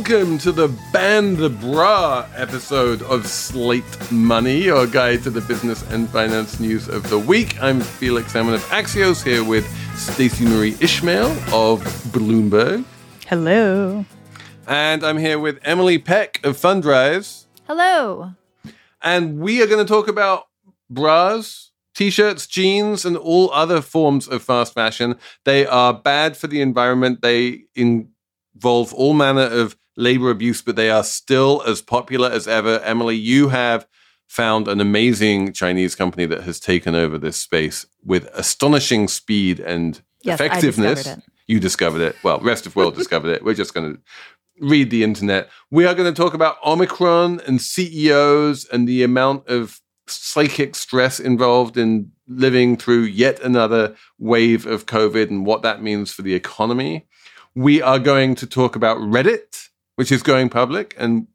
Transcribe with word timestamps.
welcome 0.00 0.38
to 0.38 0.50
the 0.50 0.68
Ban 0.94 1.36
the 1.36 1.50
Bra 1.50 2.26
episode 2.34 3.02
of 3.02 3.26
Slate 3.26 4.10
Money, 4.10 4.62
your 4.62 4.86
guide 4.86 5.22
to 5.24 5.30
the 5.30 5.42
business 5.42 5.82
and 5.90 6.08
finance 6.08 6.58
news 6.58 6.88
of 6.88 7.10
the 7.10 7.18
week. 7.18 7.62
I'm 7.62 7.82
Felix 7.82 8.32
Salmon 8.32 8.54
of 8.54 8.62
Axios 8.68 9.22
here 9.22 9.44
with 9.44 9.68
Stacey 9.98 10.46
Marie 10.46 10.74
Ishmael 10.80 11.30
of 11.52 11.82
Bloomberg. 12.12 12.82
Hello. 13.26 14.06
And 14.66 15.04
I'm 15.04 15.18
here 15.18 15.38
with 15.38 15.58
Emily 15.64 15.98
Peck 15.98 16.40
of 16.44 16.56
Fundrise. 16.56 17.44
Hello. 17.66 18.32
And 19.02 19.38
we 19.38 19.62
are 19.62 19.66
going 19.66 19.84
to 19.86 19.92
talk 19.92 20.08
about 20.08 20.44
bras, 20.88 21.72
t 21.94 22.08
shirts, 22.08 22.46
jeans, 22.46 23.04
and 23.04 23.18
all 23.18 23.50
other 23.50 23.82
forms 23.82 24.26
of 24.26 24.42
fast 24.42 24.72
fashion. 24.72 25.16
They 25.44 25.66
are 25.66 25.92
bad 25.92 26.38
for 26.38 26.46
the 26.46 26.62
environment. 26.62 27.20
They 27.20 27.64
involve 27.74 28.94
all 28.94 29.12
manner 29.12 29.42
of 29.42 29.76
labor 30.00 30.30
abuse, 30.30 30.62
but 30.62 30.76
they 30.76 30.90
are 30.90 31.04
still 31.04 31.62
as 31.66 31.82
popular 31.82 32.30
as 32.30 32.48
ever. 32.48 32.80
Emily, 32.80 33.16
you 33.16 33.48
have 33.48 33.86
found 34.26 34.68
an 34.68 34.80
amazing 34.80 35.52
Chinese 35.52 35.94
company 35.94 36.24
that 36.26 36.42
has 36.44 36.60
taken 36.60 36.94
over 36.94 37.18
this 37.18 37.36
space 37.36 37.86
with 38.04 38.26
astonishing 38.34 39.08
speed 39.08 39.60
and 39.60 40.02
Yes, 40.22 40.40
effectiveness. 40.40 41.00
discovered. 41.02 41.22
You 41.46 41.60
discovered 41.60 42.00
it. 42.02 42.16
Well, 42.22 42.38
rest 42.40 42.66
of 42.66 42.76
world 42.76 42.94
discovered 42.94 43.30
it. 43.30 43.44
We're 43.44 43.54
just 43.54 43.74
going 43.74 43.94
to 43.94 44.00
read 44.60 44.90
the 44.90 45.02
internet. 45.02 45.48
We 45.70 45.86
are 45.86 45.94
going 45.94 46.12
to 46.12 46.22
talk 46.22 46.34
about 46.34 46.56
Omicron 46.64 47.40
and 47.46 47.60
CEOs 47.60 48.66
and 48.66 48.86
the 48.86 49.02
amount 49.02 49.48
of 49.48 49.80
psychic 50.06 50.74
stress 50.74 51.18
involved 51.18 51.76
in 51.76 52.12
living 52.28 52.76
through 52.76 53.02
yet 53.04 53.40
another 53.40 53.96
wave 54.18 54.66
of 54.66 54.86
COVID 54.86 55.30
and 55.30 55.46
what 55.46 55.62
that 55.62 55.82
means 55.82 56.12
for 56.12 56.22
the 56.22 56.34
economy. 56.34 57.06
We 57.54 57.80
are 57.82 57.98
going 57.98 58.34
to 58.36 58.46
talk 58.46 58.76
about 58.76 58.98
Reddit, 58.98 59.69
which 60.00 60.10
is 60.10 60.22
going 60.22 60.48
public, 60.48 60.94
and 60.96 61.26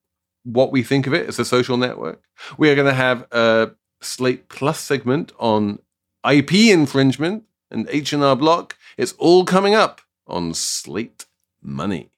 what 0.43 0.71
we 0.71 0.81
think 0.81 1.05
of 1.05 1.13
it 1.13 1.27
as 1.27 1.37
a 1.37 1.45
social 1.45 1.77
network. 1.77 2.23
We 2.57 2.71
are 2.71 2.73
going 2.73 2.87
to 2.87 2.95
have 2.95 3.27
a 3.31 3.73
Slate 4.01 4.49
Plus 4.49 4.79
segment 4.79 5.31
on 5.37 5.77
IP 6.27 6.51
infringement 6.71 7.43
and 7.69 7.87
H&R 7.91 8.35
Block. 8.35 8.75
It's 8.97 9.13
all 9.19 9.45
coming 9.45 9.75
up 9.75 10.01
on 10.25 10.55
Slate 10.55 11.27
Money. 11.61 12.09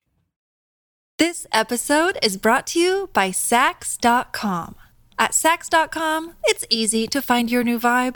This 1.17 1.45
episode 1.51 2.17
is 2.23 2.37
brought 2.37 2.65
to 2.67 2.79
you 2.79 3.09
by 3.11 3.31
Saks.com. 3.31 4.75
At 5.19 5.31
Saks.com, 5.31 6.35
it's 6.45 6.65
easy 6.69 7.07
to 7.07 7.21
find 7.21 7.51
your 7.51 7.65
new 7.65 7.77
vibe. 7.77 8.15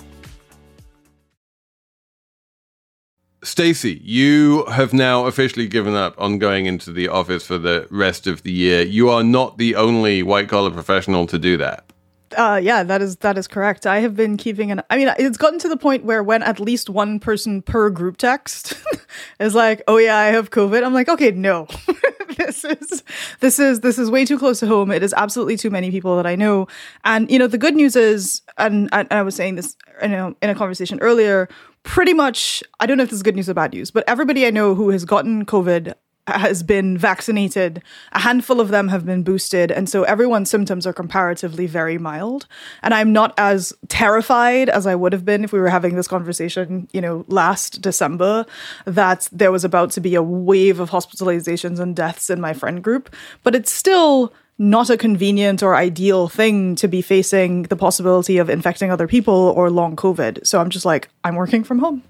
Stacey, 3.43 3.99
you 4.03 4.65
have 4.65 4.93
now 4.93 5.25
officially 5.25 5.67
given 5.67 5.95
up 5.95 6.13
on 6.19 6.37
going 6.37 6.67
into 6.67 6.91
the 6.91 7.07
office 7.07 7.45
for 7.45 7.57
the 7.57 7.87
rest 7.89 8.27
of 8.27 8.43
the 8.43 8.51
year. 8.51 8.83
You 8.83 9.09
are 9.09 9.23
not 9.23 9.57
the 9.57 9.75
only 9.75 10.21
white 10.21 10.47
collar 10.47 10.69
professional 10.69 11.25
to 11.27 11.39
do 11.39 11.57
that. 11.57 11.91
Uh, 12.37 12.59
yeah, 12.61 12.83
that 12.83 13.01
is 13.01 13.17
that 13.17 13.37
is 13.37 13.47
correct. 13.47 13.85
I 13.85 13.99
have 13.99 14.15
been 14.15 14.37
keeping 14.37 14.71
an. 14.71 14.81
I 14.89 14.97
mean, 14.97 15.11
it's 15.17 15.37
gotten 15.37 15.59
to 15.59 15.67
the 15.67 15.75
point 15.75 16.05
where 16.05 16.23
when 16.23 16.43
at 16.43 16.59
least 16.59 16.89
one 16.89 17.19
person 17.19 17.61
per 17.61 17.89
group 17.89 18.17
text 18.17 18.73
is 19.39 19.53
like, 19.55 19.81
"Oh 19.87 19.97
yeah, 19.97 20.17
I 20.17 20.27
have 20.27 20.51
COVID," 20.51 20.83
I'm 20.83 20.93
like, 20.93 21.09
"Okay, 21.09 21.31
no, 21.31 21.67
this 22.37 22.63
is 22.63 23.03
this 23.41 23.59
is 23.59 23.81
this 23.81 23.99
is 23.99 24.09
way 24.09 24.23
too 24.23 24.39
close 24.39 24.59
to 24.61 24.67
home. 24.67 24.91
It 24.91 25.03
is 25.03 25.13
absolutely 25.17 25.57
too 25.57 25.69
many 25.69 25.91
people 25.91 26.15
that 26.15 26.25
I 26.25 26.35
know." 26.35 26.67
And 27.03 27.29
you 27.29 27.37
know, 27.37 27.47
the 27.47 27.57
good 27.57 27.75
news 27.75 27.97
is, 27.97 28.41
and, 28.57 28.87
and 28.93 29.07
I 29.11 29.23
was 29.23 29.35
saying 29.35 29.55
this, 29.55 29.75
you 30.01 30.09
know, 30.09 30.35
in 30.41 30.49
a 30.49 30.55
conversation 30.55 30.99
earlier. 31.01 31.49
Pretty 31.83 32.13
much, 32.13 32.63
I 32.79 32.85
don't 32.85 32.97
know 32.97 33.03
if 33.03 33.09
this 33.09 33.17
is 33.17 33.23
good 33.23 33.35
news 33.35 33.49
or 33.49 33.53
bad 33.53 33.73
news, 33.73 33.91
but 33.91 34.03
everybody 34.07 34.45
I 34.45 34.51
know 34.51 34.75
who 34.75 34.89
has 34.89 35.03
gotten 35.05 35.45
COVID 35.45 35.93
has 36.27 36.63
been 36.63 36.97
vaccinated. 36.97 37.81
A 38.13 38.19
handful 38.19 38.59
of 38.59 38.69
them 38.69 38.89
have 38.89 39.05
been 39.05 39.23
boosted. 39.23 39.71
And 39.71 39.89
so 39.89 40.03
everyone's 40.03 40.49
symptoms 40.49 40.85
are 40.85 40.93
comparatively 40.93 41.65
very 41.65 41.97
mild. 41.97 42.47
And 42.83 42.93
I'm 42.93 43.11
not 43.11 43.33
as 43.37 43.73
terrified 43.87 44.69
as 44.69 44.85
I 44.85 44.95
would 44.95 45.13
have 45.13 45.25
been 45.25 45.43
if 45.43 45.51
we 45.51 45.59
were 45.59 45.69
having 45.69 45.95
this 45.95 46.07
conversation, 46.07 46.87
you 46.93 47.01
know, 47.01 47.25
last 47.27 47.81
December, 47.81 48.45
that 48.85 49.27
there 49.31 49.51
was 49.51 49.63
about 49.63 49.91
to 49.91 50.01
be 50.01 50.15
a 50.15 50.23
wave 50.23 50.79
of 50.79 50.91
hospitalizations 50.91 51.79
and 51.79 51.95
deaths 51.95 52.29
in 52.29 52.39
my 52.39 52.53
friend 52.53 52.83
group. 52.83 53.13
But 53.43 53.55
it's 53.55 53.71
still 53.71 54.33
not 54.61 54.91
a 54.91 54.95
convenient 54.95 55.63
or 55.63 55.75
ideal 55.75 56.27
thing 56.27 56.75
to 56.75 56.87
be 56.87 57.01
facing 57.01 57.63
the 57.63 57.75
possibility 57.75 58.37
of 58.37 58.47
infecting 58.47 58.91
other 58.91 59.07
people 59.07 59.33
or 59.33 59.71
long 59.71 59.95
COVID. 59.95 60.45
So 60.45 60.61
I'm 60.61 60.69
just 60.69 60.85
like, 60.85 61.09
I'm 61.23 61.35
working 61.35 61.63
from 61.63 61.79
home. 61.79 62.03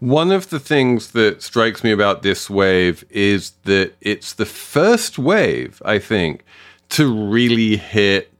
One 0.00 0.32
of 0.32 0.50
the 0.50 0.58
things 0.58 1.12
that 1.12 1.40
strikes 1.40 1.84
me 1.84 1.92
about 1.92 2.22
this 2.22 2.50
wave 2.50 3.04
is 3.10 3.52
that 3.62 3.92
it's 4.00 4.32
the 4.32 4.44
first 4.44 5.20
wave, 5.20 5.80
I 5.84 6.00
think, 6.00 6.44
to 6.88 7.28
really 7.28 7.76
hit 7.76 8.32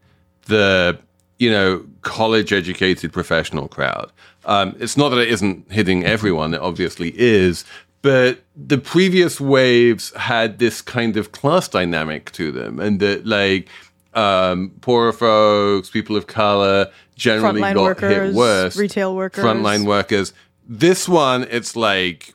the, 0.47 0.99
you 1.39 1.49
know, 1.49 1.85
college 2.01 2.51
educated 2.51 3.13
professional 3.13 3.69
crowd. 3.69 4.11
Um, 4.43 4.75
it's 4.79 4.97
not 4.97 5.09
that 5.09 5.19
it 5.19 5.29
isn't 5.29 5.71
hitting 5.71 6.03
everyone, 6.03 6.53
it 6.53 6.59
obviously 6.59 7.17
is, 7.17 7.63
but 8.03 8.43
the 8.55 8.77
previous 8.77 9.39
waves 9.41 10.13
had 10.15 10.59
this 10.59 10.81
kind 10.81 11.15
of 11.17 11.31
class 11.31 11.69
dynamic 11.69 12.31
to 12.33 12.51
them, 12.51 12.79
and 12.79 12.99
that, 12.99 13.25
like, 13.25 13.69
um, 14.13 14.73
poorer 14.81 15.13
folks, 15.13 15.89
people 15.89 16.15
of 16.15 16.27
color 16.27 16.91
generally 17.15 17.61
Frontline 17.61 17.73
got 17.75 17.83
workers, 17.83 18.13
hit 18.13 18.35
worse. 18.35 18.75
retail 18.75 19.15
workers. 19.15 19.43
Frontline 19.43 19.85
workers. 19.87 20.33
This 20.67 21.07
one, 21.07 21.47
it's 21.49 21.75
like, 21.77 22.33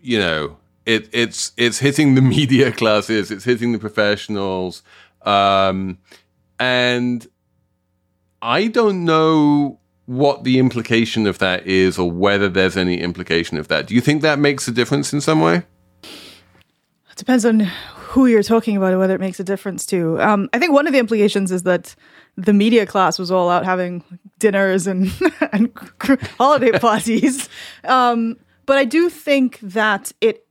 you 0.00 0.18
know, 0.18 0.58
it, 0.84 1.08
it's 1.12 1.52
it's 1.56 1.78
hitting 1.78 2.14
the 2.14 2.22
media 2.36 2.70
classes, 2.70 3.30
it's 3.30 3.44
hitting 3.44 3.72
the 3.72 3.78
professionals, 3.78 4.82
um, 5.22 5.96
and 6.60 7.26
I 8.42 8.66
don't 8.66 9.06
know 9.06 9.80
what 10.06 10.44
the 10.44 10.58
implication 10.58 11.26
of 11.26 11.38
that 11.38 11.66
is, 11.66 11.98
or 11.98 12.10
whether 12.10 12.48
there's 12.48 12.76
any 12.76 13.00
implication 13.00 13.58
of 13.58 13.68
that. 13.68 13.86
Do 13.86 13.94
you 13.94 14.00
think 14.00 14.22
that 14.22 14.38
makes 14.38 14.68
a 14.68 14.72
difference 14.72 15.12
in 15.12 15.20
some 15.20 15.40
way? 15.40 15.64
It 16.02 17.16
depends 17.16 17.44
on 17.46 17.60
who 17.60 18.26
you're 18.26 18.42
talking 18.42 18.76
about 18.76 18.92
and 18.92 19.00
whether 19.00 19.14
it 19.14 19.20
makes 19.20 19.40
a 19.40 19.44
difference 19.44 19.84
to. 19.86 20.20
Um, 20.20 20.48
I 20.52 20.58
think 20.58 20.72
one 20.72 20.86
of 20.86 20.92
the 20.92 20.98
implications 20.98 21.50
is 21.50 21.64
that 21.64 21.94
the 22.36 22.52
media 22.52 22.86
class 22.86 23.18
was 23.18 23.30
all 23.30 23.48
out 23.50 23.64
having 23.64 24.04
dinners 24.38 24.86
and 24.86 25.12
and 25.52 25.72
holiday 26.38 26.72
parties. 26.78 27.48
Um, 27.84 28.36
but 28.66 28.76
I 28.76 28.84
do 28.84 29.08
think 29.10 29.58
that 29.60 30.12
it. 30.20 30.46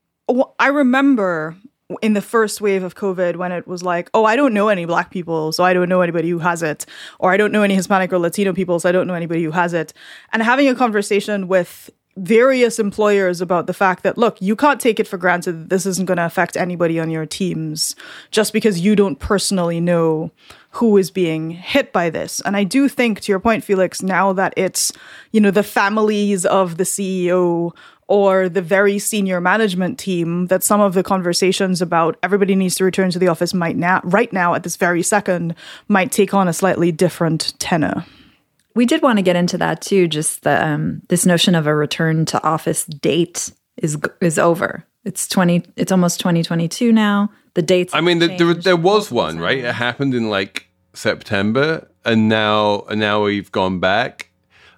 I 0.59 0.67
remember 0.67 1.57
in 2.01 2.13
the 2.13 2.21
first 2.21 2.61
wave 2.61 2.83
of 2.83 2.95
COVID 2.95 3.35
when 3.35 3.51
it 3.51 3.67
was 3.67 3.83
like, 3.83 4.09
oh, 4.13 4.25
I 4.25 4.35
don't 4.35 4.53
know 4.53 4.69
any 4.69 4.85
black 4.85 5.11
people, 5.11 5.51
so 5.51 5.63
I 5.63 5.73
don't 5.73 5.89
know 5.89 6.01
anybody 6.01 6.29
who 6.29 6.39
has 6.39 6.63
it, 6.63 6.85
or 7.19 7.31
I 7.31 7.37
don't 7.37 7.51
know 7.51 7.63
any 7.63 7.75
Hispanic 7.75 8.11
or 8.11 8.19
Latino 8.19 8.53
people, 8.53 8.79
so 8.79 8.89
I 8.89 8.91
don't 8.91 9.07
know 9.07 9.13
anybody 9.13 9.43
who 9.43 9.51
has 9.51 9.73
it, 9.73 9.93
and 10.31 10.41
having 10.41 10.67
a 10.67 10.75
conversation 10.75 11.47
with 11.47 11.89
various 12.15 12.77
employers 12.77 13.41
about 13.41 13.65
the 13.65 13.73
fact 13.73 14.03
that 14.03 14.19
look 14.19 14.39
you 14.39 14.55
can't 14.55 14.79
take 14.79 14.99
it 14.99 15.07
for 15.07 15.17
granted 15.17 15.53
that 15.53 15.69
this 15.69 15.87
isn't 15.87 16.05
going 16.05 16.17
to 16.17 16.25
affect 16.25 16.55
anybody 16.55 16.99
on 16.99 17.09
your 17.09 17.25
teams 17.25 17.95
just 18.29 18.53
because 18.53 18.79
you 18.79 18.95
don't 18.95 19.17
personally 19.17 19.79
know 19.79 20.29
who 20.69 20.97
is 20.97 21.09
being 21.09 21.49
hit 21.49 21.91
by 21.91 22.11
this. 22.11 22.39
And 22.41 22.55
i 22.55 22.63
do 22.63 22.87
think 22.87 23.21
to 23.21 23.31
your 23.31 23.39
point 23.39 23.63
felix 23.63 24.03
now 24.03 24.31
that 24.33 24.53
it's 24.55 24.91
you 25.31 25.41
know 25.41 25.49
the 25.49 25.63
families 25.63 26.45
of 26.45 26.77
the 26.77 26.83
ceo 26.83 27.75
or 28.07 28.49
the 28.49 28.61
very 28.61 28.99
senior 28.99 29.39
management 29.39 29.97
team 29.97 30.47
that 30.47 30.63
some 30.63 30.81
of 30.81 30.93
the 30.93 31.03
conversations 31.03 31.81
about 31.81 32.17
everybody 32.23 32.55
needs 32.55 32.75
to 32.75 32.83
return 32.83 33.09
to 33.11 33.19
the 33.19 33.27
office 33.27 33.53
might 33.53 33.77
now 33.77 34.01
right 34.03 34.31
now 34.33 34.53
at 34.53 34.63
this 34.63 34.75
very 34.75 35.01
second 35.01 35.55
might 35.87 36.11
take 36.11 36.33
on 36.33 36.47
a 36.47 36.53
slightly 36.53 36.91
different 36.91 37.53
tenor 37.59 38.05
we 38.75 38.85
did 38.85 39.01
want 39.01 39.19
to 39.19 39.23
get 39.23 39.35
into 39.35 39.57
that 39.59 39.81
too. 39.81 40.07
Just 40.07 40.43
the 40.43 40.65
um, 40.65 41.01
this 41.09 41.25
notion 41.25 41.55
of 41.55 41.67
a 41.67 41.75
return 41.75 42.25
to 42.25 42.43
office 42.43 42.85
date 42.85 43.51
is 43.77 43.97
is 44.21 44.39
over. 44.39 44.85
It's 45.05 45.27
20 45.27 45.63
it's 45.75 45.91
almost 45.91 46.19
2022 46.19 46.91
now. 46.91 47.29
The 47.55 47.61
dates 47.61 47.93
I 47.93 48.01
mean, 48.01 48.19
the, 48.19 48.27
there, 48.27 48.53
there 48.53 48.77
was 48.77 49.11
one, 49.11 49.37
right? 49.39 49.59
It 49.59 49.75
happened 49.75 50.15
in 50.15 50.29
like 50.29 50.67
September, 50.93 51.87
and 52.03 52.29
now 52.29 52.81
and 52.89 52.99
now 52.99 53.23
we've 53.23 53.51
gone 53.51 53.79
back. 53.79 54.29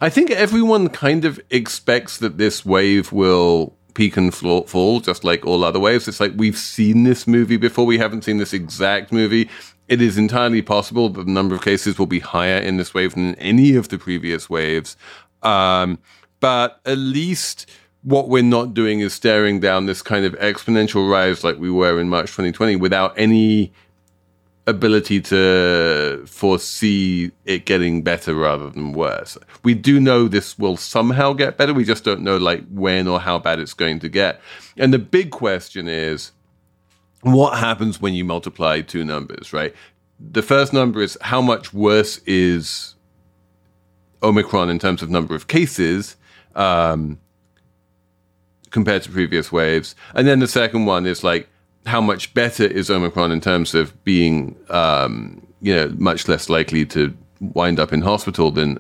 I 0.05 0.09
think 0.11 0.29
everyone 0.29 0.89
kind 0.89 1.25
of 1.25 1.39
expects 1.49 2.19
that 2.19 2.37
this 2.37 2.63
wave 2.63 3.11
will 3.11 3.75
peak 3.95 4.17
and 4.17 4.31
fall, 4.31 4.99
just 4.99 5.23
like 5.23 5.43
all 5.47 5.63
other 5.63 5.79
waves. 5.79 6.07
It's 6.07 6.19
like 6.19 6.33
we've 6.35 6.59
seen 6.59 7.05
this 7.05 7.25
movie 7.25 7.57
before. 7.57 7.87
We 7.87 7.97
haven't 7.97 8.23
seen 8.23 8.37
this 8.37 8.53
exact 8.53 9.11
movie. 9.11 9.49
It 9.87 10.03
is 10.03 10.15
entirely 10.15 10.61
possible 10.61 11.09
that 11.09 11.25
the 11.25 11.31
number 11.31 11.55
of 11.55 11.63
cases 11.63 11.97
will 11.97 12.05
be 12.05 12.19
higher 12.19 12.59
in 12.59 12.77
this 12.77 12.93
wave 12.93 13.15
than 13.15 13.33
any 13.35 13.75
of 13.75 13.89
the 13.89 13.97
previous 13.97 14.47
waves. 14.47 14.95
Um, 15.41 15.97
but 16.39 16.81
at 16.85 16.99
least 16.99 17.67
what 18.03 18.29
we're 18.29 18.43
not 18.43 18.75
doing 18.75 18.99
is 18.99 19.11
staring 19.11 19.59
down 19.59 19.87
this 19.87 20.03
kind 20.03 20.23
of 20.23 20.33
exponential 20.33 21.09
rise 21.09 21.43
like 21.43 21.57
we 21.57 21.71
were 21.71 21.99
in 21.99 22.09
March 22.09 22.27
2020 22.27 22.75
without 22.75 23.17
any 23.17 23.73
ability 24.67 25.21
to 25.21 26.23
foresee 26.25 27.31
it 27.45 27.65
getting 27.65 28.01
better 28.01 28.33
rather 28.33 28.69
than 28.69 28.93
worse. 28.93 29.37
We 29.63 29.75
do 29.75 29.99
know 29.99 30.27
this 30.27 30.57
will 30.57 30.75
somehow 30.75 31.33
get 31.33 31.57
better. 31.57 31.73
We 31.73 31.83
just 31.83 32.03
don't 32.03 32.21
know 32.21 32.37
like 32.37 32.65
when 32.69 33.07
or 33.07 33.19
how 33.19 33.37
bad 33.37 33.59
it's 33.59 33.73
going 33.73 33.99
to 33.99 34.09
get. 34.09 34.41
And 34.77 34.93
the 34.93 34.99
big 34.99 35.31
question 35.31 35.87
is 35.87 36.31
what 37.21 37.57
happens 37.59 38.01
when 38.01 38.13
you 38.13 38.25
multiply 38.25 38.81
two 38.81 39.05
numbers, 39.05 39.53
right? 39.53 39.73
The 40.19 40.41
first 40.41 40.73
number 40.73 41.01
is 41.01 41.17
how 41.21 41.41
much 41.41 41.73
worse 41.73 42.17
is 42.25 42.95
Omicron 44.23 44.69
in 44.69 44.79
terms 44.79 45.01
of 45.01 45.09
number 45.09 45.35
of 45.35 45.47
cases 45.47 46.15
um, 46.55 47.19
compared 48.71 49.03
to 49.03 49.11
previous 49.11 49.51
waves. 49.51 49.95
And 50.15 50.27
then 50.27 50.39
the 50.39 50.47
second 50.47 50.85
one 50.85 51.05
is 51.05 51.23
like 51.23 51.49
how 51.85 52.01
much 52.01 52.33
better 52.33 52.63
is 52.63 52.89
Omicron 52.89 53.31
in 53.31 53.41
terms 53.41 53.75
of 53.75 54.03
being, 54.03 54.55
um, 54.69 55.45
you 55.61 55.75
know, 55.75 55.93
much 55.97 56.27
less 56.27 56.49
likely 56.49 56.85
to 56.87 57.15
wind 57.39 57.79
up 57.79 57.93
in 57.93 58.01
hospital 58.01 58.51
than 58.51 58.79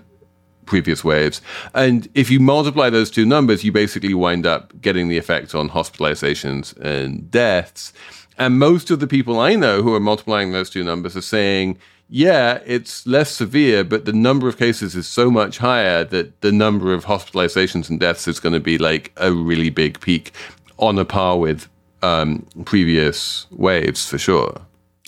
previous 0.65 1.03
waves. 1.03 1.41
And 1.73 2.07
if 2.15 2.31
you 2.31 2.39
multiply 2.39 2.89
those 2.89 3.11
two 3.11 3.25
numbers, 3.25 3.63
you 3.63 3.71
basically 3.71 4.13
wind 4.13 4.45
up 4.45 4.81
getting 4.81 5.07
the 5.07 5.17
effect 5.17 5.53
on 5.53 5.69
hospitalizations 5.69 6.75
and 6.79 7.29
deaths. 7.29 7.93
And 8.37 8.59
most 8.59 8.91
of 8.91 8.99
the 8.99 9.07
people 9.07 9.39
I 9.39 9.55
know 9.55 9.81
who 9.81 9.93
are 9.93 9.99
multiplying 9.99 10.51
those 10.51 10.69
two 10.69 10.83
numbers 10.83 11.15
are 11.15 11.21
saying, 11.21 11.77
yeah, 12.09 12.59
it's 12.65 13.05
less 13.07 13.31
severe, 13.31 13.83
but 13.83 14.05
the 14.05 14.13
number 14.13 14.47
of 14.47 14.57
cases 14.57 14.95
is 14.95 15.07
so 15.07 15.31
much 15.31 15.57
higher 15.57 16.03
that 16.03 16.41
the 16.41 16.51
number 16.51 16.93
of 16.93 17.05
hospitalizations 17.05 17.89
and 17.89 17.99
deaths 17.99 18.27
is 18.27 18.39
going 18.39 18.53
to 18.53 18.59
be 18.59 18.77
like 18.77 19.11
a 19.17 19.31
really 19.31 19.69
big 19.69 19.99
peak 20.01 20.31
on 20.77 20.99
a 20.99 21.05
par 21.05 21.37
with 21.37 21.67
um, 22.05 22.45
previous 22.65 23.47
waves 23.51 24.07
for 24.09 24.17
sure. 24.17 24.51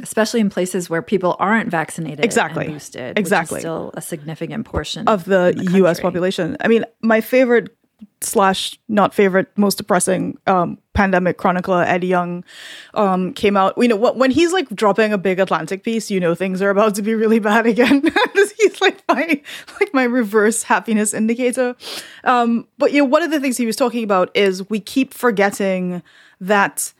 especially 0.04 0.40
in 0.40 0.50
places 0.50 0.90
where 0.92 1.02
people 1.02 1.36
aren't 1.40 1.70
vaccinated 1.72 2.24
Exactly. 2.26 2.66
and 2.66 2.74
boosted 2.76 3.10
which 3.18 3.18
is 3.18 3.22
Exactly. 3.26 3.60
still 3.60 3.92
a 3.96 4.02
significant 4.02 4.64
portion 4.66 5.08
of 5.08 5.26
the, 5.26 5.54
U.S. 5.82 6.00
population. 6.00 6.56
I 6.62 6.68
mean, 6.68 6.84
my 7.02 7.20
favorite 7.22 7.68
slash 8.22 8.78
not 8.88 9.14
favorite, 9.14 9.48
most 9.58 9.78
depressing 9.78 10.38
um, 10.46 10.78
pandemic 10.94 11.38
chronicler 11.38 11.82
Ed 11.82 12.04
Yong 12.04 12.44
um, 12.94 13.34
came 13.34 13.58
out. 13.58 13.74
You 13.78 13.88
know, 13.88 13.96
when 13.96 14.30
he's 14.30 14.54
like 14.54 14.70
dropping 14.70 15.14
a 15.14 15.18
big 15.18 15.40
Atlantic 15.40 15.84
piece, 15.84 16.12
you 16.12 16.20
know 16.20 16.36
things 16.36 16.62
are 16.62 16.70
about 16.70 16.94
to 16.96 17.02
be 17.02 17.16
really 17.16 17.40
bad 17.40 17.66
again. 17.66 18.04
he's 18.60 18.82
like 18.82 19.02
my 19.10 19.42
like 19.80 19.92
my 19.94 20.04
reverse 20.04 20.62
happiness 20.64 21.14
indicator. 21.14 21.76
Um, 22.24 22.68
but 22.78 22.92
you 22.92 23.00
know, 23.00 23.06
one 23.06 23.24
of 23.24 23.32
the 23.32 23.40
things 23.40 23.58
he 23.58 23.66
was 23.66 23.76
talking 23.76 24.04
about 24.04 24.30
is 24.36 24.70
we 24.70 24.80
keep 24.80 25.12
forgetting 25.14 26.04
that 26.40 26.94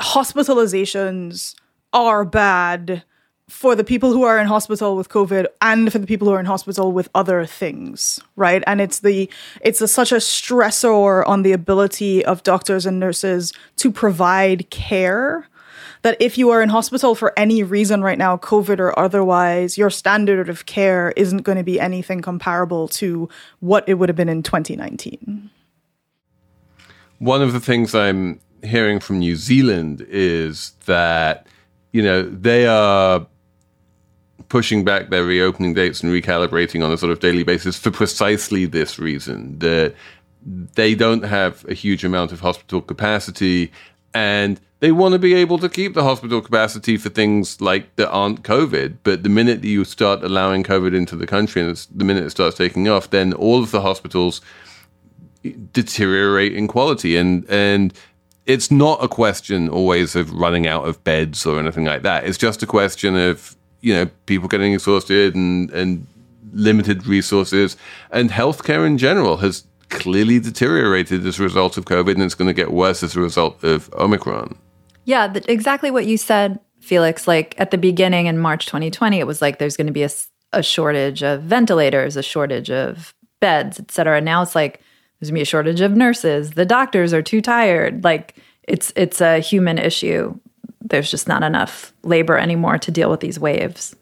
hospitalizations 0.00 1.54
are 1.92 2.24
bad 2.24 3.02
for 3.50 3.74
the 3.74 3.82
people 3.82 4.12
who 4.12 4.22
are 4.22 4.38
in 4.38 4.46
hospital 4.46 4.96
with 4.96 5.08
COVID 5.08 5.46
and 5.60 5.90
for 5.90 5.98
the 5.98 6.06
people 6.06 6.28
who 6.28 6.34
are 6.34 6.40
in 6.40 6.46
hospital 6.46 6.92
with 6.92 7.08
other 7.16 7.44
things, 7.44 8.20
right? 8.36 8.62
And 8.66 8.80
it's 8.80 9.00
the 9.00 9.28
it's 9.60 9.80
a, 9.80 9.88
such 9.88 10.12
a 10.12 10.16
stressor 10.16 11.26
on 11.26 11.42
the 11.42 11.52
ability 11.52 12.24
of 12.24 12.44
doctors 12.44 12.86
and 12.86 13.00
nurses 13.00 13.52
to 13.76 13.90
provide 13.90 14.70
care 14.70 15.48
that 16.02 16.16
if 16.20 16.38
you 16.38 16.50
are 16.50 16.62
in 16.62 16.68
hospital 16.68 17.14
for 17.14 17.36
any 17.36 17.62
reason 17.62 18.02
right 18.02 18.18
now, 18.18 18.36
COVID 18.36 18.78
or 18.78 18.96
otherwise, 18.98 19.76
your 19.76 19.90
standard 19.90 20.48
of 20.48 20.66
care 20.66 21.12
isn't 21.16 21.42
going 21.42 21.58
to 21.58 21.64
be 21.64 21.80
anything 21.80 22.22
comparable 22.22 22.88
to 22.88 23.28
what 23.58 23.86
it 23.88 23.94
would 23.94 24.08
have 24.08 24.16
been 24.16 24.28
in 24.28 24.42
2019. 24.42 25.50
One 27.18 27.42
of 27.42 27.52
the 27.52 27.60
things 27.60 27.94
I'm 27.94 28.40
hearing 28.62 29.00
from 29.00 29.18
New 29.18 29.36
Zealand 29.36 30.06
is 30.08 30.72
that, 30.86 31.46
you 31.92 32.02
know, 32.02 32.22
they 32.22 32.66
are 32.66 33.26
pushing 34.48 34.84
back 34.84 35.10
their 35.10 35.24
reopening 35.24 35.74
dates 35.74 36.02
and 36.02 36.12
recalibrating 36.12 36.84
on 36.84 36.92
a 36.92 36.98
sort 36.98 37.12
of 37.12 37.20
daily 37.20 37.44
basis 37.44 37.78
for 37.78 37.90
precisely 37.90 38.66
this 38.66 38.98
reason 38.98 39.58
that 39.60 39.94
they 40.74 40.94
don't 40.94 41.22
have 41.22 41.64
a 41.68 41.74
huge 41.74 42.04
amount 42.04 42.32
of 42.32 42.40
hospital 42.40 42.80
capacity 42.80 43.70
and 44.12 44.60
they 44.80 44.92
want 44.92 45.12
to 45.12 45.18
be 45.18 45.34
able 45.34 45.58
to 45.58 45.68
keep 45.68 45.94
the 45.94 46.02
hospital 46.02 46.40
capacity 46.40 46.96
for 46.96 47.10
things 47.10 47.60
like 47.60 47.94
that 47.96 48.10
aren't 48.10 48.42
COVID. 48.42 48.96
But 49.04 49.22
the 49.22 49.28
minute 49.28 49.60
that 49.60 49.68
you 49.68 49.84
start 49.84 50.24
allowing 50.24 50.64
COVID 50.64 50.96
into 50.96 51.16
the 51.16 51.26
country 51.26 51.62
and 51.62 51.76
the 51.94 52.04
minute 52.04 52.24
it 52.24 52.30
starts 52.30 52.56
taking 52.56 52.88
off, 52.88 53.10
then 53.10 53.34
all 53.34 53.62
of 53.62 53.70
the 53.70 53.82
hospitals 53.82 54.40
deteriorate 55.72 56.54
in 56.54 56.66
quality 56.66 57.16
and 57.16 57.48
and 57.48 57.94
it's 58.52 58.70
not 58.70 59.02
a 59.02 59.08
question 59.08 59.68
always 59.68 60.16
of 60.16 60.32
running 60.32 60.66
out 60.66 60.86
of 60.88 61.02
beds 61.04 61.46
or 61.46 61.58
anything 61.58 61.84
like 61.84 62.02
that 62.02 62.24
it's 62.24 62.38
just 62.38 62.62
a 62.62 62.66
question 62.66 63.16
of 63.16 63.56
you 63.80 63.94
know 63.94 64.06
people 64.26 64.48
getting 64.48 64.72
exhausted 64.72 65.34
and 65.34 65.70
and 65.70 66.06
limited 66.52 67.06
resources 67.06 67.76
and 68.10 68.30
healthcare 68.30 68.84
in 68.86 68.98
general 68.98 69.36
has 69.38 69.64
clearly 69.88 70.38
deteriorated 70.40 71.24
as 71.26 71.38
a 71.38 71.42
result 71.42 71.76
of 71.78 71.84
covid 71.84 72.14
and 72.14 72.22
it's 72.22 72.34
going 72.34 72.48
to 72.48 72.54
get 72.62 72.70
worse 72.72 73.02
as 73.02 73.16
a 73.16 73.20
result 73.20 73.62
of 73.62 73.88
omicron 73.94 74.56
Yeah, 75.04 75.28
th- 75.28 75.46
exactly 75.48 75.90
what 75.90 76.06
you 76.06 76.16
said, 76.16 76.60
Felix. 76.80 77.26
Like 77.26 77.54
at 77.58 77.70
the 77.70 77.78
beginning 77.78 78.26
in 78.26 78.38
March 78.38 78.66
2020, 78.66 79.18
it 79.18 79.26
was 79.26 79.40
like 79.42 79.58
there's 79.58 79.76
going 79.76 79.86
to 79.86 79.92
be 79.92 80.06
a 80.52 80.62
shortage 80.62 81.22
of 81.22 81.42
ventilators, 81.42 82.16
a 82.16 82.22
shortage 82.22 82.70
of 82.70 83.14
beds, 83.40 83.80
et 83.80 83.90
cetera. 83.90 84.20
Now 84.20 84.42
it's 84.42 84.54
like 84.54 84.80
there's 85.20 85.28
going 85.28 85.36
to 85.36 85.38
be 85.40 85.42
a 85.42 85.46
shortage 85.46 85.80
of 85.82 85.96
nurses. 85.96 86.52
The 86.52 86.64
doctors 86.64 87.12
are 87.12 87.22
too 87.22 87.42
tired. 87.42 88.02
Like 88.02 88.36
it's 88.64 88.92
it's 88.96 89.20
a 89.20 89.38
human 89.38 89.78
issue. 89.78 90.38
There's 90.80 91.10
just 91.10 91.28
not 91.28 91.42
enough 91.42 91.92
labor 92.02 92.38
anymore 92.38 92.78
to 92.78 92.90
deal 92.90 93.10
with 93.10 93.20
these 93.20 93.38
waves. 93.38 93.94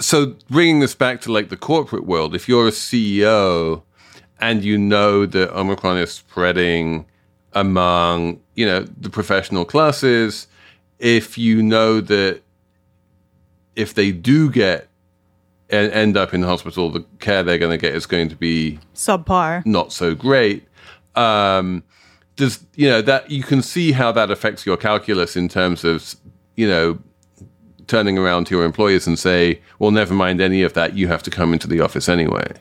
so 0.00 0.34
bringing 0.48 0.80
this 0.80 0.94
back 0.94 1.20
to 1.22 1.32
like 1.32 1.50
the 1.50 1.56
corporate 1.56 2.06
world, 2.06 2.34
if 2.34 2.48
you're 2.48 2.68
a 2.68 2.72
CEO 2.72 3.82
and 4.40 4.64
you 4.64 4.78
know 4.78 5.26
that 5.26 5.54
Omicron 5.54 5.98
is 5.98 6.12
spreading 6.12 7.06
among, 7.52 8.40
you 8.54 8.66
know, 8.66 8.80
the 9.00 9.10
professional 9.10 9.64
classes, 9.64 10.46
if 10.98 11.38
you 11.38 11.62
know 11.62 12.00
that 12.00 12.40
if 13.74 13.94
they 13.94 14.10
do 14.10 14.50
get 14.50 14.88
end 15.70 16.16
up 16.16 16.32
in 16.32 16.42
hospital, 16.42 16.90
the 16.90 17.04
care 17.18 17.42
they're 17.42 17.58
going 17.58 17.76
to 17.76 17.78
get 17.78 17.94
is 17.94 18.06
going 18.06 18.28
to 18.28 18.36
be 18.36 18.78
Subpar. 18.94 19.64
not 19.66 19.92
so 19.92 20.14
great. 20.14 20.66
Um, 21.14 21.82
does 22.36 22.64
you 22.74 22.88
know 22.88 23.02
that 23.02 23.30
you 23.30 23.42
can 23.42 23.62
see 23.62 23.92
how 23.92 24.12
that 24.12 24.30
affects 24.30 24.66
your 24.66 24.76
calculus 24.76 25.36
in 25.36 25.48
terms 25.48 25.84
of 25.84 26.14
you 26.56 26.68
know 26.68 26.98
turning 27.86 28.18
around 28.18 28.46
to 28.48 28.54
your 28.56 28.64
employers 28.64 29.06
and 29.06 29.18
say, 29.18 29.60
well, 29.78 29.90
never 29.90 30.12
mind 30.12 30.40
any 30.40 30.62
of 30.62 30.72
that. 30.74 30.96
You 30.96 31.08
have 31.08 31.22
to 31.22 31.30
come 31.30 31.52
into 31.52 31.68
the 31.68 31.80
office 31.80 32.08
anyway. 32.08 32.52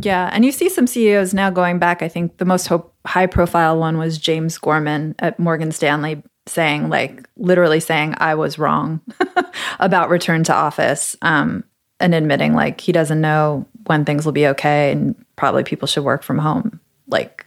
Yeah, 0.00 0.30
and 0.32 0.44
you 0.44 0.50
see 0.50 0.68
some 0.68 0.86
CEOs 0.86 1.34
now 1.34 1.50
going 1.50 1.78
back. 1.78 2.02
I 2.02 2.08
think 2.08 2.38
the 2.38 2.44
most 2.44 2.66
ho- 2.66 2.90
high 3.06 3.26
profile 3.26 3.78
one 3.78 3.96
was 3.98 4.18
James 4.18 4.58
Gorman 4.58 5.14
at 5.20 5.38
Morgan 5.38 5.70
Stanley 5.70 6.22
saying, 6.46 6.88
like, 6.88 7.28
literally 7.36 7.80
saying, 7.80 8.14
I 8.18 8.34
was 8.34 8.58
wrong 8.58 9.00
about 9.80 10.10
return 10.10 10.44
to 10.44 10.54
office 10.54 11.16
um, 11.22 11.64
and 12.00 12.14
admitting, 12.14 12.54
like, 12.54 12.80
he 12.80 12.92
doesn't 12.92 13.20
know 13.20 13.66
when 13.86 14.04
things 14.04 14.24
will 14.24 14.32
be 14.32 14.46
okay 14.48 14.92
and 14.92 15.14
probably 15.36 15.64
people 15.64 15.88
should 15.88 16.04
work 16.04 16.22
from 16.22 16.38
home. 16.38 16.80
Like, 17.08 17.46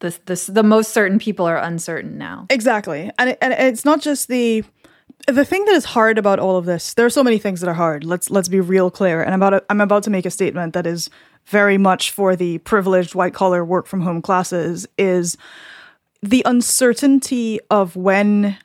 this, 0.00 0.46
the 0.46 0.62
most 0.62 0.92
certain 0.92 1.18
people 1.18 1.46
are 1.46 1.58
uncertain 1.58 2.16
now. 2.16 2.46
Exactly. 2.50 3.10
And 3.18 3.30
it, 3.30 3.38
and 3.40 3.52
it's 3.52 3.84
not 3.84 4.00
just 4.00 4.28
the 4.28 4.64
the 5.26 5.44
thing 5.44 5.64
that 5.66 5.74
is 5.74 5.84
hard 5.84 6.16
about 6.18 6.38
all 6.38 6.56
of 6.56 6.64
this. 6.64 6.94
There 6.94 7.04
are 7.04 7.10
so 7.10 7.22
many 7.22 7.38
things 7.38 7.60
that 7.60 7.68
are 7.68 7.74
hard. 7.74 8.04
Let's 8.04 8.30
let's 8.30 8.48
be 8.48 8.60
real 8.60 8.90
clear. 8.90 9.22
And 9.22 9.34
I'm 9.34 9.42
about 9.42 9.50
to, 9.50 9.64
I'm 9.68 9.80
about 9.80 10.02
to 10.04 10.10
make 10.10 10.24
a 10.24 10.30
statement 10.30 10.72
that 10.72 10.86
is 10.86 11.10
very 11.46 11.78
much 11.78 12.10
for 12.10 12.36
the 12.36 12.58
privileged 12.58 13.14
white 13.14 13.34
collar 13.34 13.64
work 13.64 13.86
from 13.86 14.00
home 14.00 14.22
classes 14.22 14.86
is 14.98 15.36
the 16.22 16.42
uncertainty 16.44 17.60
of 17.70 17.96
when 17.96 18.56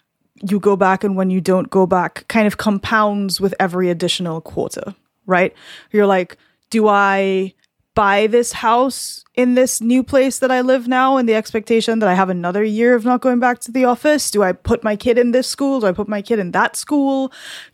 you 0.41 0.59
go 0.59 0.75
back 0.75 1.03
and 1.03 1.15
when 1.15 1.29
you 1.29 1.41
don't 1.41 1.69
go 1.69 1.87
back 1.87 2.27
kind 2.27 2.45
of 2.45 2.57
compounds 2.57 3.41
with 3.41 3.55
every 3.59 3.89
additional 3.89 4.41
quarter, 4.41 4.93
right? 5.25 5.53
You're 5.91 6.05
like, 6.05 6.37
do 6.69 6.87
I 6.87 7.53
buy 7.95 8.27
this 8.27 8.51
house 8.51 9.23
in 9.35 9.55
this 9.55 9.81
new 9.81 10.03
place 10.03 10.39
that 10.39 10.51
I 10.51 10.61
live 10.61 10.87
now 10.87 11.17
in 11.17 11.25
the 11.25 11.35
expectation 11.35 11.99
that 11.99 12.09
I 12.09 12.13
have 12.13 12.29
another 12.29 12.63
year 12.63 12.95
of 12.95 13.03
not 13.03 13.21
going 13.21 13.39
back 13.39 13.59
to 13.61 13.71
the 13.71 13.85
office? 13.85 14.31
Do 14.31 14.43
I 14.43 14.51
put 14.51 14.83
my 14.83 14.95
kid 14.95 15.17
in 15.17 15.31
this 15.31 15.47
school? 15.47 15.79
Do 15.79 15.87
I 15.87 15.91
put 15.91 16.07
my 16.07 16.21
kid 16.21 16.39
in 16.39 16.51
that 16.51 16.75
school? 16.75 17.31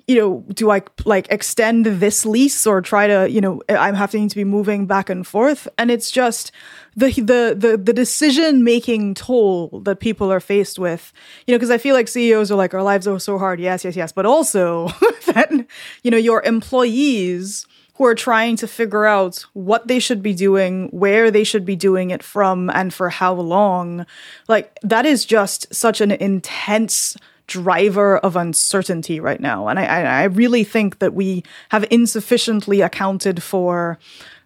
You 0.08 0.16
know, 0.16 0.46
do 0.54 0.72
I 0.72 0.82
like 1.06 1.28
extend 1.30 1.86
this 1.86 2.26
lease 2.26 2.66
or 2.66 2.82
try 2.82 3.08
to, 3.08 3.30
you 3.30 3.42
know, 3.42 3.62
I'm 3.70 3.96
having 3.96 4.30
to 4.30 4.36
be 4.36 4.44
moving 4.44 4.88
back 4.88 5.10
and 5.10 5.26
forth? 5.26 5.68
And 5.78 5.92
it's 5.92 6.10
just 6.10 6.52
the 6.96 7.12
the 7.12 7.56
the, 7.58 7.78
the 7.78 7.94
decision 7.94 8.64
making 8.64 9.16
toll 9.16 9.82
that 9.86 10.00
people 10.00 10.32
are 10.32 10.40
faced 10.40 10.80
with. 10.80 11.14
You 11.46 11.54
know, 11.54 11.58
because 11.58 11.72
I 11.72 11.78
feel 11.78 11.96
like 11.96 12.08
CEOs 12.08 12.52
are 12.52 12.58
like, 12.58 12.74
our 12.74 12.84
lives 12.84 13.08
are 13.08 13.20
so 13.20 13.38
hard. 13.38 13.60
Yes, 13.60 13.86
yes, 13.86 13.96
yes. 13.96 14.12
But 14.12 14.26
also 14.26 14.90
then, 15.34 15.68
you 16.04 16.12
know, 16.12 16.18
your 16.18 16.42
employees 16.44 17.66
who 17.96 18.06
are 18.06 18.16
trying 18.16 18.56
to 18.58 18.68
figure 18.68 19.06
out 19.06 19.46
what 19.54 19.88
they 19.88 20.00
should 20.00 20.24
be 20.24 20.34
doing, 20.34 20.88
where 20.90 21.30
they 21.30 21.44
should 21.44 21.66
be 21.66 21.76
doing 21.76 22.10
it 22.10 22.24
from, 22.24 22.70
and 22.70 22.94
for 22.94 23.10
how 23.10 23.34
long. 23.34 24.06
Like, 24.48 24.78
that 24.82 25.06
is 25.06 25.26
just 25.26 25.74
such 25.74 26.02
an 26.02 26.12
intense 26.12 27.18
driver 27.48 28.18
of 28.20 28.36
uncertainty 28.36 29.20
right 29.20 29.42
now. 29.42 29.68
And 29.68 29.78
I, 29.78 30.04
I 30.04 30.24
really 30.24 30.64
think 30.64 31.00
that 31.00 31.14
we 31.14 31.44
have 31.70 31.84
insufficiently 31.86 32.80
accounted 32.80 33.44
for, 33.44 34.00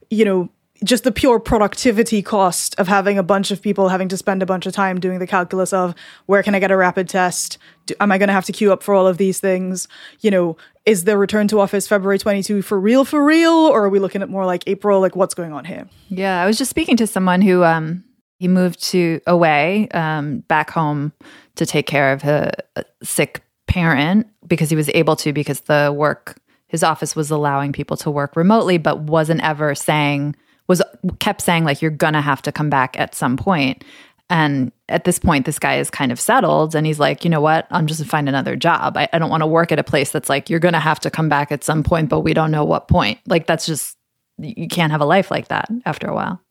you 0.10 0.26
know, 0.26 0.50
just 0.84 1.04
the 1.04 1.12
pure 1.12 1.40
productivity 1.40 2.22
cost 2.22 2.76
of 2.78 2.88
having 2.88 3.18
a 3.18 3.24
bunch 3.24 3.52
of 3.52 3.62
people 3.62 3.90
having 3.90 4.10
to 4.10 4.18
spend 4.18 4.44
a 4.44 4.46
bunch 4.46 4.66
of 4.66 4.74
time 4.74 5.00
doing 5.00 5.20
the 5.20 5.28
calculus 5.28 5.72
of 5.72 5.96
where 6.26 6.44
can 6.44 6.54
I 6.54 6.60
get 6.60 6.72
a 6.72 6.78
rapid 6.78 7.08
test? 7.08 7.58
Do, 7.86 7.96
am 8.00 8.12
I 8.12 8.18
going 8.18 8.28
to 8.28 8.34
have 8.34 8.46
to 8.46 8.52
queue 8.52 8.74
up 8.74 8.84
for 8.84 8.94
all 8.94 9.08
of 9.08 9.18
these 9.18 9.40
things? 9.40 9.88
You 10.20 10.32
know, 10.32 10.58
is 10.86 11.06
the 11.06 11.18
return 11.18 11.48
to 11.50 11.60
office 11.60 11.88
February 11.88 12.20
22 12.20 12.62
for 12.62 12.80
real, 12.80 13.06
for 13.06 13.24
real? 13.24 13.54
Or 13.54 13.86
are 13.86 13.90
we 13.90 14.00
looking 14.00 14.22
at 14.22 14.30
more 14.30 14.46
like 14.46 14.64
April? 14.68 15.00
Like 15.00 15.16
what's 15.16 15.34
going 15.34 15.54
on 15.54 15.66
here? 15.66 15.88
Yeah, 16.10 16.42
I 16.42 16.46
was 16.46 16.58
just 16.58 16.70
speaking 16.70 16.98
to 16.98 17.08
someone 17.08 17.42
who, 17.42 17.64
um, 17.64 18.04
he 18.38 18.50
moved 18.50 18.84
to 18.84 19.22
away, 19.26 19.88
um, 19.94 20.40
back 20.40 20.70
home 20.70 21.14
to 21.56 21.66
take 21.66 21.88
care 21.88 22.12
of 22.12 22.24
a, 22.26 22.52
a 22.76 22.84
sick 23.02 23.42
parent 23.68 24.28
because 24.46 24.70
he 24.70 24.76
was 24.76 24.90
able 24.90 25.16
to 25.16 25.34
because 25.34 25.62
the 25.62 25.94
work 25.96 26.38
his 26.68 26.84
office 26.84 27.16
was 27.16 27.32
allowing 27.32 27.72
people 27.72 27.98
to 27.98 28.12
work 28.12 28.36
remotely 28.36 28.78
but 28.78 29.00
wasn't 29.00 29.42
ever 29.42 29.74
saying 29.74 30.36
was 30.68 30.82
kept 31.20 31.42
saying 31.42 31.64
like 31.64 31.82
you're 31.82 31.92
gonna 31.92 32.22
have 32.22 32.42
to 32.44 32.52
come 32.52 32.70
back 32.70 33.00
at 33.00 33.16
some 33.16 33.38
point. 33.38 33.84
And 34.30 34.72
at 34.90 35.04
this 35.04 35.20
point 35.20 35.46
this 35.46 35.60
guy 35.60 35.78
is 35.78 35.90
kind 35.90 36.12
of 36.12 36.20
settled 36.20 36.76
and 36.76 36.86
he's 36.86 37.00
like 37.00 37.24
you 37.24 37.30
know 37.30 37.42
what? 37.42 37.68
I'm 37.72 37.88
just 37.88 38.00
gonna 38.00 38.10
find 38.10 38.28
another 38.28 38.56
job. 38.56 38.98
I, 38.98 39.08
I 39.14 39.20
don't 39.20 39.30
want 39.30 39.42
to 39.42 39.48
work 39.48 39.72
at 39.72 39.80
a 39.80 39.84
place 39.84 40.12
that's 40.12 40.30
like 40.30 40.50
you're 40.50 40.60
gonna 40.60 40.80
have 40.80 41.00
to 41.02 41.12
come 41.12 41.30
back 41.30 41.52
at 41.52 41.64
some 41.64 41.84
point 41.84 42.10
but 42.10 42.22
we 42.22 42.34
don't 42.34 42.52
know 42.52 42.66
what 42.66 42.88
point. 42.88 43.20
Like 43.28 43.48
that's 43.48 43.66
just 43.66 43.98
you 44.38 44.68
can't 44.68 44.92
have 44.92 45.02
a 45.02 45.06
life 45.06 45.32
like 45.32 45.48
that 45.50 45.70
after 45.86 46.08
a 46.08 46.14
while. 46.14 46.42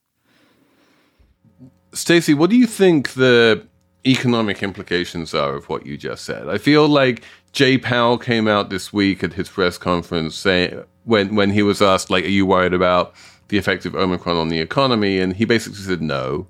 Stacey, 1.93 2.35
what 2.35 2.51
do 2.51 2.57
you 2.57 2.67
think 2.67 3.11
the 3.11 3.67
economic 4.07 4.63
implications 4.63 5.33
are 5.33 5.55
of 5.55 5.69
what 5.69 5.87
you 5.87 5.97
just 5.97 6.25
said? 6.25 6.49
I 6.49 6.59
feel 6.59 6.89
like 6.89 7.23
Jay 7.53 7.79
Powell 7.79 8.19
came 8.19 8.49
out 8.49 8.69
this 8.69 8.93
week 8.93 9.23
at 9.23 9.33
his 9.33 9.49
press 9.49 9.79
conference 9.79 10.35
saying 10.35 10.83
when 11.05 11.37
when 11.37 11.51
he 11.51 11.63
was 11.63 11.81
asked 11.81 12.11
like, 12.11 12.25
"Are 12.25 12.29
you 12.29 12.47
worried 12.47 12.75
about 12.75 13.15
the 13.55 13.61
effect 13.61 13.87
of 13.87 13.95
Omicron 13.95 14.37
on 14.37 14.49
the 14.49 14.61
economy?" 14.61 15.21
and 15.21 15.37
he 15.37 15.45
basically 15.45 15.79
said 15.79 16.03
no. 16.03 16.47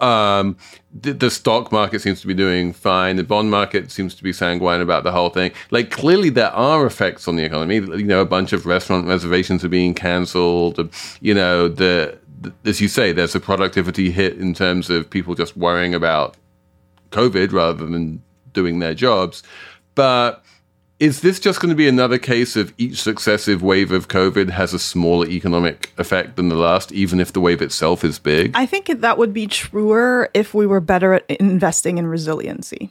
Um, 0.00 0.56
the, 0.94 1.12
the, 1.12 1.30
stock 1.30 1.72
market 1.72 2.00
seems 2.00 2.20
to 2.20 2.28
be 2.28 2.34
doing 2.34 2.72
fine. 2.72 3.16
The 3.16 3.24
bond 3.24 3.50
market 3.50 3.90
seems 3.90 4.14
to 4.14 4.22
be 4.22 4.32
sanguine 4.32 4.80
about 4.80 5.02
the 5.02 5.10
whole 5.10 5.28
thing. 5.28 5.50
Like 5.72 5.90
clearly 5.90 6.30
there 6.30 6.52
are 6.52 6.86
effects 6.86 7.26
on 7.26 7.34
the 7.34 7.42
economy. 7.42 7.76
You 7.76 8.04
know, 8.04 8.20
a 8.20 8.26
bunch 8.26 8.52
of 8.52 8.64
restaurant 8.64 9.08
reservations 9.08 9.64
are 9.64 9.68
being 9.68 9.94
cancelled. 9.94 10.94
You 11.20 11.34
know, 11.34 11.66
the 11.66 12.16
as 12.64 12.80
you 12.80 12.88
say, 12.88 13.12
there's 13.12 13.34
a 13.34 13.40
productivity 13.40 14.10
hit 14.10 14.38
in 14.38 14.54
terms 14.54 14.88
of 14.88 15.10
people 15.10 15.34
just 15.34 15.56
worrying 15.56 15.94
about 15.94 16.36
COVID 17.10 17.52
rather 17.52 17.84
than 17.84 18.22
doing 18.52 18.78
their 18.78 18.94
jobs. 18.94 19.42
But 19.96 20.44
is 21.00 21.20
this 21.20 21.38
just 21.38 21.60
going 21.60 21.70
to 21.70 21.76
be 21.76 21.88
another 21.88 22.18
case 22.18 22.56
of 22.56 22.74
each 22.76 23.00
successive 23.00 23.62
wave 23.62 23.92
of 23.92 24.08
COVID 24.08 24.50
has 24.50 24.74
a 24.74 24.78
smaller 24.78 25.26
economic 25.26 25.92
effect 25.96 26.36
than 26.36 26.48
the 26.48 26.56
last, 26.56 26.90
even 26.92 27.20
if 27.20 27.32
the 27.32 27.40
wave 27.40 27.62
itself 27.62 28.04
is 28.04 28.18
big? 28.18 28.52
I 28.54 28.66
think 28.66 28.86
that 28.86 29.18
would 29.18 29.32
be 29.32 29.46
truer 29.46 30.28
if 30.34 30.54
we 30.54 30.66
were 30.66 30.80
better 30.80 31.14
at 31.14 31.26
investing 31.30 31.98
in 31.98 32.06
resiliency. 32.06 32.90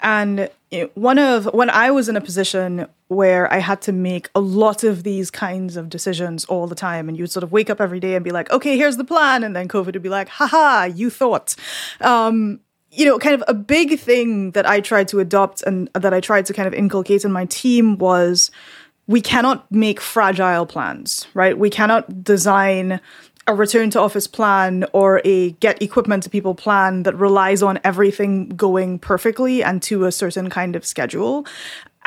And 0.00 0.48
one 0.94 1.18
of 1.18 1.46
when 1.46 1.70
I 1.70 1.90
was 1.90 2.08
in 2.08 2.16
a 2.16 2.20
position 2.20 2.86
where 3.08 3.52
I 3.52 3.58
had 3.58 3.80
to 3.82 3.92
make 3.92 4.28
a 4.34 4.40
lot 4.40 4.84
of 4.84 5.02
these 5.02 5.30
kinds 5.30 5.76
of 5.76 5.88
decisions 5.88 6.44
all 6.44 6.66
the 6.66 6.74
time, 6.74 7.08
and 7.08 7.16
you 7.16 7.22
would 7.22 7.32
sort 7.32 7.42
of 7.42 7.50
wake 7.50 7.70
up 7.70 7.80
every 7.80 7.98
day 7.98 8.14
and 8.14 8.24
be 8.24 8.30
like, 8.30 8.50
"Okay, 8.50 8.76
here's 8.76 8.96
the 8.96 9.04
plan," 9.04 9.42
and 9.42 9.56
then 9.56 9.66
COVID 9.66 9.94
would 9.94 10.02
be 10.02 10.08
like, 10.08 10.28
"Haha, 10.28 10.84
you 10.84 11.10
thought." 11.10 11.56
Um, 12.00 12.60
you 12.98 13.04
know, 13.04 13.16
kind 13.16 13.36
of 13.36 13.44
a 13.46 13.54
big 13.54 13.96
thing 13.96 14.50
that 14.50 14.66
I 14.66 14.80
tried 14.80 15.06
to 15.08 15.20
adopt 15.20 15.62
and 15.62 15.88
that 15.94 16.12
I 16.12 16.20
tried 16.20 16.46
to 16.46 16.52
kind 16.52 16.66
of 16.66 16.74
inculcate 16.74 17.24
in 17.24 17.30
my 17.30 17.44
team 17.44 17.96
was 17.96 18.50
we 19.06 19.20
cannot 19.20 19.70
make 19.70 20.00
fragile 20.00 20.66
plans, 20.66 21.28
right? 21.32 21.56
We 21.56 21.70
cannot 21.70 22.24
design 22.24 23.00
a 23.46 23.54
return 23.54 23.90
to 23.90 24.00
office 24.00 24.26
plan 24.26 24.84
or 24.92 25.22
a 25.24 25.52
get 25.52 25.80
equipment 25.80 26.24
to 26.24 26.30
people 26.30 26.56
plan 26.56 27.04
that 27.04 27.14
relies 27.14 27.62
on 27.62 27.78
everything 27.84 28.48
going 28.48 28.98
perfectly 28.98 29.62
and 29.62 29.80
to 29.84 30.04
a 30.04 30.10
certain 30.10 30.50
kind 30.50 30.74
of 30.74 30.84
schedule. 30.84 31.46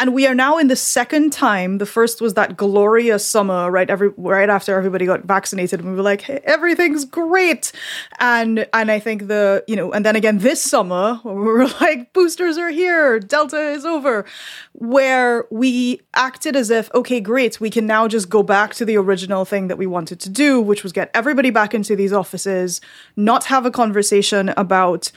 And 0.02 0.16
we 0.16 0.26
are 0.26 0.34
now 0.34 0.58
in 0.58 0.68
the 0.68 0.76
second 0.76 1.32
time. 1.32 1.78
The 1.78 1.86
first 1.86 2.22
was 2.22 2.34
that 2.34 2.58
glorious 2.58 3.24
summer, 3.24 3.70
right? 3.70 3.88
Every 3.88 4.10
right 4.18 4.50
after 4.50 4.76
everybody 4.76 5.06
got 5.06 5.26
vaccinated, 5.26 5.80
and 5.80 5.92
we 5.92 5.96
were 5.96 6.02
like, 6.02 6.22
hey, 6.22 6.42
everything's 6.44 7.06
great. 7.06 7.72
And 8.20 8.68
and 8.74 8.90
I 8.90 8.98
think 8.98 9.28
the 9.28 9.64
you 9.68 9.76
know, 9.76 9.92
and 9.92 10.04
then 10.04 10.16
again 10.16 10.40
this 10.40 10.60
summer, 10.60 11.22
we 11.24 11.34
were 11.34 11.68
like, 11.80 12.14
boosters 12.14 12.58
are 12.58 12.72
here, 12.72 13.20
Delta 13.20 13.62
is 13.74 13.86
over, 13.86 14.26
where 14.74 15.46
we 15.52 16.02
acted 16.16 16.56
as 16.56 16.72
if, 16.72 16.92
okay, 16.96 17.20
great, 17.20 17.62
we 17.62 17.70
can 17.70 17.86
now 17.86 18.08
just 18.08 18.28
go 18.28 18.42
back 18.42 18.74
to 18.76 18.86
the 18.86 18.98
original 18.98 19.46
thing 19.46 19.68
that 19.68 19.78
we 19.78 19.86
wanted 19.86 20.20
to 20.22 20.30
do, 20.32 20.60
which 20.60 20.82
was 20.82 20.94
get 20.94 21.12
everybody 21.14 21.52
back 21.52 21.76
into 21.76 21.96
these 21.96 22.12
offices, 22.12 22.82
not 23.16 23.44
have 23.44 23.68
a 23.68 23.72
conversation 23.72 24.50
about 24.58 25.12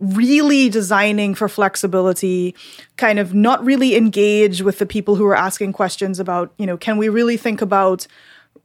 really 0.00 0.68
designing 0.68 1.34
for 1.34 1.48
flexibility, 1.48 2.54
kind 2.96 3.18
of 3.18 3.34
not 3.34 3.64
really 3.64 3.96
engage 3.96 4.62
with 4.62 4.78
the 4.78 4.86
people 4.86 5.16
who 5.16 5.26
are 5.26 5.36
asking 5.36 5.72
questions 5.72 6.20
about, 6.20 6.52
you 6.58 6.66
know, 6.66 6.76
can 6.76 6.98
we 6.98 7.08
really 7.08 7.36
think 7.36 7.62
about 7.62 8.06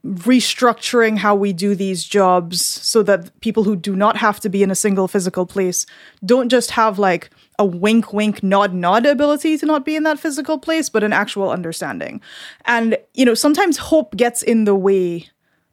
restructuring 0.04 1.18
how 1.18 1.34
we 1.34 1.52
do 1.52 1.74
these 1.74 2.04
jobs 2.04 2.64
so 2.64 3.02
that 3.02 3.38
people 3.40 3.64
who 3.64 3.74
do 3.74 3.96
not 3.96 4.16
have 4.16 4.38
to 4.40 4.48
be 4.48 4.62
in 4.62 4.70
a 4.70 4.74
single 4.74 5.08
physical 5.08 5.46
place 5.46 5.84
don't 6.24 6.48
just 6.48 6.72
have 6.72 6.98
like 6.98 7.30
a 7.58 7.64
wink 7.64 8.12
wink 8.12 8.42
nod 8.42 8.72
nod 8.72 9.04
ability 9.04 9.58
to 9.58 9.66
not 9.66 9.84
be 9.84 9.96
in 9.96 10.04
that 10.04 10.18
physical 10.18 10.58
place 10.58 10.88
but 10.88 11.02
an 11.02 11.12
actual 11.12 11.50
understanding. 11.50 12.20
And 12.66 12.96
you 13.14 13.24
know 13.24 13.34
sometimes 13.34 13.78
hope 13.78 14.16
gets 14.16 14.42
in 14.42 14.64
the 14.64 14.76
way 14.76 15.28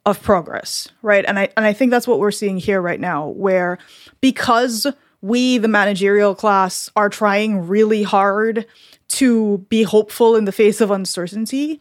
of 0.06 0.22
progress 0.22 0.90
right? 1.02 1.26
And 1.28 1.38
i 1.38 1.50
and 1.56 1.66
i 1.66 1.74
think 1.74 1.92
that's 1.92 2.08
what 2.08 2.20
we're 2.20 2.32
seeing 2.32 2.58
here 2.58 2.82
right 2.82 3.00
now 3.00 3.28
where 3.28 3.78
because 4.20 4.88
we, 5.24 5.58
the 5.58 5.70
managerial 5.70 6.36
class, 6.36 6.90
are 6.98 7.10
trying 7.10 7.66
really 7.66 8.04
hard 8.04 8.66
to 9.08 9.60
be 9.70 9.84
hopeful 9.84 10.36
in 10.36 10.44
the 10.44 10.52
face 10.52 10.82
of 10.82 10.92
uncertainty, 10.92 11.80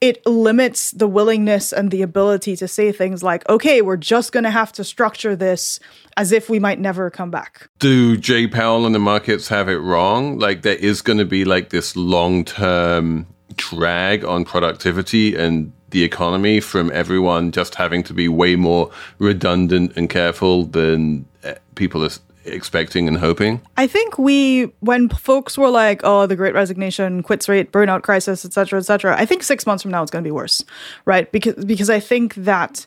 it 0.00 0.24
limits 0.26 0.92
the 0.92 1.08
willingness 1.08 1.72
and 1.72 1.90
the 1.90 2.02
ability 2.02 2.54
to 2.54 2.68
say 2.68 2.92
things 2.92 3.22
like, 3.22 3.48
okay, 3.48 3.82
we're 3.82 3.96
just 3.96 4.30
going 4.30 4.44
to 4.44 4.50
have 4.50 4.70
to 4.72 4.84
structure 4.84 5.34
this 5.34 5.80
as 6.16 6.30
if 6.30 6.48
we 6.48 6.60
might 6.60 6.78
never 6.78 7.10
come 7.10 7.32
back. 7.32 7.68
Do 7.80 8.16
Jay 8.16 8.46
Powell 8.46 8.86
and 8.86 8.94
the 8.94 9.00
markets 9.00 9.48
have 9.48 9.68
it 9.68 9.78
wrong? 9.78 10.38
Like, 10.38 10.62
there 10.62 10.76
is 10.76 11.02
going 11.02 11.18
to 11.18 11.24
be 11.24 11.44
like 11.44 11.70
this 11.70 11.96
long 11.96 12.44
term 12.44 13.26
drag 13.56 14.24
on 14.24 14.44
productivity 14.44 15.34
and 15.34 15.72
the 15.90 16.04
economy 16.04 16.60
from 16.60 16.92
everyone 16.92 17.50
just 17.50 17.74
having 17.74 18.04
to 18.04 18.12
be 18.12 18.28
way 18.28 18.54
more 18.54 18.90
redundant 19.18 19.96
and 19.96 20.08
careful 20.10 20.64
than 20.64 21.24
eh, 21.42 21.54
people 21.74 22.04
are 22.04 22.10
expecting 22.44 23.08
and 23.08 23.18
hoping? 23.18 23.60
I 23.76 23.86
think 23.86 24.18
we, 24.18 24.64
when 24.80 25.08
folks 25.08 25.56
were 25.58 25.70
like, 25.70 26.00
"Oh, 26.04 26.26
the 26.26 26.36
Great 26.36 26.54
Resignation, 26.54 27.22
quits 27.22 27.48
rate, 27.48 27.72
burnout 27.72 28.02
crisis, 28.02 28.44
etc., 28.44 28.78
etc., 28.78 29.16
I 29.18 29.26
think 29.26 29.42
six 29.42 29.66
months 29.66 29.82
from 29.82 29.90
now 29.90 30.02
it's 30.02 30.10
going 30.10 30.22
to 30.22 30.28
be 30.28 30.32
worse, 30.32 30.64
right? 31.04 31.30
Because 31.32 31.64
because 31.64 31.90
I 31.90 32.00
think 32.00 32.34
that 32.36 32.86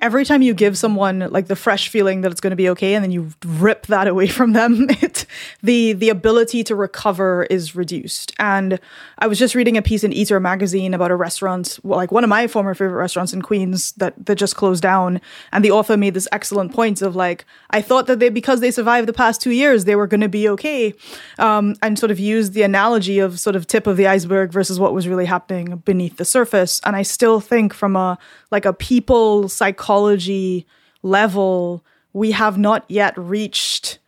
every 0.00 0.24
time 0.24 0.42
you 0.42 0.54
give 0.54 0.78
someone 0.78 1.20
like 1.30 1.48
the 1.48 1.56
fresh 1.56 1.88
feeling 1.88 2.20
that 2.20 2.30
it's 2.30 2.40
going 2.40 2.52
to 2.52 2.56
be 2.56 2.68
okay 2.68 2.94
and 2.94 3.02
then 3.02 3.10
you 3.10 3.30
rip 3.44 3.86
that 3.86 4.06
away 4.06 4.28
from 4.28 4.52
them 4.52 4.86
it 5.02 5.26
the 5.62 5.92
the 5.94 6.08
ability 6.08 6.62
to 6.64 6.74
recover 6.74 7.46
is 7.50 7.74
reduced. 7.74 8.32
And 8.38 8.78
i 9.18 9.26
was 9.26 9.38
just 9.38 9.54
reading 9.54 9.76
a 9.76 9.82
piece 9.82 10.04
in 10.04 10.12
eater 10.12 10.38
magazine 10.38 10.94
about 10.94 11.10
a 11.10 11.16
restaurant 11.16 11.78
like 11.84 12.12
one 12.12 12.24
of 12.24 12.30
my 12.30 12.46
former 12.46 12.74
favorite 12.74 12.98
restaurants 12.98 13.32
in 13.32 13.42
queens 13.42 13.92
that 13.92 14.14
that 14.26 14.36
just 14.36 14.56
closed 14.56 14.82
down. 14.82 15.20
And 15.52 15.64
the 15.64 15.70
author 15.70 15.96
made 15.96 16.14
this 16.14 16.28
excellent 16.32 16.72
point 16.72 17.02
of 17.02 17.16
like 17.16 17.44
i 17.70 17.80
thought 17.80 18.06
that 18.06 18.20
they 18.20 18.28
because 18.28 18.60
they 18.60 18.70
survived 18.70 19.08
the 19.08 19.12
past 19.12 19.40
two 19.40 19.50
years 19.50 19.84
they 19.84 19.96
were 19.96 20.06
going 20.06 20.20
to 20.20 20.28
be 20.28 20.48
okay. 20.48 20.94
Um, 21.38 21.74
and 21.82 21.98
sort 21.98 22.10
of 22.10 22.18
used 22.18 22.52
the 22.52 22.62
analogy 22.62 23.18
of 23.18 23.40
sort 23.40 23.56
of 23.56 23.66
tip 23.66 23.86
of 23.86 23.96
the 23.96 24.06
iceberg 24.06 24.52
versus 24.52 24.78
what 24.78 24.94
was 24.94 25.08
really 25.08 25.26
happening 25.26 25.76
beneath 25.84 26.16
the 26.18 26.24
surface. 26.24 26.80
And 26.84 26.94
i 26.94 27.02
still 27.02 27.40
think 27.40 27.74
from 27.74 27.96
a 27.96 28.18
like 28.50 28.64
a 28.64 28.72
people 28.72 29.48
psychology 29.48 29.87
psychology 29.88 30.66
level, 31.02 31.82
we 32.12 32.32
have 32.32 32.58
not 32.58 32.84
yet 32.88 33.16
reached 33.16 33.98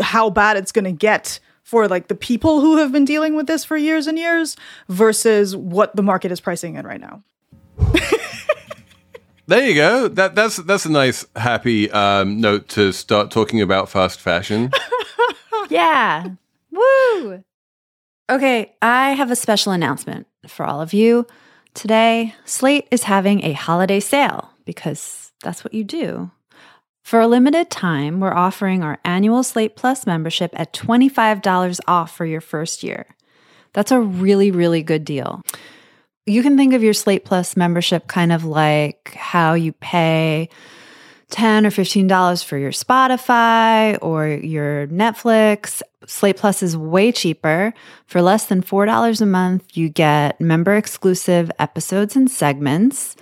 how 0.00 0.28
bad 0.28 0.58
it's 0.58 0.72
going 0.72 0.84
to 0.84 0.92
get 0.92 1.40
for 1.62 1.88
like 1.88 2.08
the 2.08 2.14
people 2.14 2.60
who 2.60 2.76
have 2.76 2.92
been 2.92 3.06
dealing 3.06 3.34
with 3.34 3.46
this 3.46 3.64
for 3.64 3.78
years 3.78 4.06
and 4.06 4.18
years 4.18 4.56
versus 4.88 5.56
what 5.56 5.96
the 5.96 6.02
market 6.02 6.30
is 6.30 6.40
pricing 6.40 6.76
in 6.76 6.86
right 6.86 7.00
now. 7.00 7.22
There 9.48 9.64
you 9.64 9.76
go. 9.76 10.08
That 10.08 10.34
that's 10.34 10.56
that's 10.56 10.86
a 10.86 10.90
nice 10.90 11.24
happy 11.36 11.88
um, 11.92 12.40
note 12.40 12.66
to 12.70 12.90
start 12.90 13.30
talking 13.30 13.62
about 13.62 13.88
fast 13.88 14.20
fashion. 14.20 14.72
Yeah. 15.68 16.28
Woo. 16.70 17.42
Okay, 18.30 18.72
I 18.80 19.12
have 19.12 19.32
a 19.32 19.36
special 19.36 19.72
announcement 19.72 20.28
for 20.46 20.64
all 20.64 20.80
of 20.80 20.92
you. 20.92 21.26
Today, 21.74 22.34
Slate 22.44 22.86
is 22.92 23.02
having 23.02 23.44
a 23.44 23.52
holiday 23.52 23.98
sale 23.98 24.52
because 24.66 25.32
that's 25.42 25.64
what 25.64 25.72
you 25.72 25.84
do. 25.84 26.30
For 27.02 27.20
a 27.20 27.28
limited 27.28 27.70
time, 27.70 28.18
we're 28.18 28.34
offering 28.34 28.82
our 28.82 28.98
annual 29.04 29.44
Slate 29.44 29.76
Plus 29.76 30.06
membership 30.06 30.50
at 30.54 30.74
$25 30.74 31.78
off 31.86 32.14
for 32.14 32.26
your 32.26 32.40
first 32.40 32.82
year. 32.82 33.06
That's 33.72 33.92
a 33.92 34.00
really, 34.00 34.50
really 34.50 34.82
good 34.82 35.04
deal. 35.04 35.40
You 36.26 36.42
can 36.42 36.56
think 36.56 36.74
of 36.74 36.82
your 36.82 36.92
Slate 36.92 37.24
Plus 37.24 37.56
membership 37.56 38.08
kind 38.08 38.32
of 38.32 38.44
like 38.44 39.14
how 39.14 39.54
you 39.54 39.72
pay 39.72 40.48
10 41.30 41.64
or 41.64 41.70
$15 41.70 42.44
for 42.44 42.58
your 42.58 42.72
Spotify 42.72 43.98
or 44.02 44.26
your 44.26 44.88
Netflix. 44.88 45.82
Slate 46.06 46.36
Plus 46.36 46.60
is 46.62 46.76
way 46.76 47.12
cheaper. 47.12 47.72
For 48.06 48.20
less 48.20 48.46
than 48.46 48.62
$4 48.62 49.20
a 49.20 49.26
month, 49.26 49.76
you 49.76 49.88
get 49.88 50.40
member 50.40 50.74
exclusive 50.74 51.52
episodes 51.60 52.16
and 52.16 52.28
segments 52.28 53.14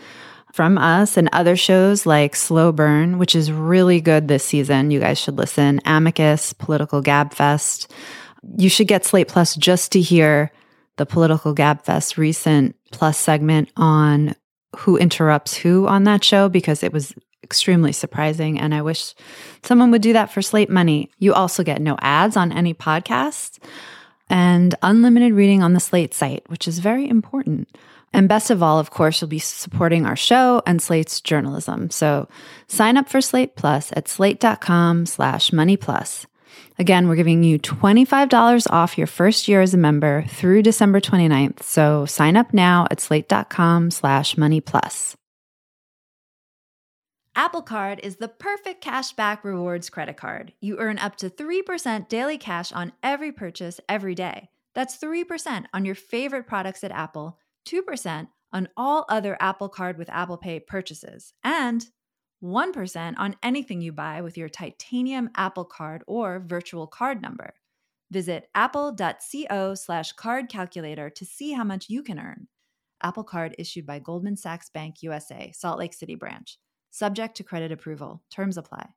from 0.55 0.79
us 0.79 1.17
and 1.17 1.29
other 1.33 1.57
shows 1.57 2.07
like 2.07 2.37
Slow 2.37 2.71
Burn, 2.71 3.19
which 3.19 3.35
is 3.35 3.51
really 3.51 4.01
good 4.01 4.29
this 4.29 4.45
season. 4.45 4.93
You 4.93 5.01
guys 5.01 5.19
should 5.19 5.37
listen. 5.37 5.81
Amicus, 5.85 6.53
Political 6.53 7.03
Gabfest. 7.03 7.91
You 8.57 8.69
should 8.69 8.87
get 8.87 9.05
Slate 9.05 9.27
Plus 9.27 9.57
just 9.57 9.91
to 9.91 10.01
hear 10.01 10.53
the 10.97 11.07
Political 11.07 11.57
Gabfest 11.57 12.17
recent 12.17 12.77
Plus 12.93 13.19
segment 13.19 13.69
on 13.77 14.37
who 14.77 14.97
interrupts 14.97 15.57
who 15.57 15.89
on 15.89 16.05
that 16.05 16.23
show 16.23 16.49
because 16.49 16.85
it 16.85 16.93
was 16.93 17.13
extremely 17.43 17.91
surprising. 17.91 18.61
And 18.61 18.77
I 18.77 18.83
wish 18.83 19.13
someone 19.65 19.91
would 19.91 20.03
do 20.03 20.13
that 20.13 20.31
for 20.31 20.41
Slate 20.41 20.71
Money. 20.71 21.11
You 21.19 21.35
also 21.35 21.65
get 21.65 21.83
no 21.83 21.97
ads 22.01 22.37
on 22.37 22.53
any 22.53 22.75
podcasts 22.75 23.59
and 24.31 24.77
unlimited 24.83 25.33
reading 25.33 25.65
on 25.65 25.73
the 25.73 25.81
Slate 25.81 26.15
site, 26.15 26.49
which 26.49 26.69
is 26.69 26.79
very 26.79 27.09
important. 27.09 27.69
And 28.15 28.29
best 28.29 28.51
of 28.51 28.63
all, 28.63 28.79
of 28.79 28.91
course, 28.91 29.21
you'll 29.21 29.29
be 29.29 29.41
supporting 29.41 30.07
our 30.07 30.15
show 30.15 30.63
and 30.67 30.81
Slate's 30.81 31.21
journalism. 31.21 31.91
So 31.91 32.29
sign 32.69 32.97
up 32.97 33.09
for 33.09 33.21
Slate 33.21 33.57
Plus 33.57 33.93
at 33.97 34.07
slate.com 34.07 35.07
slash 35.07 35.53
money 35.53 35.77
plus. 35.77 36.25
Again, 36.79 37.09
we're 37.09 37.17
giving 37.17 37.43
you 37.43 37.59
$25 37.59 38.71
off 38.71 38.97
your 38.97 39.09
first 39.09 39.49
year 39.49 39.63
as 39.63 39.75
a 39.75 39.79
member 39.79 40.25
through 40.29 40.63
December 40.63 41.01
29th. 41.01 41.63
So 41.65 42.07
sign 42.07 42.37
up 42.37 42.55
now 42.55 42.87
at 42.91 43.01
slate.com 43.01 43.91
slash 43.91 44.37
money 44.37 44.61
plus. 44.61 45.17
Apple 47.37 47.63
Card 47.63 47.99
is 48.05 48.17
the 48.17 48.29
perfect 48.29 48.81
cash 48.81 49.13
back 49.13 49.43
rewards 49.43 49.91
credit 49.91 50.17
card. 50.17 50.53
You 50.61 50.79
earn 50.79 50.99
up 50.99 51.17
to 51.17 51.29
3% 51.29 52.09
daily 52.09 52.39
cash 52.39 52.71
on 52.71 52.93
every 53.03 53.33
purchase 53.33 53.81
every 53.89 54.15
day. 54.15 54.51
That's 54.73 54.97
3% 54.99 55.65
on 55.75 55.85
your 55.85 55.97
favorite 55.97 56.47
products 56.47 56.85
at 56.85 56.93
Apple, 56.93 57.39
2% 57.67 58.29
on 58.53 58.69
all 58.77 59.05
other 59.09 59.37
Apple 59.41 59.69
Card 59.69 59.99
with 59.99 60.11
Apple 60.11 60.37
Pay 60.37 60.61
purchases, 60.61 61.33
and 61.43 61.87
1% 62.43 63.15
on 63.17 63.37
anything 63.43 63.81
you 63.81 63.93
buy 63.93 64.21
with 64.21 64.37
your 64.37 64.49
titanium 64.49 65.31
Apple 65.35 65.65
Card 65.65 66.05
or 66.07 66.41
virtual 66.47 66.87
card 66.87 67.23
number. 67.23 67.55
Visit 68.11 68.49
apple.co 68.55 69.75
slash 69.75 70.13
card 70.13 70.49
calculator 70.49 71.11
to 71.11 71.25
see 71.25 71.53
how 71.53 71.65
much 71.65 71.89
you 71.89 72.03
can 72.03 72.19
earn. 72.19 72.49
Apple 73.03 73.25
Card 73.25 73.55
issued 73.59 73.87
by 73.87 73.99
Goldman 73.99 74.37
Sachs 74.37 74.71
Bank 74.71 75.03
USA, 75.03 75.51
Salt 75.53 75.79
Lake 75.79 75.95
City 75.95 76.15
branch. 76.15 76.59
Subject 76.91 77.37
to 77.37 77.43
credit 77.43 77.73
approval. 77.73 78.23
Terms 78.31 78.57
apply. 78.57 78.89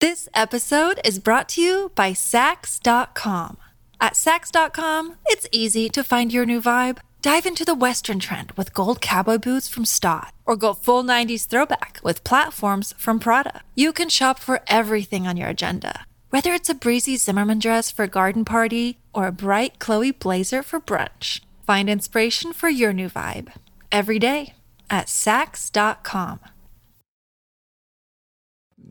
This 0.00 0.28
episode 0.34 1.00
is 1.02 1.18
brought 1.18 1.48
to 1.50 1.62
you 1.62 1.92
by 1.94 2.12
Saks.com. 2.12 3.56
At 3.98 4.12
Saks.com, 4.12 5.16
it's 5.26 5.48
easy 5.50 5.88
to 5.88 6.04
find 6.04 6.30
your 6.32 6.44
new 6.44 6.60
vibe. 6.60 6.98
Dive 7.26 7.44
into 7.44 7.64
the 7.64 7.74
Western 7.74 8.20
trend 8.20 8.52
with 8.52 8.72
gold 8.72 9.00
cowboy 9.00 9.38
boots 9.38 9.68
from 9.68 9.84
Staud, 9.84 10.30
or 10.44 10.54
go 10.54 10.72
full 10.72 11.02
90s 11.02 11.44
throwback 11.44 11.98
with 12.04 12.22
platforms 12.22 12.94
from 12.98 13.18
Prada. 13.18 13.62
You 13.74 13.92
can 13.92 14.08
shop 14.08 14.38
for 14.38 14.60
everything 14.68 15.26
on 15.26 15.36
your 15.36 15.48
agenda, 15.48 16.06
whether 16.30 16.52
it's 16.52 16.68
a 16.68 16.74
breezy 16.74 17.16
Zimmermann 17.16 17.58
dress 17.58 17.90
for 17.90 18.04
a 18.04 18.06
garden 18.06 18.44
party 18.44 18.98
or 19.12 19.26
a 19.26 19.32
bright 19.32 19.80
Chloe 19.80 20.12
blazer 20.12 20.62
for 20.62 20.78
brunch. 20.78 21.40
Find 21.66 21.90
inspiration 21.90 22.52
for 22.52 22.68
your 22.68 22.92
new 22.92 23.08
vibe 23.08 23.52
every 23.90 24.20
day 24.20 24.54
at 24.88 25.08
Saks.com. 25.08 26.38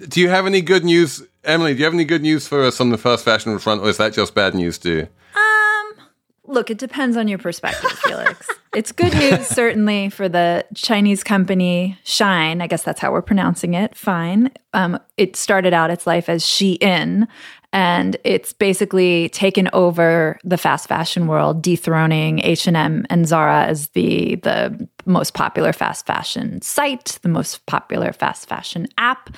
Do 0.09 0.19
you 0.19 0.27
have 0.27 0.45
any 0.45 0.59
good 0.59 0.83
news, 0.83 1.23
Emily? 1.45 1.71
Do 1.71 1.79
you 1.79 1.85
have 1.85 1.93
any 1.93 2.03
good 2.03 2.21
news 2.21 2.49
for 2.49 2.65
us 2.65 2.81
on 2.81 2.89
the 2.89 2.97
fast 2.97 3.23
fashion 3.23 3.57
front, 3.59 3.81
or 3.81 3.87
is 3.87 3.95
that 3.95 4.11
just 4.11 4.35
bad 4.35 4.53
news 4.53 4.77
too? 4.77 5.07
Look, 6.47 6.69
it 6.69 6.77
depends 6.77 7.17
on 7.17 7.27
your 7.27 7.37
perspective, 7.37 7.91
Felix. 7.91 8.47
it's 8.75 8.91
good 8.91 9.13
news 9.13 9.47
certainly 9.47 10.09
for 10.09 10.29
the 10.29 10.65
Chinese 10.73 11.23
company 11.23 11.97
Shine. 12.03 12.61
I 12.61 12.67
guess 12.67 12.83
that's 12.83 12.99
how 12.99 13.11
we're 13.11 13.21
pronouncing 13.21 13.73
it. 13.73 13.95
Fine. 13.95 14.51
Um, 14.73 14.99
it 15.17 15.35
started 15.35 15.73
out 15.73 15.89
its 15.89 16.05
life 16.05 16.29
as 16.29 16.43
Shein, 16.43 17.27
and 17.71 18.17
it's 18.23 18.53
basically 18.53 19.29
taken 19.29 19.69
over 19.73 20.39
the 20.43 20.57
fast 20.57 20.87
fashion 20.87 21.27
world, 21.27 21.61
dethroning 21.61 22.39
H 22.39 22.67
and 22.67 22.77
M 22.77 23.05
and 23.09 23.27
Zara 23.27 23.65
as 23.65 23.89
the 23.89 24.35
the 24.35 24.87
most 25.05 25.33
popular 25.33 25.71
fast 25.71 26.05
fashion 26.05 26.61
site, 26.61 27.19
the 27.21 27.29
most 27.29 27.65
popular 27.65 28.11
fast 28.11 28.47
fashion 28.47 28.87
app. 28.97 29.29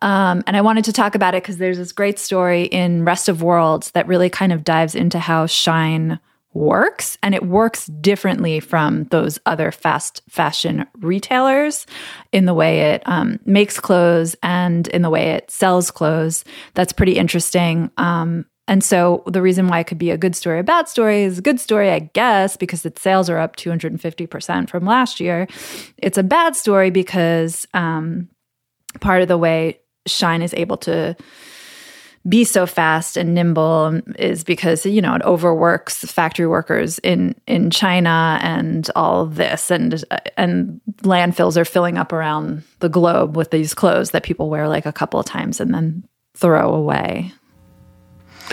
Um, 0.00 0.42
and 0.46 0.56
I 0.56 0.62
wanted 0.62 0.84
to 0.86 0.92
talk 0.92 1.14
about 1.14 1.34
it 1.34 1.42
because 1.42 1.58
there's 1.58 1.78
this 1.78 1.92
great 1.92 2.18
story 2.18 2.64
in 2.64 3.04
Rest 3.04 3.28
of 3.28 3.42
Worlds 3.42 3.92
that 3.92 4.08
really 4.08 4.28
kind 4.28 4.52
of 4.52 4.64
dives 4.64 4.94
into 4.94 5.18
how 5.18 5.46
Shine 5.46 6.18
works 6.54 7.18
and 7.22 7.34
it 7.34 7.46
works 7.46 7.86
differently 7.86 8.60
from 8.60 9.04
those 9.04 9.38
other 9.46 9.72
fast 9.72 10.22
fashion 10.28 10.86
retailers 10.98 11.86
in 12.32 12.44
the 12.44 12.54
way 12.54 12.92
it 12.92 13.02
um, 13.06 13.38
makes 13.44 13.80
clothes 13.80 14.36
and 14.42 14.88
in 14.88 15.02
the 15.02 15.10
way 15.10 15.30
it 15.30 15.50
sells 15.50 15.90
clothes. 15.90 16.44
That's 16.74 16.92
pretty 16.92 17.16
interesting. 17.16 17.90
Um, 17.96 18.46
and 18.68 18.84
so 18.84 19.22
the 19.26 19.42
reason 19.42 19.68
why 19.68 19.80
it 19.80 19.86
could 19.86 19.98
be 19.98 20.10
a 20.10 20.16
good 20.16 20.36
story 20.36 20.60
a 20.60 20.62
bad 20.62 20.88
story 20.88 21.24
is 21.24 21.38
a 21.38 21.42
good 21.42 21.58
story 21.58 21.90
i 21.90 21.98
guess 21.98 22.56
because 22.56 22.86
its 22.86 23.02
sales 23.02 23.28
are 23.28 23.38
up 23.38 23.56
250% 23.56 24.70
from 24.70 24.84
last 24.84 25.20
year. 25.20 25.48
It's 25.98 26.18
a 26.18 26.22
bad 26.22 26.54
story 26.54 26.90
because 26.90 27.66
um, 27.74 28.28
part 29.00 29.22
of 29.22 29.28
the 29.28 29.38
way 29.38 29.80
shine 30.06 30.42
is 30.42 30.54
able 30.54 30.76
to 30.78 31.16
be 32.28 32.44
so 32.44 32.66
fast 32.66 33.16
and 33.16 33.34
nimble 33.34 34.00
is 34.16 34.44
because 34.44 34.86
you 34.86 35.02
know 35.02 35.14
it 35.14 35.22
overworks 35.22 36.04
factory 36.04 36.46
workers 36.46 36.98
in 37.00 37.34
in 37.46 37.70
China 37.70 38.38
and 38.42 38.88
all 38.94 39.26
this 39.26 39.70
and 39.70 40.04
and 40.36 40.80
landfills 41.02 41.56
are 41.56 41.64
filling 41.64 41.98
up 41.98 42.12
around 42.12 42.62
the 42.78 42.88
globe 42.88 43.36
with 43.36 43.50
these 43.50 43.74
clothes 43.74 44.12
that 44.12 44.22
people 44.22 44.48
wear 44.48 44.68
like 44.68 44.86
a 44.86 44.92
couple 44.92 45.18
of 45.18 45.26
times 45.26 45.60
and 45.60 45.74
then 45.74 46.04
throw 46.34 46.72
away. 46.72 47.32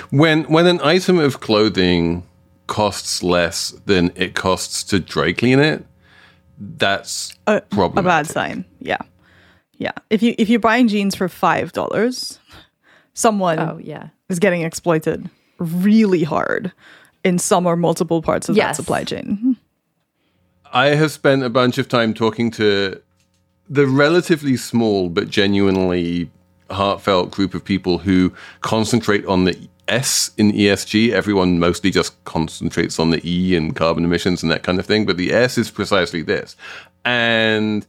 When 0.09 0.43
when 0.45 0.65
an 0.65 0.81
item 0.81 1.19
of 1.19 1.39
clothing 1.39 2.23
costs 2.65 3.21
less 3.21 3.71
than 3.85 4.11
it 4.15 4.33
costs 4.33 4.83
to 4.85 4.99
dry 4.99 5.33
clean 5.33 5.59
it, 5.59 5.85
that's 6.57 7.33
a, 7.45 7.61
a 7.71 8.01
bad 8.01 8.25
sign. 8.25 8.65
Yeah, 8.79 9.01
yeah. 9.77 9.93
If 10.09 10.23
you 10.23 10.33
if 10.39 10.49
you're 10.49 10.59
buying 10.59 10.87
jeans 10.87 11.15
for 11.15 11.29
five 11.29 11.71
dollars, 11.71 12.39
someone 13.19 13.59
Oh 13.59 13.79
yeah. 13.83 14.09
is 14.29 14.39
getting 14.39 14.61
exploited 14.61 15.29
really 15.59 16.23
hard 16.23 16.71
in 17.23 17.37
some 17.37 17.65
or 17.65 17.75
multiple 17.75 18.21
parts 18.21 18.47
of 18.49 18.55
Yes. 18.55 18.77
that 18.77 18.81
supply 18.81 19.03
chain. 19.03 19.57
I 20.71 20.87
have 20.89 21.11
spent 21.11 21.43
a 21.43 21.49
bunch 21.49 21.77
of 21.77 21.87
time 21.89 22.13
talking 22.13 22.49
to 22.51 23.01
the 23.69 23.85
relatively 23.87 24.55
small 24.55 25.09
but 25.09 25.29
genuinely 25.29 26.29
heartfelt 26.71 27.31
group 27.31 27.53
of 27.53 27.63
people 27.65 27.97
who 27.97 28.31
concentrate 28.61 29.25
on 29.25 29.43
the 29.45 29.57
S 29.87 30.31
in 30.37 30.51
ESG. 30.51 31.11
Everyone 31.11 31.59
mostly 31.59 31.89
just 31.91 32.23
concentrates 32.23 32.99
on 32.99 33.09
the 33.09 33.19
E 33.27 33.55
and 33.55 33.75
carbon 33.75 34.05
emissions 34.05 34.43
and 34.43 34.51
that 34.51 34.63
kind 34.63 34.79
of 34.79 34.85
thing, 34.85 35.05
but 35.05 35.17
the 35.17 35.33
S 35.33 35.57
is 35.57 35.71
precisely 35.71 36.21
this. 36.21 36.55
And 37.03 37.85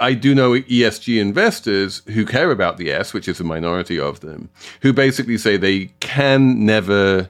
I 0.00 0.14
do 0.14 0.34
know 0.34 0.52
ESG 0.52 1.20
investors 1.20 2.00
who 2.06 2.24
care 2.24 2.50
about 2.50 2.78
the 2.78 2.90
S, 2.90 3.12
which 3.12 3.28
is 3.28 3.40
a 3.40 3.44
minority 3.44 4.00
of 4.00 4.20
them, 4.20 4.48
who 4.80 4.92
basically 4.92 5.36
say 5.36 5.56
they 5.56 5.86
can 6.00 6.64
never 6.64 7.28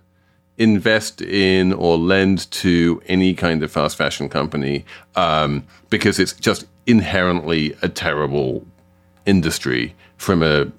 invest 0.58 1.20
in 1.20 1.72
or 1.72 1.98
lend 1.98 2.50
to 2.50 3.02
any 3.06 3.34
kind 3.34 3.62
of 3.62 3.70
fast 3.70 3.96
fashion 3.96 4.28
company 4.28 4.84
um, 5.16 5.66
because 5.90 6.18
it's 6.18 6.32
just 6.32 6.66
inherently 6.86 7.76
a 7.82 7.88
terrible 7.88 8.64
industry 9.26 9.94
from 10.16 10.42
a 10.42 10.70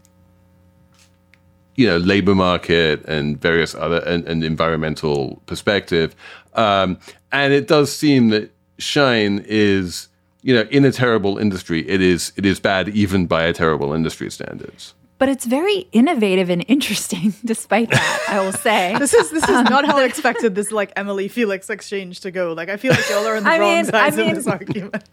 you 1.76 1.86
know 1.86 1.98
labor 1.98 2.34
market 2.34 3.04
and 3.06 3.40
various 3.40 3.76
other 3.76 3.98
and, 4.00 4.26
and 4.26 4.44
environmental 4.44 5.42
perspective. 5.46 6.16
Um, 6.54 6.98
and 7.32 7.54
it 7.54 7.68
does 7.68 7.96
seem 7.96 8.30
that 8.30 8.52
shine 8.80 9.44
is 9.48 10.08
you 10.48 10.56
know 10.56 10.62
in 10.72 10.86
a 10.86 10.92
terrible 10.92 11.38
industry 11.38 11.88
it 11.90 12.02
is 12.02 12.32
it 12.38 12.46
is 12.46 12.60
bad 12.60 12.88
even 12.90 13.28
by 13.28 13.44
a 13.44 13.54
terrible 13.54 13.92
industry 13.94 14.32
standards 14.32 14.94
but 15.20 15.28
it's 15.28 15.46
very 15.46 15.88
innovative 15.92 16.50
and 16.50 16.64
interesting 16.70 17.34
despite 17.46 17.90
that 17.92 18.26
i 18.30 18.40
will 18.40 18.54
say 18.54 18.96
This 19.00 19.14
is 19.14 19.30
this 19.30 19.44
is 19.44 19.70
not 19.70 19.86
how 19.86 19.98
I 19.98 20.06
expected 20.12 20.56
this 20.56 20.72
like 20.72 20.92
Emily 20.96 21.28
Felix 21.28 21.70
exchange 21.70 22.22
to 22.22 22.32
go. 22.32 22.54
Like 22.54 22.70
I 22.70 22.78
feel 22.78 22.92
like 22.94 23.10
y'all 23.10 23.28
are 23.28 23.36
on 23.36 23.44
the 23.44 23.50
I 23.50 23.60
wrong 23.60 23.76
mean- 23.76 23.86
sides 23.86 24.18
I 24.18 24.24
of 24.24 24.36
this 24.36 24.48
argument. 24.48 25.04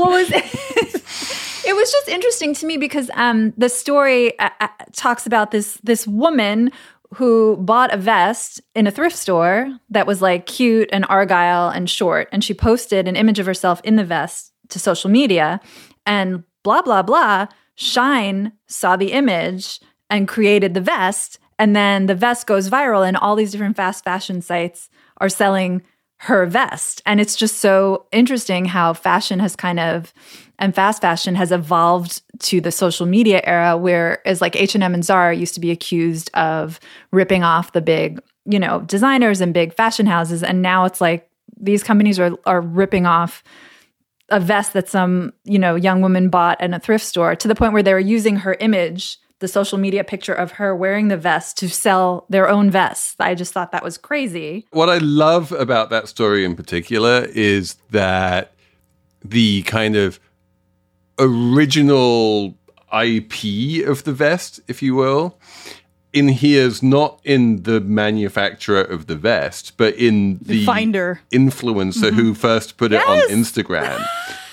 what 0.00 0.10
was 0.16 0.28
it 0.32 1.74
was 1.76 1.92
just 1.92 2.08
interesting 2.08 2.54
to 2.54 2.66
me 2.66 2.76
because 2.76 3.10
um, 3.14 3.52
the 3.56 3.68
story 3.68 4.38
uh, 4.38 4.50
uh, 4.60 4.68
talks 4.92 5.26
about 5.26 5.50
this 5.50 5.78
this 5.84 6.06
woman 6.06 6.72
who 7.14 7.56
bought 7.56 7.92
a 7.92 7.96
vest 7.96 8.60
in 8.74 8.86
a 8.86 8.90
thrift 8.90 9.16
store 9.16 9.68
that 9.88 10.06
was 10.06 10.22
like 10.22 10.46
cute 10.46 10.88
and 10.92 11.04
argyle 11.08 11.68
and 11.68 11.90
short 11.90 12.28
and 12.32 12.44
she 12.44 12.54
posted 12.54 13.08
an 13.08 13.16
image 13.16 13.38
of 13.38 13.46
herself 13.46 13.80
in 13.82 13.96
the 13.96 14.04
vest 14.04 14.52
to 14.68 14.78
social 14.78 15.10
media 15.10 15.60
and 16.06 16.44
blah 16.62 16.82
blah 16.82 17.02
blah 17.02 17.46
shine 17.74 18.52
saw 18.68 18.96
the 18.96 19.12
image 19.12 19.80
and 20.08 20.28
created 20.28 20.74
the 20.74 20.80
vest 20.80 21.38
and 21.58 21.74
then 21.74 22.06
the 22.06 22.14
vest 22.14 22.46
goes 22.46 22.70
viral 22.70 23.06
and 23.06 23.16
all 23.16 23.34
these 23.34 23.52
different 23.52 23.76
fast 23.76 24.04
fashion 24.04 24.40
sites 24.40 24.88
are 25.18 25.28
selling 25.28 25.82
her 26.22 26.44
vest. 26.44 27.00
And 27.06 27.18
it's 27.18 27.34
just 27.34 27.58
so 27.58 28.04
interesting 28.12 28.66
how 28.66 28.92
fashion 28.92 29.38
has 29.38 29.56
kind 29.56 29.80
of 29.80 30.12
and 30.58 30.74
fast 30.74 31.00
fashion 31.00 31.34
has 31.34 31.50
evolved 31.50 32.20
to 32.40 32.60
the 32.60 32.70
social 32.70 33.06
media 33.06 33.40
era 33.44 33.78
whereas 33.78 34.42
like 34.42 34.54
h&m 34.54 34.92
and 34.92 35.02
zara 35.02 35.34
used 35.34 35.54
to 35.54 35.60
be 35.60 35.70
accused 35.70 36.30
of 36.34 36.78
ripping 37.10 37.42
off 37.42 37.72
the 37.72 37.80
big 37.80 38.20
you 38.44 38.58
know 38.58 38.80
designers 38.82 39.40
and 39.40 39.54
big 39.54 39.72
fashion 39.72 40.06
houses. 40.06 40.42
And 40.42 40.60
now 40.60 40.84
it's 40.84 41.00
like 41.00 41.30
these 41.58 41.82
companies 41.82 42.18
are 42.18 42.32
are 42.44 42.60
ripping 42.60 43.06
off 43.06 43.42
a 44.28 44.40
vest 44.40 44.74
that 44.74 44.88
some 44.88 45.32
you 45.44 45.58
know 45.58 45.74
young 45.74 46.02
woman 46.02 46.28
bought 46.28 46.60
in 46.60 46.74
a 46.74 46.80
thrift 46.80 47.04
store 47.04 47.34
to 47.34 47.48
the 47.48 47.54
point 47.54 47.72
where 47.72 47.82
they 47.82 47.94
were 47.94 47.98
using 47.98 48.36
her 48.36 48.54
image 48.60 49.18
the 49.40 49.48
social 49.48 49.78
media 49.78 50.04
picture 50.04 50.34
of 50.34 50.52
her 50.52 50.74
wearing 50.74 51.08
the 51.08 51.16
vest 51.16 51.58
to 51.58 51.68
sell 51.68 52.24
their 52.28 52.48
own 52.48 52.70
vests 52.70 53.16
i 53.18 53.34
just 53.34 53.52
thought 53.52 53.72
that 53.72 53.82
was 53.82 53.98
crazy 53.98 54.66
what 54.70 54.88
I 54.88 54.98
love 54.98 55.52
about 55.52 55.90
that 55.90 56.08
story 56.08 56.44
in 56.44 56.56
particular 56.56 57.26
is 57.34 57.76
that 57.90 58.52
the 59.24 59.62
kind 59.62 59.96
of 59.96 60.20
original 61.18 62.56
IP 62.92 63.86
of 63.86 64.04
the 64.04 64.12
vest, 64.12 64.60
if 64.66 64.82
you 64.82 64.94
will, 64.94 65.38
inheres 66.12 66.82
not 66.82 67.20
in 67.24 67.62
the 67.62 67.80
manufacturer 67.80 68.82
of 68.82 69.06
the 69.06 69.14
vest, 69.14 69.76
but 69.76 69.94
in 69.94 70.38
the, 70.38 70.58
The 70.58 70.66
finder. 70.66 71.20
influencer 71.30 72.12
who 72.12 72.32
mm-hmm. 72.32 72.32
first 72.32 72.76
put 72.76 72.92
it 72.92 73.02
on 73.06 73.28
Instagram. 73.28 74.04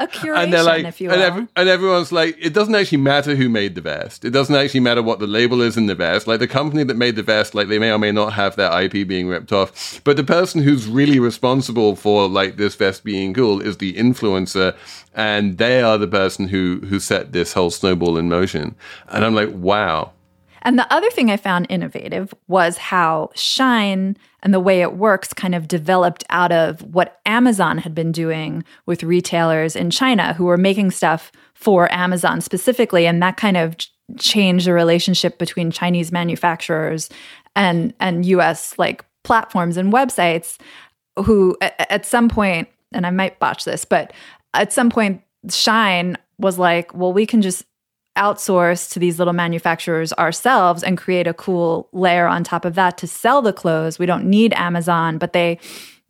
a 0.00 0.06
curation 0.06 0.36
and 0.42 0.52
they're 0.52 0.62
like, 0.62 0.84
if 0.84 1.00
you 1.00 1.10
and, 1.10 1.20
ev- 1.20 1.48
and 1.54 1.68
everyone's 1.68 2.10
like, 2.10 2.36
it 2.40 2.52
doesn't 2.52 2.74
actually 2.74 2.98
matter 2.98 3.36
who 3.36 3.48
made 3.48 3.74
the 3.74 3.80
vest. 3.80 4.24
It 4.24 4.30
doesn't 4.30 4.54
actually 4.54 4.80
matter 4.80 5.02
what 5.02 5.18
the 5.18 5.26
label 5.26 5.60
is 5.60 5.76
in 5.76 5.86
the 5.86 5.94
vest. 5.94 6.26
Like 6.26 6.40
the 6.40 6.48
company 6.48 6.82
that 6.84 6.96
made 6.96 7.16
the 7.16 7.22
vest, 7.22 7.54
like 7.54 7.68
they 7.68 7.78
may 7.78 7.92
or 7.92 7.98
may 7.98 8.10
not 8.10 8.32
have 8.32 8.56
their 8.56 8.72
IP 8.80 9.06
being 9.06 9.28
ripped 9.28 9.52
off, 9.52 10.00
but 10.02 10.16
the 10.16 10.24
person 10.24 10.62
who's 10.62 10.88
really 10.88 11.20
responsible 11.20 11.94
for 11.94 12.28
like 12.28 12.56
this 12.56 12.74
vest 12.74 13.04
being 13.04 13.34
cool 13.34 13.60
is 13.60 13.76
the 13.76 13.94
influencer, 13.94 14.74
and 15.14 15.58
they 15.58 15.82
are 15.82 15.98
the 15.98 16.08
person 16.08 16.48
who 16.48 16.80
who 16.88 16.98
set 16.98 17.32
this 17.32 17.52
whole 17.52 17.70
snowball 17.70 18.16
in 18.16 18.28
motion. 18.28 18.74
And 19.08 19.24
I'm 19.24 19.34
like, 19.34 19.50
wow. 19.52 20.12
And 20.62 20.78
the 20.78 20.92
other 20.92 21.10
thing 21.10 21.30
I 21.30 21.36
found 21.36 21.66
innovative 21.70 22.34
was 22.46 22.76
how 22.76 23.30
Shine 23.34 24.16
and 24.42 24.54
the 24.54 24.60
way 24.60 24.80
it 24.80 24.94
works 24.94 25.32
kind 25.32 25.54
of 25.54 25.68
developed 25.68 26.24
out 26.30 26.52
of 26.52 26.82
what 26.82 27.20
Amazon 27.26 27.78
had 27.78 27.94
been 27.94 28.12
doing 28.12 28.64
with 28.86 29.02
retailers 29.02 29.76
in 29.76 29.90
China 29.90 30.34
who 30.34 30.44
were 30.44 30.56
making 30.56 30.90
stuff 30.90 31.30
for 31.54 31.92
Amazon 31.92 32.40
specifically. 32.40 33.06
And 33.06 33.22
that 33.22 33.36
kind 33.36 33.56
of 33.56 33.76
changed 34.18 34.66
the 34.66 34.72
relationship 34.72 35.38
between 35.38 35.70
Chinese 35.70 36.10
manufacturers 36.10 37.08
and, 37.54 37.94
and 38.00 38.24
US 38.26 38.78
like 38.78 39.04
platforms 39.22 39.76
and 39.76 39.92
websites 39.92 40.58
who 41.24 41.56
a- 41.60 41.92
at 41.92 42.06
some 42.06 42.28
point, 42.28 42.68
and 42.92 43.06
I 43.06 43.10
might 43.10 43.38
botch 43.38 43.64
this, 43.64 43.84
but 43.84 44.12
at 44.54 44.72
some 44.72 44.90
point, 44.90 45.22
Shine 45.48 46.16
was 46.38 46.58
like, 46.58 46.94
well, 46.94 47.12
we 47.12 47.26
can 47.26 47.42
just 47.42 47.64
outsource 48.20 48.92
to 48.92 48.98
these 48.98 49.18
little 49.18 49.32
manufacturers 49.32 50.12
ourselves 50.12 50.82
and 50.82 50.98
create 50.98 51.26
a 51.26 51.34
cool 51.34 51.88
layer 51.92 52.26
on 52.26 52.44
top 52.44 52.64
of 52.64 52.74
that 52.74 52.98
to 52.98 53.06
sell 53.06 53.40
the 53.40 53.52
clothes. 53.52 53.98
We 53.98 54.06
don't 54.06 54.26
need 54.26 54.52
Amazon, 54.54 55.18
but 55.18 55.32
they 55.32 55.58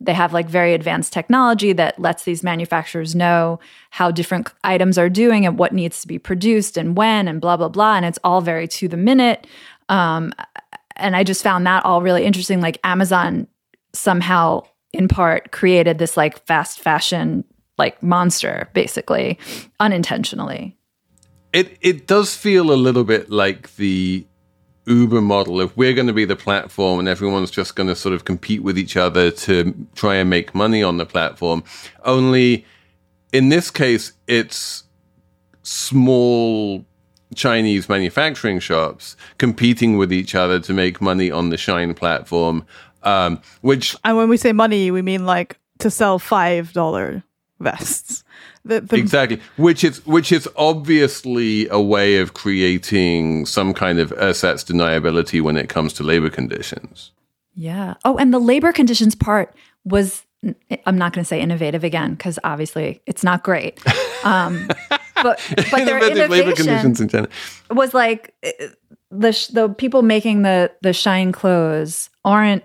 they 0.03 0.13
have 0.13 0.33
like 0.33 0.49
very 0.49 0.73
advanced 0.73 1.13
technology 1.13 1.73
that 1.73 1.99
lets 1.99 2.23
these 2.23 2.41
manufacturers 2.41 3.13
know 3.13 3.59
how 3.91 4.09
different 4.09 4.51
items 4.63 4.97
are 4.97 5.09
doing 5.09 5.45
and 5.45 5.59
what 5.59 5.73
needs 5.73 6.01
to 6.01 6.07
be 6.07 6.17
produced 6.17 6.75
and 6.75 6.97
when 6.97 7.27
and 7.27 7.39
blah 7.39 7.55
blah 7.55 7.69
blah 7.69 7.95
and 7.95 8.05
it's 8.05 8.19
all 8.23 8.41
very 8.41 8.67
to 8.67 8.87
the 8.87 8.97
minute. 8.97 9.47
Um, 9.89 10.33
and 10.95 11.15
I 11.15 11.23
just 11.23 11.43
found 11.43 11.65
that 11.67 11.85
all 11.85 12.01
really 12.01 12.25
interesting. 12.25 12.61
Like 12.61 12.79
Amazon 12.83 13.47
somehow 13.93 14.63
in 14.91 15.07
part 15.07 15.51
created 15.51 15.97
this 15.97 16.17
like 16.17 16.45
fast 16.45 16.79
fashion 16.79 17.45
like 17.77 18.01
monster 18.03 18.69
basically 18.73 19.39
unintentionally. 19.79 20.77
It 21.53 21.77
it 21.81 22.07
does 22.07 22.35
feel 22.35 22.71
a 22.71 22.75
little 22.75 23.03
bit 23.03 23.29
like 23.29 23.75
the 23.75 24.25
Uber 24.85 25.21
model 25.21 25.61
of 25.61 25.75
we're 25.77 25.93
going 25.93 26.07
to 26.07 26.13
be 26.13 26.25
the 26.25 26.35
platform 26.35 26.99
and 26.99 27.07
everyone's 27.07 27.51
just 27.51 27.75
going 27.75 27.87
to 27.87 27.95
sort 27.95 28.15
of 28.15 28.25
compete 28.25 28.63
with 28.63 28.77
each 28.77 28.97
other 28.97 29.29
to 29.31 29.87
try 29.95 30.15
and 30.15 30.29
make 30.29 30.55
money 30.55 30.81
on 30.81 30.97
the 30.97 31.05
platform. 31.05 31.63
Only 32.03 32.65
in 33.31 33.49
this 33.49 33.69
case, 33.69 34.13
it's 34.27 34.83
small 35.63 36.85
Chinese 37.35 37.87
manufacturing 37.87 38.59
shops 38.59 39.15
competing 39.37 39.97
with 39.97 40.11
each 40.11 40.35
other 40.35 40.59
to 40.59 40.73
make 40.73 41.01
money 41.01 41.31
on 41.31 41.49
the 41.49 41.57
Shine 41.57 41.93
platform, 41.93 42.65
um, 43.03 43.39
which 43.61 43.95
And 44.03 44.17
when 44.17 44.29
we 44.29 44.37
say 44.37 44.51
money, 44.51 44.91
we 44.91 45.01
mean 45.01 45.25
like 45.25 45.57
to 45.79 45.89
sell 45.89 46.19
five 46.19 46.73
dollar 46.73 47.23
vests. 47.59 48.23
The, 48.63 48.81
the, 48.81 48.95
exactly 48.95 49.41
which 49.57 49.83
is 49.83 50.05
which 50.05 50.31
is 50.31 50.47
obviously 50.55 51.67
a 51.69 51.79
way 51.79 52.17
of 52.17 52.33
creating 52.35 53.47
some 53.47 53.73
kind 53.73 53.99
of 53.99 54.11
ersatz 54.11 54.63
deniability 54.63 55.41
when 55.41 55.57
it 55.57 55.67
comes 55.67 55.93
to 55.93 56.03
labor 56.03 56.29
conditions 56.29 57.11
Yeah. 57.55 57.95
Oh, 58.05 58.17
and 58.17 58.33
the 58.33 58.39
labor 58.39 58.71
conditions 58.71 59.15
part 59.15 59.55
was 59.83 60.23
I'm 60.85 60.97
not 60.97 61.13
going 61.13 61.23
to 61.23 61.27
say 61.27 61.39
innovative 61.41 61.83
again 61.83 62.11
because 62.15 62.39
obviously 62.43 63.01
it's 63.05 63.23
not 63.23 63.43
great. 63.43 63.79
Um, 64.23 64.67
but 65.15 65.41
but 65.71 65.85
their 65.85 65.97
Innovative 65.97 66.29
labor 66.29 66.51
innovation 66.51 66.65
conditions 66.65 67.01
in 67.01 67.09
China. 67.09 67.27
was 67.71 67.95
like 67.95 68.35
uh, 68.45 68.67
the 69.09 69.31
sh- 69.31 69.47
the 69.47 69.69
people 69.69 70.03
making 70.03 70.43
the 70.43 70.71
the 70.81 70.93
shine 70.93 71.31
clothes 71.31 72.11
aren't 72.23 72.63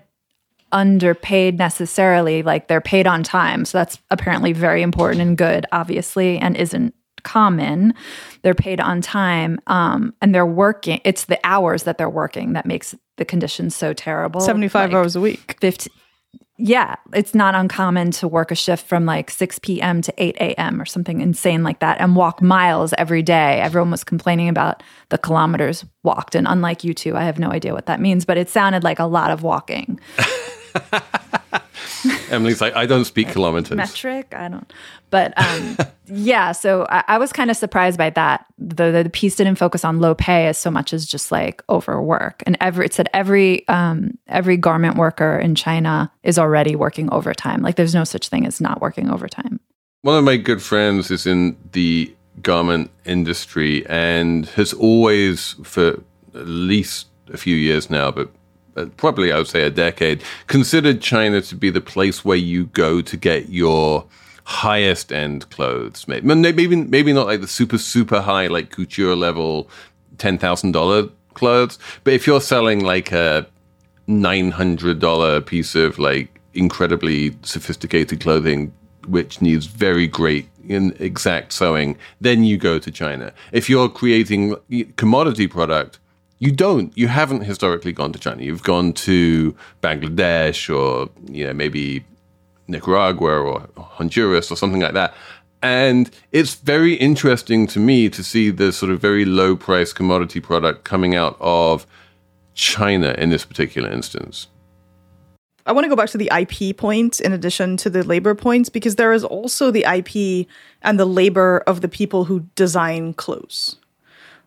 underpaid 0.71 1.57
necessarily 1.57 2.43
like 2.43 2.67
they're 2.67 2.81
paid 2.81 3.07
on 3.07 3.23
time. 3.23 3.65
So 3.65 3.77
that's 3.77 3.99
apparently 4.09 4.53
very 4.53 4.81
important 4.81 5.21
and 5.21 5.37
good 5.37 5.65
obviously 5.71 6.37
and 6.37 6.57
isn't 6.57 6.93
common. 7.23 7.93
They're 8.43 8.53
paid 8.53 8.79
on 8.79 9.01
time 9.01 9.59
um 9.67 10.13
and 10.21 10.33
they're 10.33 10.45
working 10.45 11.01
it's 11.03 11.25
the 11.25 11.39
hours 11.43 11.83
that 11.83 11.97
they're 11.97 12.09
working 12.09 12.53
that 12.53 12.65
makes 12.65 12.95
the 13.17 13.25
conditions 13.25 13.75
so 13.75 13.93
terrible. 13.93 14.39
75 14.41 14.89
Like, 14.89 14.95
hours 14.95 15.15
a 15.15 15.21
week. 15.21 15.57
15 15.59 15.91
yeah 16.59 16.95
it's 17.13 17.35
not 17.35 17.53
uncommon 17.53 18.09
to 18.09 18.27
work 18.27 18.49
a 18.49 18.55
shift 18.55 18.87
from 18.87 19.05
like 19.05 19.29
6 19.29 19.59
p.m 19.59 20.01
to 20.01 20.11
8 20.17 20.37
a.m 20.37 20.81
or 20.81 20.85
something 20.85 21.21
insane 21.21 21.63
like 21.63 21.79
that 21.81 21.99
and 22.01 22.15
walk 22.15 22.41
miles 22.41 22.93
every 22.97 23.21
day. 23.21 23.61
Everyone 23.61 23.91
was 23.91 24.03
complaining 24.03 24.49
about 24.49 24.81
the 25.09 25.19
kilometers 25.19 25.85
walked 26.03 26.33
and 26.33 26.47
unlike 26.47 26.83
you 26.83 26.93
two 26.95 27.15
i 27.15 27.23
have 27.23 27.37
no 27.37 27.49
idea 27.51 27.73
what 27.73 27.85
that 27.85 27.99
means 28.01 28.25
but 28.25 28.37
it 28.37 28.49
sounded 28.49 28.83
like 28.83 28.97
a 28.99 29.05
lot 29.05 29.29
of 29.31 29.43
walking 29.43 29.99
emily's 32.29 32.61
like 32.61 32.75
i 32.75 32.85
don't 32.85 33.05
speak 33.05 33.29
kilometers. 33.29 33.75
Metric? 33.75 34.33
I 34.35 34.47
don't. 34.47 34.71
But 35.09 35.33
um 35.37 35.77
yeah 36.05 36.51
so 36.51 36.85
i, 36.89 37.03
I 37.07 37.17
was 37.17 37.31
kind 37.33 37.49
of 37.49 37.57
surprised 37.57 37.97
by 37.97 38.09
that. 38.11 38.45
The, 38.57 38.91
the 38.91 39.03
the 39.03 39.09
piece 39.09 39.35
didn't 39.35 39.55
focus 39.55 39.83
on 39.85 39.99
low 39.99 40.15
pay 40.15 40.47
as 40.47 40.57
so 40.57 40.71
much 40.71 40.93
as 40.93 41.05
just 41.05 41.31
like 41.31 41.63
overwork. 41.69 42.43
And 42.45 42.57
every 42.61 42.85
it 42.85 42.93
said 42.93 43.09
every 43.13 43.67
um 43.67 44.17
every 44.27 44.57
garment 44.57 44.97
worker 44.97 45.37
in 45.37 45.55
china 45.55 46.11
is 46.23 46.37
already 46.37 46.75
working 46.75 47.11
overtime. 47.11 47.61
Like 47.61 47.75
there's 47.75 47.95
no 47.95 48.03
such 48.03 48.29
thing 48.29 48.45
as 48.45 48.61
not 48.61 48.81
working 48.81 49.09
overtime. 49.09 49.59
One 50.01 50.17
of 50.17 50.23
my 50.23 50.37
good 50.37 50.61
friends 50.61 51.11
is 51.11 51.25
in 51.25 51.57
the 51.71 52.13
garment 52.41 52.91
industry 53.05 53.85
and 53.87 54.45
has 54.49 54.73
always 54.73 55.55
for 55.63 56.03
at 56.35 56.47
least 56.47 57.07
a 57.33 57.37
few 57.37 57.55
years 57.55 57.89
now, 57.89 58.11
but 58.11 58.29
Uh, 58.77 58.85
probably 58.97 59.31
I 59.31 59.37
would 59.37 59.47
say 59.47 59.63
a 59.63 59.69
decade, 59.69 60.23
considered 60.47 61.01
China 61.01 61.41
to 61.41 61.55
be 61.55 61.69
the 61.69 61.81
place 61.81 62.23
where 62.23 62.37
you 62.37 62.67
go 62.67 63.01
to 63.01 63.17
get 63.17 63.49
your 63.49 64.05
highest 64.43 65.11
end 65.11 65.49
clothes 65.49 66.07
made. 66.07 66.23
Maybe 66.23 66.67
maybe 66.67 67.11
not 67.11 67.27
like 67.27 67.41
the 67.41 67.47
super 67.47 67.77
super 67.77 68.21
high 68.21 68.47
like 68.47 68.69
couture 68.69 69.15
level 69.15 69.69
ten 70.17 70.37
thousand 70.37 70.71
dollar 70.71 71.09
clothes, 71.33 71.77
but 72.03 72.13
if 72.13 72.25
you're 72.27 72.41
selling 72.41 72.83
like 72.83 73.11
a 73.11 73.47
nine 74.07 74.51
hundred 74.51 74.99
dollar 74.99 75.41
piece 75.41 75.75
of 75.75 75.99
like 75.99 76.39
incredibly 76.53 77.35
sophisticated 77.43 78.21
clothing 78.21 78.73
which 79.07 79.41
needs 79.41 79.67
very 79.67 80.07
great 80.07 80.49
in 80.67 80.93
exact 80.99 81.53
sewing, 81.53 81.97
then 82.19 82.43
you 82.43 82.57
go 82.57 82.77
to 82.77 82.91
China. 82.91 83.31
If 83.51 83.69
you're 83.69 83.87
creating 83.87 84.55
commodity 84.97 85.47
product, 85.47 85.99
you 86.39 86.51
don't. 86.51 86.95
You 86.97 87.07
haven't 87.07 87.41
historically 87.41 87.91
gone 87.91 88.11
to 88.13 88.19
China. 88.19 88.43
You've 88.43 88.63
gone 88.63 88.93
to 88.93 89.55
Bangladesh 89.81 90.73
or 90.73 91.09
you 91.31 91.45
know 91.45 91.53
maybe 91.53 92.05
Nicaragua 92.67 93.39
or 93.39 93.67
Honduras 93.77 94.51
or 94.51 94.55
something 94.55 94.81
like 94.81 94.93
that. 94.93 95.13
And 95.63 96.09
it's 96.31 96.55
very 96.55 96.93
interesting 96.93 97.65
to 97.67 97.79
me 97.79 98.09
to 98.09 98.23
see 98.23 98.51
the 98.51 98.71
sort 98.71 98.91
of 98.91 99.01
very 99.01 99.25
low 99.25 99.55
price 99.55 99.91
commodity 99.91 100.39
product 100.39 100.83
coming 100.83 101.15
out 101.15 101.35
of 101.39 101.87
China 102.53 103.15
in 103.17 103.29
this 103.29 103.43
particular 103.43 103.89
instance. 103.91 104.47
I 105.65 105.73
want 105.73 105.83
to 105.83 105.89
go 105.89 105.97
back 105.97 106.09
to 106.11 106.17
the 106.17 106.31
IP 106.33 106.77
point 106.77 107.19
in 107.19 107.33
addition 107.33 107.75
to 107.77 107.89
the 107.89 108.03
labor 108.03 108.33
points 108.35 108.69
because 108.69 108.95
there 108.95 109.11
is 109.11 109.23
also 109.25 109.69
the 109.69 109.83
IP 109.83 110.47
and 110.81 110.97
the 110.97 111.05
labor 111.05 111.59
of 111.67 111.81
the 111.81 111.89
people 111.89 112.23
who 112.23 112.41
design 112.55 113.13
clothes, 113.13 113.75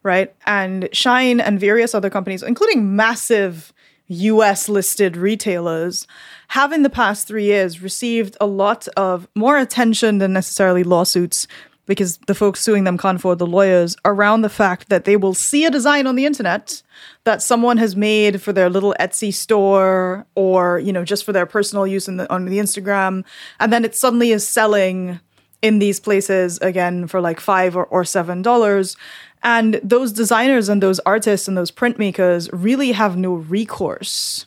right? 0.03 0.35
And 0.47 0.89
Shine 0.93 1.41
and 1.41 1.61
various 1.61 1.95
other 1.95 2.11
companies, 2.11 2.43
including 2.43 2.97
massive 2.97 3.73
US 4.09 4.69
listed 4.69 5.17
retailers, 5.17 6.07
have 6.49 6.73
in 6.73 6.83
the 6.83 6.91
past 6.91 7.29
three 7.29 7.45
years 7.45 7.81
received 7.81 8.37
a 8.41 8.47
lot 8.47 8.89
of 8.97 9.29
more 9.35 9.57
attention 9.57 10.19
than 10.19 10.33
necessarily 10.33 10.83
lawsuits 10.83 11.47
because 11.91 12.19
the 12.29 12.37
folks 12.37 12.61
suing 12.61 12.85
them 12.85 12.97
can't 12.97 13.17
afford 13.17 13.41
the 13.41 13.47
lawyers 13.47 13.97
around 14.05 14.43
the 14.43 14.49
fact 14.49 14.89
that 14.91 15.07
they 15.07 15.17
will 15.17 15.35
see 15.35 15.65
a 15.65 15.71
design 15.73 16.07
on 16.07 16.15
the 16.15 16.25
internet 16.25 16.83
that 17.25 17.43
someone 17.43 17.79
has 17.79 17.97
made 17.97 18.41
for 18.41 18.53
their 18.53 18.71
little 18.71 18.95
Etsy 19.01 19.35
store 19.35 20.25
or 20.37 20.79
you 20.79 20.93
know 20.93 21.05
just 21.05 21.25
for 21.25 21.33
their 21.33 21.47
personal 21.47 21.89
use 21.89 22.07
the, 22.07 22.33
on 22.33 22.45
the 22.45 22.59
Instagram 22.59 23.25
and 23.59 23.73
then 23.73 23.85
it 23.85 23.97
suddenly 23.97 24.31
is 24.31 24.47
selling 24.47 25.19
in 25.63 25.81
these 25.81 25.99
places 25.99 26.59
again 26.59 27.09
for 27.09 27.21
like 27.21 27.41
five 27.41 27.77
or, 27.77 27.87
or 27.87 28.05
seven 28.05 28.41
dollars 28.41 28.97
and 29.42 29.81
those 29.83 30.12
designers 30.12 30.68
and 30.68 30.83
those 30.83 31.00
artists 31.00 31.48
and 31.48 31.57
those 31.57 31.70
printmakers 31.70 32.48
really 32.53 32.92
have 32.92 33.16
no 33.16 33.35
recourse 33.35 34.46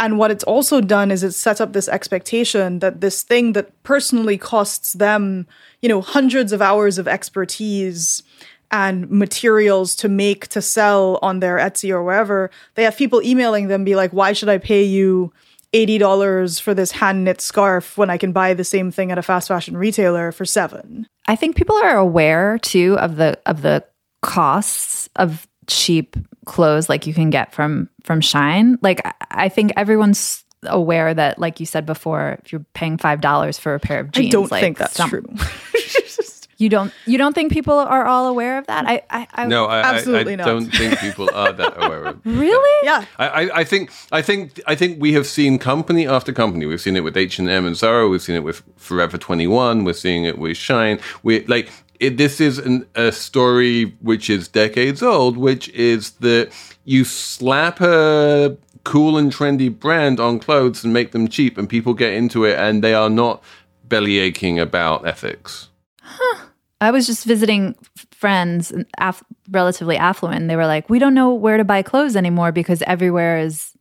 and 0.00 0.18
what 0.18 0.30
it's 0.30 0.44
also 0.44 0.80
done 0.80 1.10
is 1.10 1.22
it's 1.22 1.36
set 1.36 1.60
up 1.60 1.72
this 1.72 1.88
expectation 1.88 2.78
that 2.78 3.00
this 3.00 3.22
thing 3.22 3.52
that 3.54 3.82
personally 3.82 4.38
costs 4.38 4.92
them, 4.92 5.46
you 5.82 5.88
know, 5.88 6.00
hundreds 6.00 6.52
of 6.52 6.62
hours 6.62 6.98
of 6.98 7.08
expertise 7.08 8.22
and 8.70 9.10
materials 9.10 9.96
to 9.96 10.08
make 10.08 10.46
to 10.48 10.62
sell 10.62 11.18
on 11.22 11.40
their 11.40 11.56
Etsy 11.56 11.90
or 11.90 12.04
wherever, 12.04 12.50
they 12.74 12.84
have 12.84 12.96
people 12.96 13.22
emailing 13.22 13.68
them 13.68 13.84
be 13.84 13.96
like, 13.96 14.12
why 14.12 14.32
should 14.32 14.48
I 14.48 14.58
pay 14.58 14.84
you 14.84 15.32
$80 15.72 16.60
for 16.60 16.74
this 16.74 16.92
hand 16.92 17.24
knit 17.24 17.40
scarf 17.40 17.98
when 17.98 18.10
I 18.10 18.18
can 18.18 18.32
buy 18.32 18.54
the 18.54 18.64
same 18.64 18.90
thing 18.90 19.10
at 19.10 19.18
a 19.18 19.22
fast 19.22 19.48
fashion 19.48 19.76
retailer 19.76 20.32
for 20.32 20.44
seven? 20.44 21.08
I 21.26 21.34
think 21.34 21.56
people 21.56 21.76
are 21.76 21.96
aware 21.96 22.58
too 22.58 22.96
of 22.98 23.16
the 23.16 23.38
of 23.46 23.62
the 23.62 23.84
costs 24.20 25.08
of 25.16 25.46
cheap 25.66 26.16
clothes 26.46 26.88
like 26.88 27.06
you 27.06 27.14
can 27.14 27.30
get 27.30 27.52
from 27.52 27.88
from 28.02 28.20
Shine. 28.20 28.78
Like 28.82 29.00
I 29.30 29.48
think 29.48 29.72
everyone's 29.76 30.44
aware 30.64 31.14
that, 31.14 31.38
like 31.38 31.60
you 31.60 31.66
said 31.66 31.86
before, 31.86 32.38
if 32.44 32.52
you're 32.52 32.64
paying 32.74 32.98
five 32.98 33.20
dollars 33.20 33.58
for 33.58 33.74
a 33.74 33.80
pair 33.80 34.00
of 34.00 34.10
jeans, 34.10 34.28
I 34.28 34.30
don't 34.30 34.50
like 34.50 34.60
think 34.60 34.78
that's 34.78 34.94
some, 34.94 35.10
true. 35.10 35.24
you 36.58 36.68
don't 36.68 36.92
you 37.06 37.18
don't 37.18 37.34
think 37.34 37.52
people 37.52 37.74
are 37.74 38.04
all 38.04 38.26
aware 38.26 38.58
of 38.58 38.66
that? 38.66 38.86
I, 38.86 39.02
I, 39.10 39.28
I 39.32 39.46
no, 39.46 39.66
I, 39.66 39.80
absolutely 39.80 40.32
I, 40.32 40.34
I 40.34 40.36
not. 40.36 40.46
don't 40.46 40.66
think 40.66 40.98
people 40.98 41.30
are 41.32 41.52
that 41.52 41.76
aware 41.76 42.04
of. 42.06 42.16
it. 42.26 42.30
Really? 42.30 42.86
Yeah. 42.86 43.04
I, 43.18 43.50
I 43.50 43.64
think 43.64 43.92
I 44.10 44.22
think 44.22 44.60
I 44.66 44.74
think 44.74 45.00
we 45.00 45.12
have 45.12 45.26
seen 45.26 45.58
company 45.58 46.06
after 46.06 46.32
company. 46.32 46.66
We've 46.66 46.80
seen 46.80 46.96
it 46.96 47.04
with 47.04 47.16
H 47.16 47.38
and 47.38 47.48
M 47.48 47.64
and 47.64 47.76
Zara. 47.76 48.08
We've 48.08 48.22
seen 48.22 48.34
it 48.34 48.42
with 48.42 48.62
Forever 48.76 49.18
Twenty 49.18 49.46
One. 49.46 49.84
We're 49.84 49.92
seeing 49.92 50.24
it 50.24 50.38
with 50.38 50.56
Shine. 50.56 50.98
We 51.22 51.44
like 51.46 51.70
it, 52.00 52.16
this 52.16 52.40
is 52.40 52.58
an, 52.58 52.86
a 52.94 53.12
story 53.12 53.96
which 54.00 54.30
is 54.30 54.48
decades 54.48 55.02
old, 55.02 55.36
which 55.36 55.68
is 55.70 56.10
that 56.20 56.50
you 56.84 57.04
slap 57.04 57.80
a 57.80 58.56
cool 58.84 59.18
and 59.18 59.32
trendy 59.32 59.76
brand 59.76 60.20
on 60.20 60.38
clothes 60.38 60.84
and 60.84 60.92
make 60.92 61.12
them 61.12 61.28
cheap, 61.28 61.58
and 61.58 61.68
people 61.68 61.94
get 61.94 62.12
into 62.12 62.44
it, 62.44 62.58
and 62.58 62.82
they 62.82 62.94
are 62.94 63.10
not 63.10 63.42
belly 63.88 64.18
aching 64.18 64.58
about 64.58 65.06
ethics. 65.06 65.68
Huh. 66.00 66.44
I 66.80 66.90
was 66.90 67.06
just 67.06 67.24
visiting 67.24 67.74
friends, 68.12 68.72
aff- 68.98 69.24
relatively 69.50 69.96
affluent. 69.96 70.40
And 70.40 70.50
they 70.50 70.56
were 70.56 70.66
like, 70.66 70.88
"We 70.88 70.98
don't 70.98 71.14
know 71.14 71.34
where 71.34 71.56
to 71.56 71.64
buy 71.64 71.82
clothes 71.82 72.14
anymore 72.14 72.52
because 72.52 72.82
everywhere 72.82 73.38
is 73.38 73.72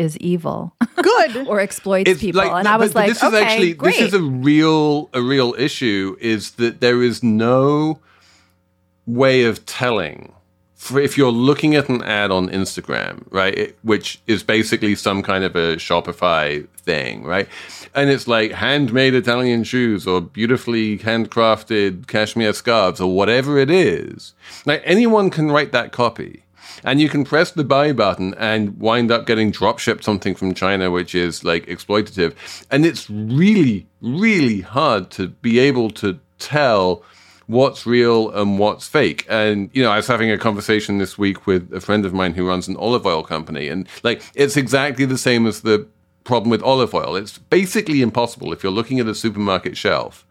is 0.00 0.16
evil, 0.18 0.74
good, 0.96 1.32
or 1.48 1.60
exploits 1.60 2.10
It's 2.10 2.20
people." 2.20 2.40
like- 2.42 2.52
and 2.52 2.64
no, 2.64 2.70
I 2.72 2.76
was 2.76 2.92
but- 2.92 2.94
but 2.94 3.00
like, 3.00 3.08
this 3.10 3.22
is 3.22 3.34
"Okay, 3.34 3.44
actually 3.44 3.72
great." 3.74 3.98
this 3.98 4.08
is 4.08 4.14
a 4.14 4.22
real 4.22 5.08
a 5.12 5.22
real 5.22 5.54
issue. 5.58 6.16
Is 6.20 6.52
that 6.52 6.80
there 6.80 7.02
is 7.02 7.22
no 7.22 7.98
way 9.06 9.44
of 9.44 9.64
telling 9.66 10.32
for 10.74 10.98
if 10.98 11.18
you're 11.18 11.30
looking 11.30 11.74
at 11.76 11.90
an 11.90 12.02
ad 12.04 12.30
on 12.30 12.48
Instagram, 12.48 13.22
right, 13.30 13.54
it, 13.54 13.78
which 13.82 14.18
is 14.26 14.42
basically 14.42 14.94
some 14.94 15.22
kind 15.22 15.44
of 15.44 15.54
a 15.54 15.76
Shopify 15.76 16.66
thing, 16.78 17.22
right? 17.22 17.46
And 17.94 18.08
it's 18.08 18.26
like 18.26 18.52
handmade 18.52 19.12
Italian 19.12 19.62
shoes 19.64 20.06
or 20.06 20.22
beautifully 20.22 20.96
handcrafted 20.98 22.06
cashmere 22.06 22.54
scarves 22.54 22.98
or 22.98 23.14
whatever 23.14 23.58
it 23.58 23.70
is. 23.70 24.32
Like 24.64 24.80
anyone 24.86 25.28
can 25.28 25.50
write 25.50 25.72
that 25.72 25.92
copy. 25.92 26.44
And 26.84 27.00
you 27.00 27.08
can 27.08 27.24
press 27.24 27.50
the 27.50 27.64
buy 27.64 27.92
button 27.92 28.34
and 28.38 28.78
wind 28.78 29.10
up 29.10 29.26
getting 29.26 29.50
drop 29.50 29.78
shipped 29.78 30.04
something 30.04 30.34
from 30.34 30.54
China, 30.54 30.90
which 30.90 31.14
is 31.14 31.44
like 31.44 31.66
exploitative. 31.66 32.34
And 32.70 32.86
it's 32.86 33.08
really, 33.10 33.86
really 34.00 34.60
hard 34.60 35.10
to 35.12 35.28
be 35.28 35.58
able 35.58 35.90
to 35.90 36.18
tell 36.38 37.02
what's 37.46 37.84
real 37.84 38.30
and 38.30 38.58
what's 38.58 38.86
fake. 38.86 39.26
And, 39.28 39.70
you 39.72 39.82
know, 39.82 39.90
I 39.90 39.96
was 39.96 40.06
having 40.06 40.30
a 40.30 40.38
conversation 40.38 40.98
this 40.98 41.18
week 41.18 41.46
with 41.46 41.72
a 41.74 41.80
friend 41.80 42.06
of 42.06 42.14
mine 42.14 42.34
who 42.34 42.46
runs 42.46 42.68
an 42.68 42.76
olive 42.76 43.04
oil 43.04 43.24
company. 43.24 43.68
And, 43.68 43.88
like, 44.04 44.22
it's 44.34 44.56
exactly 44.56 45.04
the 45.04 45.18
same 45.18 45.46
as 45.46 45.62
the 45.62 45.86
problem 46.22 46.50
with 46.50 46.62
olive 46.62 46.94
oil. 46.94 47.16
It's 47.16 47.38
basically 47.38 48.02
impossible 48.02 48.52
if 48.52 48.62
you're 48.62 48.70
looking 48.70 49.00
at 49.00 49.08
a 49.08 49.14
supermarket 49.14 49.76
shelf. 49.76 50.24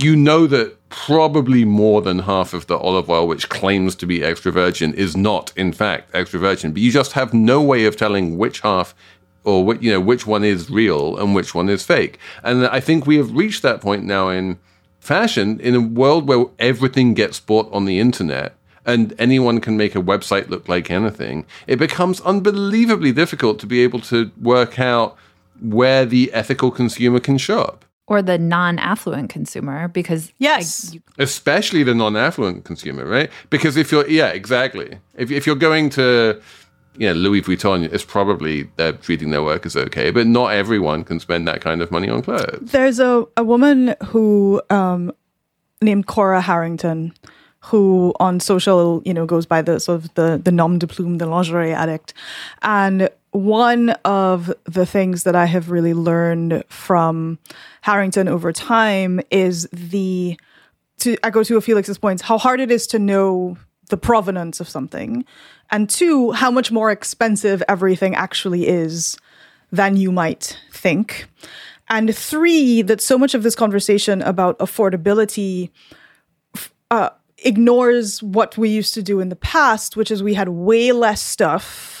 You 0.00 0.14
know 0.14 0.46
that 0.46 0.76
probably 0.90 1.64
more 1.64 2.02
than 2.02 2.20
half 2.20 2.54
of 2.54 2.68
the 2.68 2.78
olive 2.78 3.10
oil 3.10 3.26
which 3.26 3.48
claims 3.48 3.96
to 3.96 4.06
be 4.06 4.22
extra 4.22 4.52
virgin 4.52 4.94
is 4.94 5.16
not, 5.16 5.52
in 5.56 5.72
fact, 5.72 6.08
extra 6.14 6.38
virgin. 6.38 6.70
But 6.72 6.82
you 6.82 6.92
just 6.92 7.14
have 7.14 7.34
no 7.34 7.60
way 7.60 7.84
of 7.84 7.96
telling 7.96 8.38
which 8.38 8.60
half 8.60 8.94
or 9.42 9.64
what 9.64 9.82
you 9.82 9.90
know 9.90 9.98
which 9.98 10.24
one 10.24 10.44
is 10.44 10.70
real 10.70 11.16
and 11.16 11.34
which 11.34 11.52
one 11.52 11.68
is 11.68 11.84
fake. 11.84 12.20
And 12.44 12.64
I 12.68 12.78
think 12.78 13.08
we 13.08 13.16
have 13.16 13.32
reached 13.32 13.62
that 13.62 13.80
point 13.80 14.04
now 14.04 14.28
in 14.28 14.60
fashion 15.00 15.58
in 15.58 15.74
a 15.74 15.80
world 15.80 16.28
where 16.28 16.44
everything 16.60 17.12
gets 17.14 17.40
bought 17.40 17.68
on 17.72 17.84
the 17.84 17.98
internet 17.98 18.54
and 18.86 19.12
anyone 19.18 19.60
can 19.60 19.76
make 19.76 19.96
a 19.96 20.00
website 20.00 20.48
look 20.48 20.68
like 20.68 20.92
anything, 20.92 21.44
it 21.66 21.76
becomes 21.76 22.20
unbelievably 22.20 23.10
difficult 23.10 23.58
to 23.58 23.66
be 23.66 23.80
able 23.80 24.00
to 24.02 24.30
work 24.40 24.78
out 24.78 25.16
where 25.60 26.06
the 26.06 26.32
ethical 26.32 26.70
consumer 26.70 27.18
can 27.18 27.36
shop. 27.36 27.84
Or 28.08 28.22
the 28.22 28.38
non-affluent 28.38 29.28
consumer 29.30 29.88
because 29.88 30.32
Yes. 30.38 30.90
I- 30.90 30.94
you- 30.94 31.02
Especially 31.18 31.82
the 31.82 31.94
non-affluent 31.94 32.64
consumer, 32.64 33.04
right? 33.04 33.30
Because 33.50 33.76
if 33.76 33.92
you're, 33.92 34.08
yeah, 34.08 34.28
exactly. 34.28 34.98
If, 35.16 35.30
if 35.30 35.46
you're 35.46 35.56
going 35.68 35.90
to, 35.90 36.40
you 36.96 37.06
know, 37.08 37.12
Louis 37.14 37.42
Vuitton, 37.42 37.84
it's 37.92 38.04
probably 38.04 38.68
they're 38.76 38.92
treating 38.92 39.30
their 39.30 39.42
workers 39.42 39.76
okay, 39.76 40.10
but 40.10 40.26
not 40.26 40.48
everyone 40.52 41.04
can 41.04 41.20
spend 41.20 41.46
that 41.48 41.60
kind 41.60 41.80
of 41.82 41.90
money 41.90 42.08
on 42.08 42.22
clothes. 42.22 42.70
There's 42.72 42.98
a, 42.98 43.24
a 43.36 43.44
woman 43.44 43.94
who 44.06 44.60
um, 44.70 45.12
named 45.82 46.06
Cora 46.06 46.40
Harrington 46.40 47.12
who 47.60 48.14
on 48.20 48.38
social, 48.40 49.02
you 49.04 49.12
know, 49.12 49.26
goes 49.26 49.44
by 49.44 49.60
the 49.60 49.80
sort 49.80 49.96
of 50.02 50.14
the 50.14 50.40
the 50.42 50.52
nom 50.52 50.78
de 50.78 50.86
plume, 50.86 51.18
the 51.18 51.26
lingerie 51.26 51.72
addict. 51.74 52.14
And 52.62 53.10
one 53.32 53.90
of 54.04 54.52
the 54.64 54.86
things 54.86 55.24
that 55.24 55.34
I 55.34 55.44
have 55.46 55.68
really 55.70 55.92
learned 55.92 56.62
from 56.68 57.38
Harrington 57.80 58.28
over 58.28 58.52
time 58.52 59.20
is 59.30 59.68
the 59.72 60.38
to 61.00 61.16
echo 61.22 61.44
to 61.44 61.56
a 61.56 61.60
Felix's 61.60 61.98
points, 61.98 62.22
how 62.22 62.38
hard 62.38 62.60
it 62.60 62.70
is 62.70 62.86
to 62.88 62.98
know 62.98 63.56
the 63.88 63.96
provenance 63.96 64.60
of 64.60 64.68
something, 64.68 65.24
and 65.70 65.88
two, 65.88 66.32
how 66.32 66.50
much 66.50 66.72
more 66.72 66.90
expensive 66.90 67.62
everything 67.68 68.14
actually 68.14 68.66
is 68.66 69.16
than 69.70 69.96
you 69.96 70.10
might 70.10 70.58
think. 70.72 71.28
And 71.88 72.14
three, 72.14 72.82
that 72.82 73.00
so 73.00 73.16
much 73.16 73.34
of 73.34 73.42
this 73.42 73.54
conversation 73.54 74.20
about 74.22 74.58
affordability 74.58 75.70
uh, 76.90 77.10
ignores 77.38 78.22
what 78.22 78.58
we 78.58 78.68
used 78.68 78.94
to 78.94 79.02
do 79.02 79.20
in 79.20 79.28
the 79.28 79.36
past, 79.36 79.96
which 79.96 80.10
is 80.10 80.22
we 80.22 80.34
had 80.34 80.48
way 80.48 80.92
less 80.92 81.22
stuff 81.22 81.98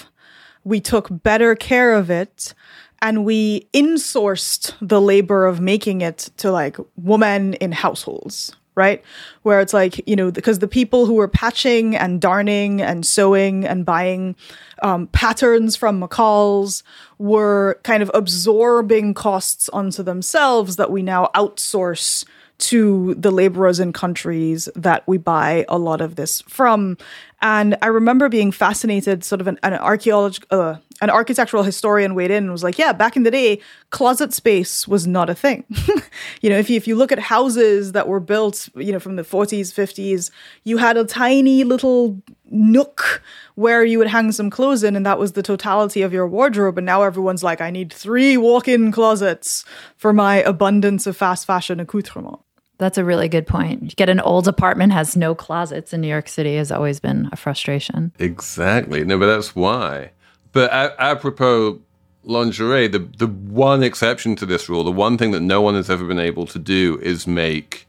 we 0.68 0.80
took 0.80 1.08
better 1.10 1.54
care 1.54 1.94
of 1.94 2.10
it 2.10 2.54
and 3.00 3.24
we 3.24 3.68
insourced 3.72 4.74
the 4.80 5.00
labor 5.00 5.46
of 5.46 5.60
making 5.60 6.00
it 6.00 6.30
to 6.38 6.50
like 6.50 6.76
women 6.96 7.54
in 7.54 7.72
households 7.72 8.54
right 8.74 9.02
where 9.42 9.60
it's 9.60 9.74
like 9.74 10.06
you 10.08 10.14
know 10.14 10.30
because 10.30 10.60
the 10.60 10.68
people 10.68 11.04
who 11.04 11.14
were 11.14 11.28
patching 11.28 11.96
and 11.96 12.20
darning 12.20 12.80
and 12.80 13.04
sewing 13.04 13.66
and 13.66 13.84
buying 13.84 14.36
um, 14.82 15.08
patterns 15.08 15.74
from 15.74 16.00
McCall's 16.00 16.84
were 17.18 17.80
kind 17.82 18.02
of 18.02 18.10
absorbing 18.14 19.14
costs 19.14 19.68
onto 19.70 20.04
themselves 20.04 20.76
that 20.76 20.92
we 20.92 21.02
now 21.02 21.28
outsource 21.34 22.24
to 22.58 23.14
the 23.14 23.30
laborers 23.30 23.80
in 23.80 23.92
countries 23.92 24.68
that 24.74 25.06
we 25.06 25.16
buy 25.16 25.64
a 25.68 25.78
lot 25.78 26.00
of 26.00 26.16
this 26.16 26.42
from. 26.42 26.98
And 27.40 27.76
I 27.80 27.86
remember 27.86 28.28
being 28.28 28.50
fascinated, 28.50 29.22
sort 29.22 29.40
of 29.40 29.46
an, 29.46 29.58
an 29.62 29.74
archaeolog- 29.74 30.44
uh, 30.50 30.78
an 31.00 31.10
architectural 31.10 31.62
historian 31.62 32.14
weighed 32.14 32.30
in 32.30 32.44
and 32.44 32.52
was 32.52 32.64
like, 32.64 32.78
yeah, 32.78 32.92
back 32.92 33.16
in 33.16 33.22
the 33.22 33.30
day, 33.30 33.60
closet 33.90 34.32
space 34.32 34.88
was 34.88 35.06
not 35.06 35.30
a 35.30 35.34
thing. 35.34 35.64
you 36.40 36.50
know, 36.50 36.58
if 36.58 36.68
you, 36.68 36.76
if 36.76 36.88
you 36.88 36.96
look 36.96 37.12
at 37.12 37.18
houses 37.18 37.92
that 37.92 38.08
were 38.08 38.20
built, 38.20 38.68
you 38.74 38.92
know, 38.92 38.98
from 38.98 39.16
the 39.16 39.22
40s, 39.22 39.72
50s, 39.72 40.30
you 40.64 40.78
had 40.78 40.96
a 40.96 41.04
tiny 41.04 41.64
little 41.64 42.20
nook 42.50 43.22
where 43.54 43.84
you 43.84 43.98
would 43.98 44.08
hang 44.08 44.32
some 44.32 44.50
clothes 44.50 44.82
in 44.82 44.96
and 44.96 45.04
that 45.04 45.18
was 45.18 45.32
the 45.32 45.42
totality 45.42 46.02
of 46.02 46.12
your 46.12 46.26
wardrobe 46.26 46.78
and 46.78 46.86
now 46.86 47.02
everyone's 47.02 47.44
like 47.44 47.60
i 47.60 47.70
need 47.70 47.92
three 47.92 48.38
walk-in 48.38 48.90
closets 48.90 49.66
for 49.98 50.14
my 50.14 50.36
abundance 50.36 51.06
of 51.06 51.14
fast 51.14 51.46
fashion 51.46 51.78
accoutrement 51.78 52.40
That's 52.78 52.96
a 52.96 53.04
really 53.04 53.28
good 53.28 53.46
point. 53.46 53.96
Get 53.96 54.08
an 54.08 54.20
old 54.20 54.46
apartment 54.46 54.92
has 54.92 55.16
no 55.16 55.34
closets 55.34 55.92
in 55.92 56.00
New 56.00 56.08
York 56.08 56.28
City 56.28 56.56
has 56.56 56.70
always 56.70 57.00
been 57.00 57.28
a 57.32 57.36
frustration. 57.36 58.12
Exactly. 58.20 59.04
No, 59.04 59.18
but 59.18 59.26
that's 59.26 59.56
why. 59.56 60.12
But 60.52 60.70
a- 60.70 60.94
apropos 61.00 61.80
lingerie, 62.24 62.88
the 62.88 62.98
the 63.18 63.26
one 63.26 63.82
exception 63.82 64.36
to 64.36 64.46
this 64.46 64.68
rule, 64.68 64.84
the 64.84 64.90
one 64.92 65.16
thing 65.18 65.30
that 65.32 65.40
no 65.40 65.60
one 65.60 65.74
has 65.74 65.88
ever 65.90 66.04
been 66.06 66.18
able 66.18 66.46
to 66.46 66.58
do 66.58 66.98
is 67.02 67.26
make 67.26 67.86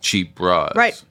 cheap 0.00 0.34
bras. 0.34 0.72
Right. 0.74 1.02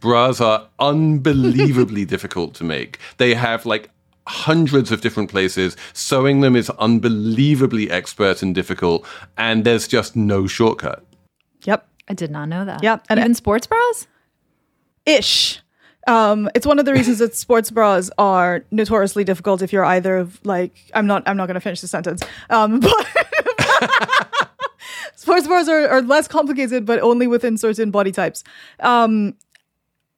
Bras 0.00 0.40
are 0.40 0.68
unbelievably 0.78 2.04
difficult 2.14 2.54
to 2.54 2.64
make. 2.64 2.98
They 3.16 3.34
have 3.34 3.64
like 3.64 3.90
hundreds 4.26 4.90
of 4.92 5.00
different 5.00 5.30
places. 5.30 5.76
Sewing 5.92 6.40
them 6.40 6.56
is 6.56 6.70
unbelievably 6.70 7.90
expert 7.90 8.42
and 8.42 8.54
difficult, 8.54 9.06
and 9.36 9.64
there's 9.64 9.88
just 9.88 10.14
no 10.16 10.46
shortcut. 10.46 11.04
yep 11.64 11.88
I 12.08 12.12
did 12.14 12.30
not 12.30 12.48
know 12.50 12.64
that. 12.66 12.82
Yep. 12.82 13.06
and- 13.08 13.18
even 13.20 13.34
sports 13.34 13.66
bras. 13.66 14.06
ish. 15.06 15.60
Um, 16.06 16.50
it's 16.54 16.66
one 16.66 16.78
of 16.78 16.84
the 16.84 16.92
reasons 16.92 17.18
that 17.18 17.34
sports 17.34 17.70
bras 17.70 18.10
are 18.18 18.64
notoriously 18.70 19.24
difficult 19.24 19.62
if 19.62 19.72
you're 19.72 19.84
either 19.84 20.28
like 20.44 20.74
I'm 20.94 21.06
not 21.06 21.22
I'm 21.26 21.36
not 21.36 21.46
going 21.46 21.54
to 21.54 21.60
finish 21.60 21.80
the 21.80 21.88
sentence. 21.88 22.22
Um, 22.50 22.80
but 22.80 22.94
sports 25.16 25.46
bras 25.46 25.68
are, 25.68 25.88
are 25.88 26.02
less 26.02 26.28
complicated, 26.28 26.84
but 26.84 27.00
only 27.00 27.26
within 27.26 27.56
certain 27.56 27.90
body 27.90 28.12
types. 28.12 28.44
Um, 28.80 29.34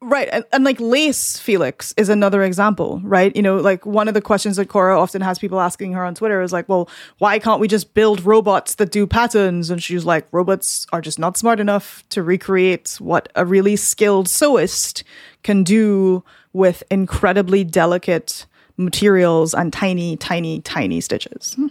right, 0.01 0.29
and, 0.33 0.45
and 0.53 0.65
like 0.65 0.81
lace, 0.81 1.39
Felix 1.39 1.95
is 1.97 2.09
another 2.09 2.43
example. 2.43 3.01
Right, 3.03 3.35
you 3.35 3.43
know, 3.43 3.57
like 3.57 3.85
one 3.87 4.09
of 4.09 4.15
the 4.15 4.21
questions 4.21 4.57
that 4.57 4.69
Cora 4.69 4.99
often 4.99 5.23
has 5.23 5.39
people 5.39 5.61
asking 5.61 5.93
her 5.93 6.05
on 6.05 6.15
Twitter 6.15 6.41
is 6.43 6.53
like, 6.53 6.69
well, 6.69 6.89
why 7.19 7.39
can't 7.39 7.61
we 7.61 7.69
just 7.69 7.95
build 7.95 8.25
robots 8.25 8.77
that 8.77 8.91
do 8.91 9.07
patterns? 9.07 9.71
And 9.71 9.83
she's 9.83 10.05
like, 10.05 10.27
robots 10.33 10.87
are 10.93 11.01
just 11.01 11.19
not 11.19 11.37
smart 11.37 11.61
enough 11.61 12.05
to 12.11 12.23
recreate 12.23 12.97
what 12.99 13.31
a 13.35 13.45
really 13.45 13.77
skilled 13.77 14.27
sewist 14.27 15.03
can 15.43 15.65
do 15.65 16.25
with 16.53 16.83
incredibly 16.91 17.65
delicate 17.65 18.47
materials 18.77 19.55
and 19.55 19.73
tiny, 19.73 20.17
tiny, 20.17 20.61
tiny 20.61 21.01
stitches. 21.01 21.55
Hmm. 21.55 21.69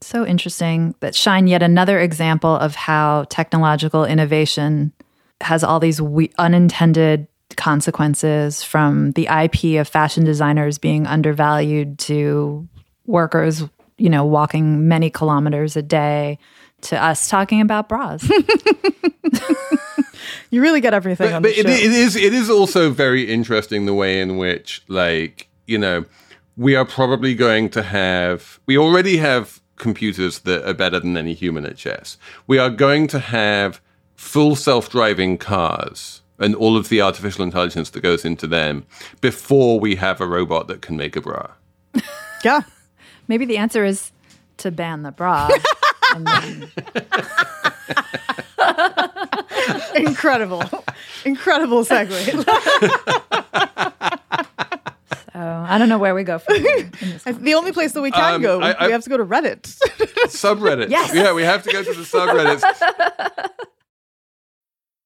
So 0.00 0.26
interesting 0.26 0.94
that 1.00 1.14
shine 1.14 1.46
yet 1.46 1.62
another 1.62 2.00
example 2.00 2.56
of 2.56 2.74
how 2.74 3.24
technological 3.28 4.04
innovation 4.04 4.92
has 5.42 5.62
all 5.64 5.80
these 5.80 6.00
we- 6.00 6.32
unintended 6.38 7.26
consequences 7.56 8.62
from 8.62 9.12
the 9.12 9.26
IP 9.28 9.78
of 9.80 9.86
fashion 9.88 10.24
designers 10.24 10.78
being 10.78 11.06
undervalued 11.06 11.98
to 11.98 12.66
workers, 13.06 13.62
you 13.98 14.08
know, 14.08 14.24
walking 14.24 14.88
many 14.88 15.10
kilometers 15.10 15.76
a 15.76 15.82
day 15.82 16.38
to 16.82 17.02
us 17.02 17.28
talking 17.28 17.60
about 17.60 17.88
bras. 17.88 18.28
You 20.50 20.60
really 20.60 20.80
get 20.80 20.92
everything 20.94 21.28
But, 21.28 21.34
on 21.36 21.42
but 21.42 21.54
the 21.54 21.60
it, 21.60 21.66
show. 21.66 21.72
it 21.72 21.90
is 21.92 22.14
it 22.16 22.34
is 22.34 22.50
also 22.50 22.90
very 22.90 23.22
interesting 23.32 23.86
the 23.86 23.94
way 23.94 24.20
in 24.20 24.36
which 24.36 24.82
like 24.86 25.48
you 25.66 25.78
know 25.78 26.04
we 26.56 26.76
are 26.76 26.84
probably 26.84 27.34
going 27.34 27.70
to 27.70 27.82
have 27.82 28.60
we 28.66 28.76
already 28.76 29.16
have 29.16 29.60
computers 29.76 30.40
that 30.40 30.68
are 30.68 30.74
better 30.74 31.00
than 31.00 31.16
any 31.16 31.32
human 31.34 31.64
at 31.64 31.76
chess. 31.76 32.18
We 32.46 32.58
are 32.58 32.70
going 32.70 33.06
to 33.08 33.18
have 33.18 33.80
full 34.22 34.54
self-driving 34.56 35.36
cars 35.36 36.22
and 36.38 36.54
all 36.54 36.76
of 36.76 36.88
the 36.88 37.00
artificial 37.02 37.42
intelligence 37.44 37.90
that 37.90 38.00
goes 38.02 38.24
into 38.24 38.46
them 38.46 38.84
before 39.20 39.78
we 39.80 39.96
have 39.96 40.20
a 40.20 40.26
robot 40.26 40.68
that 40.68 40.80
can 40.80 40.96
make 40.96 41.16
a 41.16 41.20
bra. 41.20 41.48
yeah. 42.44 42.60
Maybe 43.28 43.44
the 43.44 43.58
answer 43.58 43.84
is 43.84 44.10
to 44.58 44.70
ban 44.70 45.02
the 45.02 45.10
bra. 45.12 45.48
then 46.18 46.70
Incredible. 50.06 50.62
Incredible 51.24 51.84
segue. 51.84 52.44
so 55.32 55.40
I 55.40 55.76
don't 55.78 55.88
know 55.88 55.98
where 55.98 56.14
we 56.14 56.22
go 56.24 56.38
from 56.38 56.56
here. 56.60 56.90
the 57.38 57.54
only 57.54 57.72
place 57.72 57.92
that 57.92 58.02
we 58.02 58.10
can 58.12 58.34
Um, 58.36 58.42
go, 58.42 58.60
I- 58.60 58.72
I- 58.72 58.86
we 58.86 58.92
have 58.92 59.02
to 59.04 59.10
go 59.10 59.16
to 59.16 59.24
Reddit. 59.24 59.62
Subreddits. 60.28 60.90
Yes. 60.90 61.12
Yeah, 61.14 61.32
we 61.34 61.42
have 61.42 61.62
to 61.64 61.72
go 61.72 61.82
to 61.82 61.92
the 61.92 62.02
subreddits. 62.02 62.62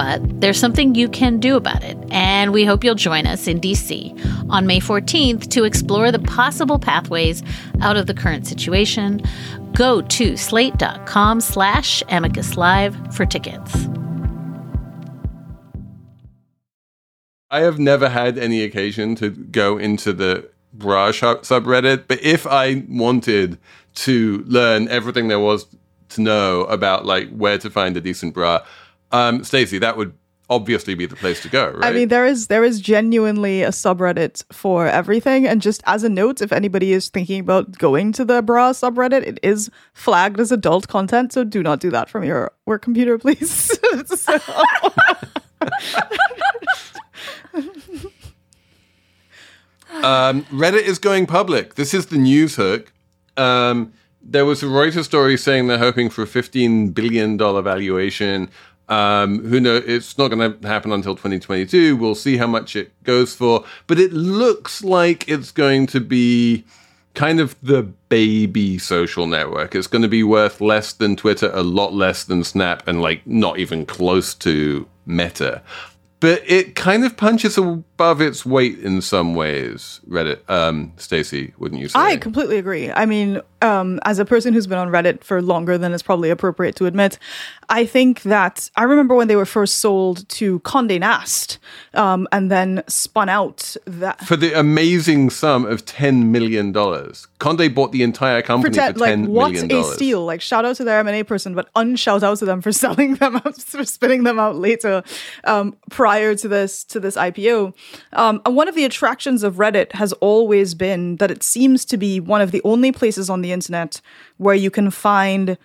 But 0.00 0.40
there's 0.40 0.58
something 0.58 0.94
you 0.94 1.10
can 1.10 1.40
do 1.40 1.56
about 1.56 1.84
it, 1.84 1.98
and 2.10 2.54
we 2.54 2.64
hope 2.64 2.82
you'll 2.82 2.94
join 2.94 3.26
us 3.26 3.46
in 3.46 3.60
DC 3.60 4.48
on 4.48 4.66
May 4.66 4.80
14th 4.80 5.50
to 5.50 5.64
explore 5.64 6.10
the 6.10 6.18
possible 6.18 6.78
pathways 6.78 7.42
out 7.82 7.98
of 7.98 8.06
the 8.06 8.14
current 8.14 8.46
situation. 8.46 9.20
Go 9.74 10.00
to 10.00 10.38
slate.com 10.38 11.42
slash 11.42 12.02
amicus 12.08 12.56
live 12.56 12.96
for 13.14 13.26
tickets. 13.26 13.88
I 17.50 17.60
have 17.60 17.78
never 17.78 18.08
had 18.08 18.38
any 18.38 18.62
occasion 18.62 19.16
to 19.16 19.28
go 19.28 19.76
into 19.76 20.14
the 20.14 20.48
bra 20.72 21.12
shop 21.12 21.42
subreddit, 21.42 22.04
but 22.08 22.22
if 22.22 22.46
I 22.46 22.86
wanted 22.88 23.58
to 23.96 24.44
learn 24.46 24.88
everything 24.88 25.28
there 25.28 25.40
was 25.40 25.66
to 26.10 26.22
know 26.22 26.62
about 26.62 27.04
like 27.04 27.28
where 27.36 27.58
to 27.58 27.68
find 27.68 27.98
a 27.98 28.00
decent 28.00 28.32
bra, 28.32 28.64
um, 29.12 29.44
Stacey, 29.44 29.78
that 29.78 29.96
would 29.96 30.12
obviously 30.48 30.94
be 30.96 31.06
the 31.06 31.14
place 31.14 31.40
to 31.42 31.48
go, 31.48 31.70
right? 31.70 31.90
I 31.90 31.92
mean, 31.92 32.08
there 32.08 32.26
is 32.26 32.48
there 32.48 32.64
is 32.64 32.80
genuinely 32.80 33.62
a 33.62 33.68
subreddit 33.68 34.42
for 34.52 34.86
everything. 34.88 35.46
And 35.46 35.62
just 35.62 35.80
as 35.86 36.02
a 36.02 36.08
note, 36.08 36.42
if 36.42 36.50
anybody 36.52 36.92
is 36.92 37.08
thinking 37.08 37.40
about 37.40 37.78
going 37.78 38.10
to 38.12 38.24
the 38.24 38.42
bra 38.42 38.72
subreddit, 38.72 39.22
it 39.26 39.38
is 39.44 39.70
flagged 39.94 40.40
as 40.40 40.50
adult 40.50 40.88
content, 40.88 41.32
so 41.32 41.44
do 41.44 41.62
not 41.62 41.78
do 41.80 41.90
that 41.90 42.10
from 42.10 42.24
your 42.24 42.50
work 42.66 42.82
computer, 42.82 43.16
please. 43.18 43.70
So- 44.06 44.38
Um, 50.02 50.42
Reddit 50.44 50.82
is 50.82 50.98
going 50.98 51.26
public. 51.26 51.74
This 51.74 51.92
is 51.94 52.06
the 52.06 52.16
news 52.18 52.56
hook. 52.56 52.92
Um, 53.36 53.92
there 54.22 54.44
was 54.44 54.62
a 54.62 54.66
Reuters 54.66 55.04
story 55.04 55.36
saying 55.36 55.66
they're 55.66 55.78
hoping 55.78 56.10
for 56.10 56.22
a 56.22 56.26
$15 56.26 56.94
billion 56.94 57.36
valuation. 57.36 58.48
Um, 58.90 59.44
who 59.46 59.60
knows? 59.60 59.84
It's 59.86 60.18
not 60.18 60.28
going 60.28 60.60
to 60.60 60.68
happen 60.68 60.92
until 60.92 61.14
2022. 61.14 61.96
We'll 61.96 62.14
see 62.14 62.36
how 62.36 62.46
much 62.46 62.76
it 62.76 62.92
goes 63.04 63.34
for. 63.34 63.64
But 63.86 63.98
it 63.98 64.12
looks 64.12 64.82
like 64.82 65.28
it's 65.28 65.52
going 65.52 65.86
to 65.88 66.00
be 66.00 66.64
kind 67.14 67.40
of 67.40 67.56
the 67.62 67.84
baby 68.08 68.78
social 68.78 69.26
network. 69.26 69.74
It's 69.74 69.86
going 69.86 70.02
to 70.02 70.08
be 70.08 70.22
worth 70.22 70.60
less 70.60 70.92
than 70.92 71.16
Twitter, 71.16 71.50
a 71.54 71.62
lot 71.62 71.94
less 71.94 72.24
than 72.24 72.44
Snap, 72.44 72.86
and 72.86 73.00
like 73.00 73.26
not 73.26 73.58
even 73.58 73.86
close 73.86 74.34
to 74.34 74.86
Meta 75.06 75.62
but 76.20 76.42
it 76.46 76.74
kind 76.74 77.04
of 77.04 77.16
punches 77.16 77.58
above 78.00 78.22
its 78.22 78.46
weight 78.46 78.78
in 78.78 79.02
some 79.02 79.34
ways. 79.34 80.00
Reddit, 80.08 80.38
um, 80.48 80.90
Stacey, 80.96 81.52
wouldn't 81.58 81.82
you 81.82 81.88
say? 81.88 81.98
I 81.98 82.16
completely 82.16 82.56
agree. 82.56 82.90
I 82.90 83.04
mean, 83.04 83.42
um, 83.60 84.00
as 84.04 84.18
a 84.18 84.24
person 84.24 84.54
who's 84.54 84.66
been 84.66 84.78
on 84.78 84.88
Reddit 84.88 85.22
for 85.22 85.42
longer 85.42 85.76
than 85.76 85.92
is 85.92 86.02
probably 86.02 86.30
appropriate 86.30 86.76
to 86.76 86.86
admit, 86.86 87.18
I 87.68 87.84
think 87.84 88.22
that 88.22 88.70
I 88.74 88.84
remember 88.84 89.14
when 89.14 89.28
they 89.28 89.36
were 89.36 89.44
first 89.44 89.78
sold 89.78 90.26
to 90.30 90.60
Condé 90.60 90.98
Nast, 90.98 91.58
um, 91.92 92.26
and 92.32 92.50
then 92.50 92.82
spun 92.86 93.28
out 93.28 93.76
that 93.84 94.24
for 94.24 94.36
the 94.36 94.58
amazing 94.58 95.28
sum 95.28 95.66
of 95.66 95.84
ten 95.84 96.32
million 96.32 96.72
dollars. 96.72 97.28
Condé 97.38 97.72
bought 97.72 97.92
the 97.92 98.02
entire 98.02 98.40
company 98.40 98.72
Pretend, 98.72 98.98
for 98.98 99.04
ten 99.04 99.24
like 99.24 99.30
what 99.30 99.52
million 99.52 99.70
a 99.72 99.84
steal! 99.84 100.24
Like 100.24 100.40
shout 100.40 100.64
out 100.64 100.76
to 100.76 100.84
their 100.84 100.98
M 101.00 101.06
and 101.06 101.16
A 101.16 101.22
person, 101.22 101.54
but 101.54 101.68
unshout 101.76 102.22
out 102.22 102.38
to 102.38 102.46
them 102.46 102.62
for 102.62 102.72
selling 102.84 103.16
them 103.16 103.36
out, 103.36 103.60
for 103.60 103.84
spinning 103.84 104.24
them 104.24 104.38
out 104.38 104.56
later, 104.56 105.02
um, 105.44 105.76
prior 105.90 106.34
to 106.34 106.48
this 106.48 106.82
to 106.84 106.98
this 106.98 107.16
IPO. 107.16 107.74
Um, 108.12 108.40
one 108.46 108.68
of 108.68 108.74
the 108.74 108.84
attractions 108.84 109.42
of 109.42 109.56
Reddit 109.56 109.92
has 109.92 110.12
always 110.14 110.74
been 110.74 111.16
that 111.16 111.30
it 111.30 111.42
seems 111.42 111.84
to 111.86 111.96
be 111.96 112.20
one 112.20 112.40
of 112.40 112.50
the 112.50 112.62
only 112.64 112.92
places 112.92 113.30
on 113.30 113.42
the 113.42 113.52
internet 113.52 114.00
where 114.38 114.54
you 114.54 114.70
can 114.70 114.90
find 114.90 115.56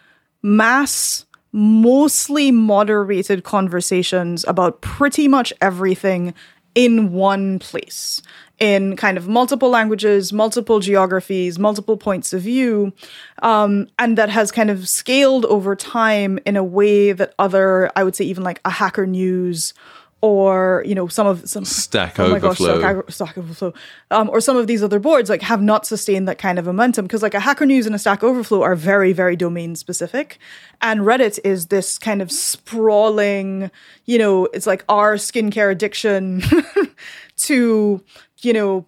mass 0.42 1.26
mostly 1.52 2.52
moderated 2.52 3.44
conversations 3.44 4.44
about 4.46 4.82
pretty 4.82 5.28
much 5.28 5.54
everything 5.62 6.34
in 6.76 7.14
one 7.14 7.58
place 7.60 8.22
in 8.60 8.96
kind 8.96 9.18
of 9.18 9.28
multiple 9.28 9.70
languages, 9.70 10.32
multiple 10.32 10.80
geographies, 10.80 11.58
multiple 11.60 11.98
points 11.98 12.34
of 12.34 12.42
view, 12.42 12.94
um, 13.42 13.88
and 14.00 14.18
that 14.18 14.30
has 14.30 14.52
kind 14.52 14.70
of 14.70 14.88
scaled 14.88 15.46
over 15.46 15.76
time 15.76 16.40
in 16.46 16.56
a 16.56 16.64
way 16.64 17.12
that 17.12 17.34
other, 17.40 17.92
I 17.96 18.04
would 18.04 18.16
say, 18.16 18.26
even 18.26 18.44
like 18.44 18.62
a 18.64 18.70
Hacker 18.70 19.06
News 19.06 19.74
or 20.26 20.84
you 20.88 20.96
know 20.96 21.08
some 21.08 21.28
of 21.28 21.48
some 21.48 21.64
Stack 21.64 22.20
oh 22.20 22.30
my 22.30 22.40
gosh, 22.40 22.60
Overflow. 22.60 22.80
Stack, 22.80 23.12
Stack 23.12 23.38
Overflow, 23.38 23.74
um, 24.10 24.28
or 24.32 24.42
some 24.42 24.58
of 24.58 24.66
these 24.66 24.82
other 24.82 24.98
boards 24.98 25.30
like 25.30 25.44
have 25.44 25.62
not 25.62 25.86
sustained 25.86 26.28
that 26.28 26.40
kind 26.40 26.58
of 26.58 26.66
momentum 26.66 27.06
because 27.06 27.22
like 27.22 27.36
a 27.36 27.40
Hacker 27.40 27.68
News 27.68 27.86
and 27.86 27.94
a 27.94 28.00
Stack 28.00 28.24
Overflow 28.24 28.64
are 28.64 28.74
very 28.76 29.14
very 29.14 29.36
domain 29.36 29.76
specific, 29.76 30.40
and 30.82 31.02
Reddit 31.02 31.38
is 31.44 31.68
this 31.68 32.00
kind 32.00 32.24
of 32.24 32.32
sprawling, 32.32 33.70
you 34.06 34.18
know, 34.18 34.46
it's 34.46 34.66
like 34.66 34.84
our 34.90 35.14
skincare 35.16 35.72
addiction 35.72 36.42
to 37.38 38.04
you 38.42 38.54
know 38.54 38.84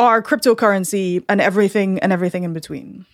our 0.00 0.20
cryptocurrency 0.22 1.24
and 1.28 1.40
everything 1.40 2.00
and 2.00 2.12
everything 2.12 2.42
in 2.42 2.52
between. 2.52 3.06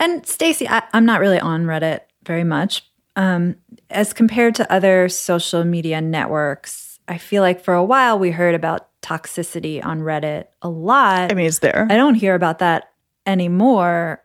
And 0.00 0.26
Stacey, 0.26 0.68
I- 0.68 0.82
I'm 0.92 1.04
not 1.06 1.20
really 1.20 1.38
on 1.38 1.66
Reddit 1.66 2.00
very 2.24 2.42
much. 2.42 2.84
Um, 3.16 3.56
as 3.90 4.12
compared 4.12 4.54
to 4.56 4.72
other 4.72 5.08
social 5.08 5.64
media 5.64 6.00
networks, 6.00 6.98
I 7.08 7.18
feel 7.18 7.42
like 7.42 7.62
for 7.62 7.74
a 7.74 7.84
while 7.84 8.18
we 8.18 8.30
heard 8.30 8.54
about 8.54 8.88
toxicity 9.02 9.84
on 9.84 10.00
Reddit 10.00 10.46
a 10.62 10.68
lot. 10.68 11.30
I 11.30 11.34
mean, 11.34 11.46
it's 11.46 11.58
there. 11.58 11.86
I 11.90 11.96
don't 11.96 12.14
hear 12.14 12.34
about 12.34 12.60
that 12.60 12.92
anymore. 13.26 14.22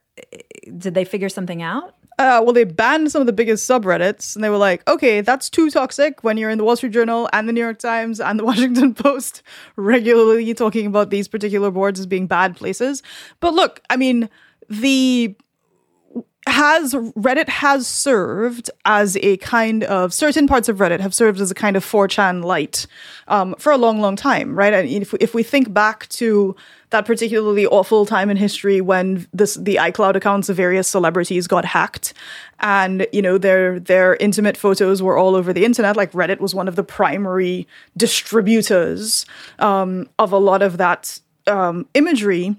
Did 0.77 0.93
they 0.93 1.03
figure 1.03 1.29
something 1.29 1.61
out? 1.61 1.93
Uh, 2.19 2.41
well, 2.43 2.53
they 2.53 2.63
banned 2.63 3.11
some 3.11 3.21
of 3.21 3.27
the 3.27 3.33
biggest 3.33 3.69
subreddits, 3.69 4.35
and 4.35 4.43
they 4.43 4.49
were 4.49 4.57
like, 4.57 4.87
"Okay, 4.89 5.21
that's 5.21 5.51
too 5.51 5.69
toxic." 5.69 6.23
When 6.23 6.35
you're 6.37 6.49
in 6.49 6.57
the 6.57 6.63
Wall 6.63 6.75
Street 6.75 6.91
Journal 6.91 7.29
and 7.31 7.47
the 7.47 7.53
New 7.53 7.61
York 7.61 7.77
Times 7.77 8.19
and 8.19 8.39
the 8.39 8.45
Washington 8.51 8.95
Post 8.95 9.43
regularly 9.75 10.51
talking 10.55 10.87
about 10.87 11.11
these 11.11 11.27
particular 11.27 11.69
boards 11.69 11.99
as 11.99 12.07
being 12.07 12.25
bad 12.25 12.55
places, 12.55 13.03
but 13.39 13.53
look, 13.53 13.81
I 13.91 13.97
mean, 13.97 14.29
the 14.67 15.35
has 16.47 16.93
Reddit 16.93 17.49
has 17.49 17.87
served 17.87 18.69
as 18.85 19.17
a 19.17 19.37
kind 19.37 19.83
of 19.83 20.13
certain 20.13 20.47
parts 20.47 20.69
of 20.69 20.77
Reddit 20.77 20.99
have 20.99 21.13
served 21.13 21.39
as 21.39 21.51
a 21.51 21.55
kind 21.55 21.75
of 21.75 21.85
4chan 21.85 22.43
light 22.43 22.87
um, 23.27 23.55
for 23.59 23.71
a 23.71 23.77
long, 23.77 23.99
long 23.99 24.15
time, 24.15 24.57
right? 24.57 24.73
And 24.73 24.89
if 24.89 25.13
we, 25.13 25.19
if 25.19 25.33
we 25.33 25.43
think 25.43 25.73
back 25.73 26.07
to 26.09 26.55
that 26.89 27.05
particularly 27.05 27.65
awful 27.67 28.05
time 28.05 28.29
in 28.29 28.37
history 28.37 28.79
when 28.79 29.27
this 29.33 29.55
the 29.55 29.75
iCloud 29.75 30.15
accounts 30.15 30.47
of 30.47 30.55
various 30.55 30.87
celebrities 30.87 31.45
got 31.45 31.65
hacked, 31.65 32.13
and 32.59 33.05
you 33.11 33.21
know 33.21 33.37
their 33.37 33.79
their 33.79 34.15
intimate 34.15 34.55
photos 34.55 35.03
were 35.03 35.17
all 35.17 35.35
over 35.35 35.51
the 35.51 35.65
internet, 35.65 35.97
like 35.97 36.11
Reddit 36.13 36.39
was 36.39 36.55
one 36.55 36.67
of 36.67 36.75
the 36.75 36.83
primary 36.83 37.67
distributors 37.97 39.25
um, 39.59 40.07
of 40.17 40.31
a 40.31 40.37
lot 40.37 40.61
of 40.61 40.77
that 40.77 41.19
um, 41.45 41.87
imagery 41.93 42.55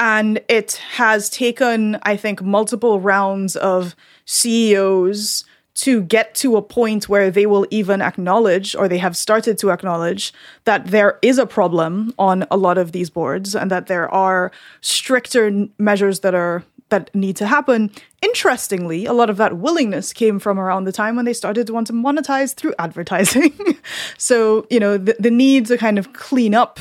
and 0.00 0.40
it 0.48 0.72
has 0.92 1.30
taken 1.30 1.96
i 2.02 2.16
think 2.16 2.42
multiple 2.42 2.98
rounds 2.98 3.54
of 3.54 3.94
ceos 4.24 5.44
to 5.74 6.02
get 6.02 6.34
to 6.34 6.56
a 6.56 6.62
point 6.62 7.08
where 7.08 7.30
they 7.30 7.46
will 7.46 7.66
even 7.70 8.02
acknowledge 8.02 8.74
or 8.74 8.88
they 8.88 8.98
have 8.98 9.16
started 9.16 9.56
to 9.56 9.70
acknowledge 9.70 10.32
that 10.64 10.88
there 10.88 11.18
is 11.22 11.38
a 11.38 11.46
problem 11.46 12.12
on 12.18 12.44
a 12.50 12.56
lot 12.56 12.76
of 12.76 12.92
these 12.92 13.08
boards 13.08 13.54
and 13.54 13.70
that 13.70 13.86
there 13.86 14.12
are 14.12 14.50
stricter 14.80 15.68
measures 15.78 16.20
that 16.20 16.34
are 16.34 16.64
that 16.90 17.14
need 17.14 17.36
to 17.36 17.46
happen. 17.46 17.90
Interestingly 18.22 19.06
a 19.06 19.12
lot 19.12 19.30
of 19.30 19.36
that 19.38 19.56
willingness 19.56 20.12
came 20.12 20.38
from 20.38 20.58
around 20.58 20.84
the 20.84 20.92
time 20.92 21.16
when 21.16 21.24
they 21.24 21.32
started 21.32 21.66
to 21.66 21.72
want 21.72 21.86
to 21.88 21.92
monetize 21.92 22.54
through 22.54 22.74
advertising. 22.78 23.52
So 24.18 24.66
you 24.70 24.78
know 24.78 24.98
the, 24.98 25.16
the 25.18 25.30
need 25.30 25.66
to 25.66 25.78
kind 25.78 25.98
of 25.98 26.12
clean 26.12 26.54
up 26.54 26.78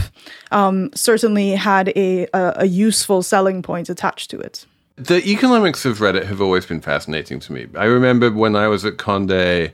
um, 0.52 0.92
certainly 0.94 1.52
had 1.52 1.90
a, 1.96 2.28
a, 2.34 2.54
a 2.58 2.66
useful 2.66 3.24
selling 3.24 3.62
point 3.62 3.90
attached 3.90 4.30
to 4.32 4.40
it. 4.40 4.66
The 4.98 5.26
economics 5.26 5.86
of 5.86 6.00
Reddit 6.00 6.26
have 6.26 6.42
always 6.42 6.66
been 6.66 6.82
fascinating 6.82 7.40
to 7.42 7.54
me. 7.54 7.68
I 7.76 7.86
remember 7.86 8.32
when 8.32 8.56
I 8.56 8.68
was 8.68 8.84
at 8.84 8.98
Conde 8.98 9.72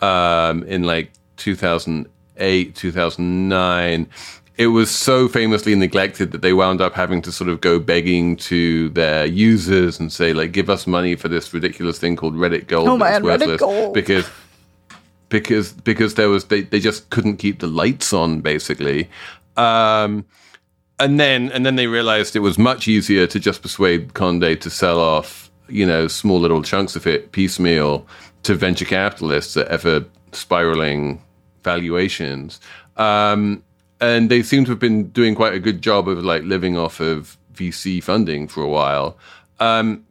um, 0.00 0.62
in 0.64 0.82
like 0.84 1.12
2008, 1.38 2.74
2009, 2.74 4.08
it 4.58 4.68
was 4.68 4.90
so 4.90 5.28
famously 5.28 5.74
neglected 5.74 6.32
that 6.32 6.40
they 6.40 6.52
wound 6.52 6.80
up 6.80 6.94
having 6.94 7.20
to 7.22 7.32
sort 7.32 7.50
of 7.50 7.60
go 7.60 7.78
begging 7.78 8.36
to 8.36 8.88
their 8.90 9.26
users 9.26 10.00
and 10.00 10.10
say, 10.10 10.32
like, 10.32 10.52
give 10.52 10.70
us 10.70 10.86
money 10.86 11.14
for 11.14 11.28
this 11.28 11.52
ridiculous 11.52 11.98
thing 11.98 12.16
called 12.16 12.34
Reddit 12.34 12.66
Gold. 12.66 12.88
Oh, 12.88 12.96
that's 12.96 13.22
worthless," 13.22 13.60
Gold. 13.60 13.92
Because 13.92 14.26
because 15.28 15.72
because 15.72 16.14
there 16.14 16.28
was 16.28 16.46
they, 16.46 16.62
they 16.62 16.80
just 16.80 17.10
couldn't 17.10 17.36
keep 17.36 17.60
the 17.60 17.66
lights 17.66 18.12
on 18.12 18.40
basically 18.40 19.08
um 19.56 20.24
and 20.98 21.18
then 21.18 21.50
and 21.52 21.66
then 21.66 21.76
they 21.76 21.86
realized 21.86 22.36
it 22.36 22.40
was 22.40 22.58
much 22.58 22.86
easier 22.86 23.26
to 23.26 23.40
just 23.40 23.62
persuade 23.62 24.14
Conde 24.14 24.60
to 24.60 24.70
sell 24.70 25.00
off 25.00 25.50
you 25.68 25.84
know 25.84 26.06
small 26.06 26.38
little 26.38 26.62
chunks 26.62 26.94
of 26.96 27.06
it 27.06 27.32
piecemeal 27.32 28.06
to 28.44 28.54
venture 28.54 28.84
capitalists 28.84 29.56
at 29.56 29.66
ever 29.68 30.04
spiraling 30.32 31.20
valuations 31.64 32.60
um 32.96 33.62
and 34.00 34.30
they 34.30 34.42
seem 34.42 34.64
to 34.64 34.72
have 34.72 34.78
been 34.78 35.08
doing 35.10 35.34
quite 35.34 35.54
a 35.54 35.58
good 35.58 35.82
job 35.82 36.08
of 36.08 36.22
like 36.24 36.42
living 36.42 36.76
off 36.76 37.00
of 37.00 37.38
VC 37.54 38.02
funding 38.02 38.48
for 38.48 38.62
a 38.62 38.68
while. 38.68 39.16
Um, 39.58 40.06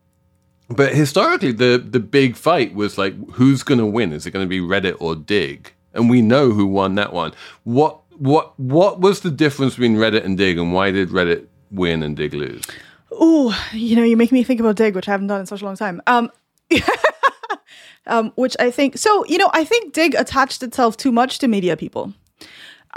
but 0.70 0.96
historically, 0.96 1.52
the 1.52 1.78
the 1.78 2.00
big 2.00 2.36
fight 2.36 2.74
was 2.74 2.98
like, 2.98 3.14
who's 3.32 3.64
going 3.64 3.80
to 3.80 3.86
win? 3.86 4.14
Is 4.14 4.26
it 4.26 4.32
going 4.32 4.46
to 4.46 4.50
be 4.50 4.60
Reddit 4.60 4.98
or 5.00 5.16
Digg? 5.16 5.74
And 5.94 6.10
we 6.10 6.22
know 6.22 6.52
who 6.52 6.66
won 6.66 6.96
that 6.96 7.14
one. 7.14 7.34
What 7.64 8.02
what 8.18 8.60
what 8.60 9.00
was 9.00 9.22
the 9.22 9.32
difference 9.32 9.76
between 9.76 9.96
Reddit 9.96 10.26
and 10.26 10.38
Digg, 10.38 10.58
and 10.58 10.74
why 10.74 10.92
did 10.92 11.10
Reddit 11.10 11.46
win 11.72 12.02
and 12.02 12.18
Digg 12.18 12.34
lose? 12.34 12.64
Oh, 13.12 13.58
you 13.72 13.96
know, 13.96 14.04
you 14.04 14.18
make 14.18 14.32
me 14.32 14.44
think 14.44 14.60
about 14.60 14.76
Digg, 14.76 14.96
which 14.96 15.08
I 15.08 15.12
haven't 15.12 15.28
done 15.28 15.42
in 15.42 15.46
such 15.46 15.62
a 15.62 15.66
long 15.66 15.76
time. 15.76 16.02
Um, 16.08 16.32
um, 18.08 18.34
which 18.36 18.56
I 18.60 18.72
think 18.72 18.98
so. 18.98 19.24
You 19.26 19.38
know, 19.38 19.50
I 19.54 19.64
think 19.64 19.94
Digg 19.94 20.16
attached 20.16 20.64
itself 20.64 20.98
too 20.98 21.12
much 21.12 21.38
to 21.40 21.48
media 21.48 21.78
people. 21.78 22.14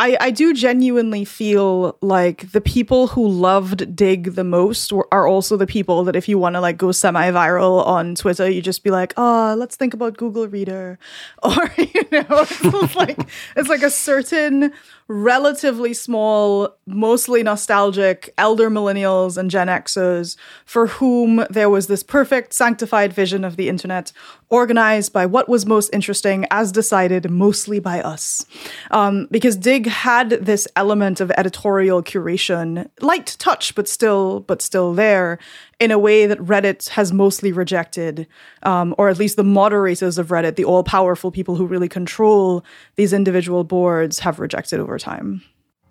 I, 0.00 0.16
I 0.20 0.30
do 0.30 0.54
genuinely 0.54 1.24
feel 1.24 1.98
like 2.00 2.52
the 2.52 2.60
people 2.60 3.08
who 3.08 3.26
loved 3.26 3.96
Digg 3.96 4.34
the 4.34 4.44
most 4.44 4.92
were, 4.92 5.08
are 5.10 5.26
also 5.26 5.56
the 5.56 5.66
people 5.66 6.04
that 6.04 6.14
if 6.14 6.28
you 6.28 6.38
want 6.38 6.54
to 6.54 6.60
like 6.60 6.78
go 6.78 6.92
semi-viral 6.92 7.84
on 7.84 8.14
Twitter, 8.14 8.48
you 8.48 8.62
just 8.62 8.84
be 8.84 8.90
like, 8.90 9.12
oh, 9.16 9.56
let's 9.58 9.74
think 9.74 9.94
about 9.94 10.16
Google 10.16 10.46
Reader, 10.46 11.00
or 11.42 11.74
you 11.76 12.06
know, 12.12 12.26
it's 12.30 12.94
like 12.94 13.18
it's 13.56 13.68
like 13.68 13.82
a 13.82 13.90
certain 13.90 14.72
relatively 15.08 15.94
small, 15.94 16.76
mostly 16.86 17.42
nostalgic 17.42 18.32
elder 18.36 18.68
millennials 18.70 19.38
and 19.38 19.50
Gen 19.50 19.68
Xers 19.68 20.36
for 20.66 20.86
whom 20.86 21.46
there 21.48 21.70
was 21.70 21.86
this 21.86 22.02
perfect 22.02 22.52
sanctified 22.52 23.12
vision 23.12 23.42
of 23.42 23.56
the 23.56 23.70
internet 23.70 24.12
organized 24.50 25.12
by 25.12 25.24
what 25.24 25.48
was 25.48 25.64
most 25.64 25.88
interesting 25.94 26.46
as 26.50 26.72
decided 26.72 27.30
mostly 27.30 27.80
by 27.80 28.02
us. 28.02 28.44
Um, 28.90 29.28
because 29.30 29.56
Digg 29.56 29.86
had 29.86 30.30
this 30.30 30.68
element 30.76 31.20
of 31.20 31.30
editorial 31.32 32.02
curation, 32.02 32.88
light 33.00 33.36
touch, 33.38 33.74
but 33.74 33.88
still, 33.88 34.40
but 34.40 34.60
still 34.60 34.92
there 34.92 35.38
in 35.80 35.90
a 35.90 35.98
way 35.98 36.26
that 36.26 36.38
Reddit 36.38 36.88
has 36.90 37.12
mostly 37.12 37.52
rejected, 37.52 38.26
um, 38.64 38.94
or 38.98 39.08
at 39.08 39.18
least 39.18 39.36
the 39.36 39.44
moderators 39.44 40.18
of 40.18 40.28
Reddit, 40.28 40.56
the 40.56 40.64
all 40.64 40.82
powerful 40.82 41.30
people 41.30 41.54
who 41.54 41.66
really 41.66 41.88
control 41.88 42.64
these 42.96 43.12
individual 43.12 43.64
boards, 43.64 44.18
have 44.18 44.40
rejected 44.40 44.80
over 44.80 44.98
time. 44.98 45.42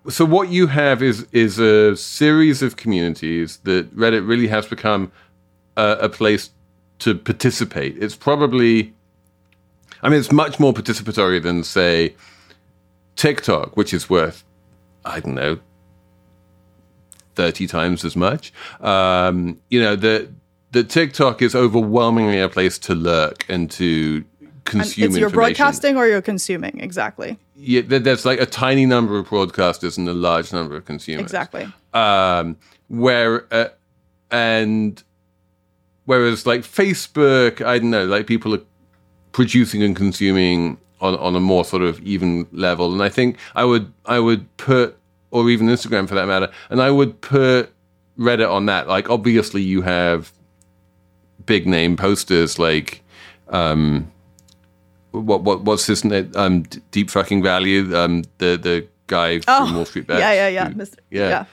So 0.08 0.24
what 0.24 0.48
you 0.48 0.66
have 0.68 1.02
is 1.02 1.26
is 1.32 1.58
a 1.58 1.96
series 1.96 2.62
of 2.62 2.76
communities 2.76 3.58
that 3.64 3.94
Reddit 3.94 4.26
really 4.26 4.48
has 4.48 4.66
become 4.66 5.10
a, 5.76 5.98
a 6.02 6.08
place 6.08 6.50
to 7.00 7.14
participate. 7.14 7.96
It's 8.02 8.16
probably, 8.16 8.94
I 10.02 10.08
mean, 10.08 10.18
it's 10.18 10.32
much 10.32 10.58
more 10.58 10.72
participatory 10.72 11.42
than 11.42 11.62
say 11.64 12.14
TikTok, 13.16 13.76
which 13.76 13.92
is 13.92 14.08
worth, 14.08 14.44
I 15.04 15.20
don't 15.20 15.34
know, 15.34 15.58
30 17.38 17.68
times 17.68 18.04
as 18.04 18.16
much. 18.16 18.52
Um, 18.80 19.60
you 19.70 19.80
know, 19.80 19.94
the, 19.94 20.28
the 20.72 20.82
TikTok 20.82 21.40
is 21.40 21.54
overwhelmingly 21.54 22.40
a 22.40 22.48
place 22.48 22.78
to 22.80 22.96
lurk 22.96 23.46
and 23.48 23.70
to 23.70 24.24
consume 24.64 25.04
and 25.04 25.12
it's 25.14 25.20
you're 25.20 25.30
broadcasting 25.30 25.96
or 25.96 26.06
you're 26.06 26.20
consuming 26.20 26.78
exactly. 26.80 27.38
Yeah 27.56 27.82
there's 27.86 28.26
like 28.26 28.38
a 28.40 28.44
tiny 28.44 28.84
number 28.84 29.18
of 29.18 29.28
broadcasters 29.28 29.96
and 29.96 30.06
a 30.08 30.12
large 30.12 30.52
number 30.52 30.76
of 30.76 30.84
consumers. 30.84 31.22
Exactly. 31.22 31.72
Um 31.94 32.56
where 32.88 33.46
uh, 33.52 33.68
and 34.30 35.02
whereas 36.04 36.44
like 36.44 36.62
facebook 36.62 37.64
i 37.64 37.78
don't 37.78 37.90
know 37.90 38.04
like 38.04 38.26
people 38.26 38.54
are 38.54 38.62
producing 39.32 39.82
and 39.82 39.96
consuming 39.96 40.76
on, 41.00 41.14
on 41.16 41.34
a 41.34 41.40
more 41.40 41.64
sort 41.64 41.82
of 41.82 41.98
even 42.02 42.46
level. 42.52 42.92
And 42.92 43.02
i 43.02 43.08
think 43.08 43.38
i 43.54 43.64
would 43.64 43.90
i 44.04 44.18
would 44.18 44.54
put 44.58 44.97
or 45.30 45.48
even 45.50 45.68
Instagram 45.68 46.08
for 46.08 46.14
that 46.14 46.26
matter. 46.26 46.50
And 46.70 46.80
I 46.80 46.90
would 46.90 47.20
put 47.20 47.72
Reddit 48.18 48.50
on 48.50 48.66
that. 48.66 48.88
Like, 48.88 49.10
obviously, 49.10 49.62
you 49.62 49.82
have 49.82 50.32
big 51.46 51.66
name 51.66 51.96
posters 51.96 52.58
like, 52.58 53.02
um, 53.48 54.10
what 55.12 55.42
what 55.42 55.62
what's 55.62 55.86
his 55.86 56.04
name? 56.04 56.30
Um, 56.34 56.62
Deep 56.90 57.10
fucking 57.10 57.42
value. 57.42 57.96
Um, 57.96 58.24
the 58.38 58.56
the 58.56 58.86
guy 59.06 59.40
oh, 59.48 59.66
from 59.66 59.74
Wall 59.74 59.84
Street 59.84 60.06
Bets. 60.06 60.20
Yeah, 60.20 60.32
yeah, 60.32 60.48
yeah, 60.48 60.68
who, 60.68 60.74
Mr. 60.74 60.96
yeah. 61.10 61.44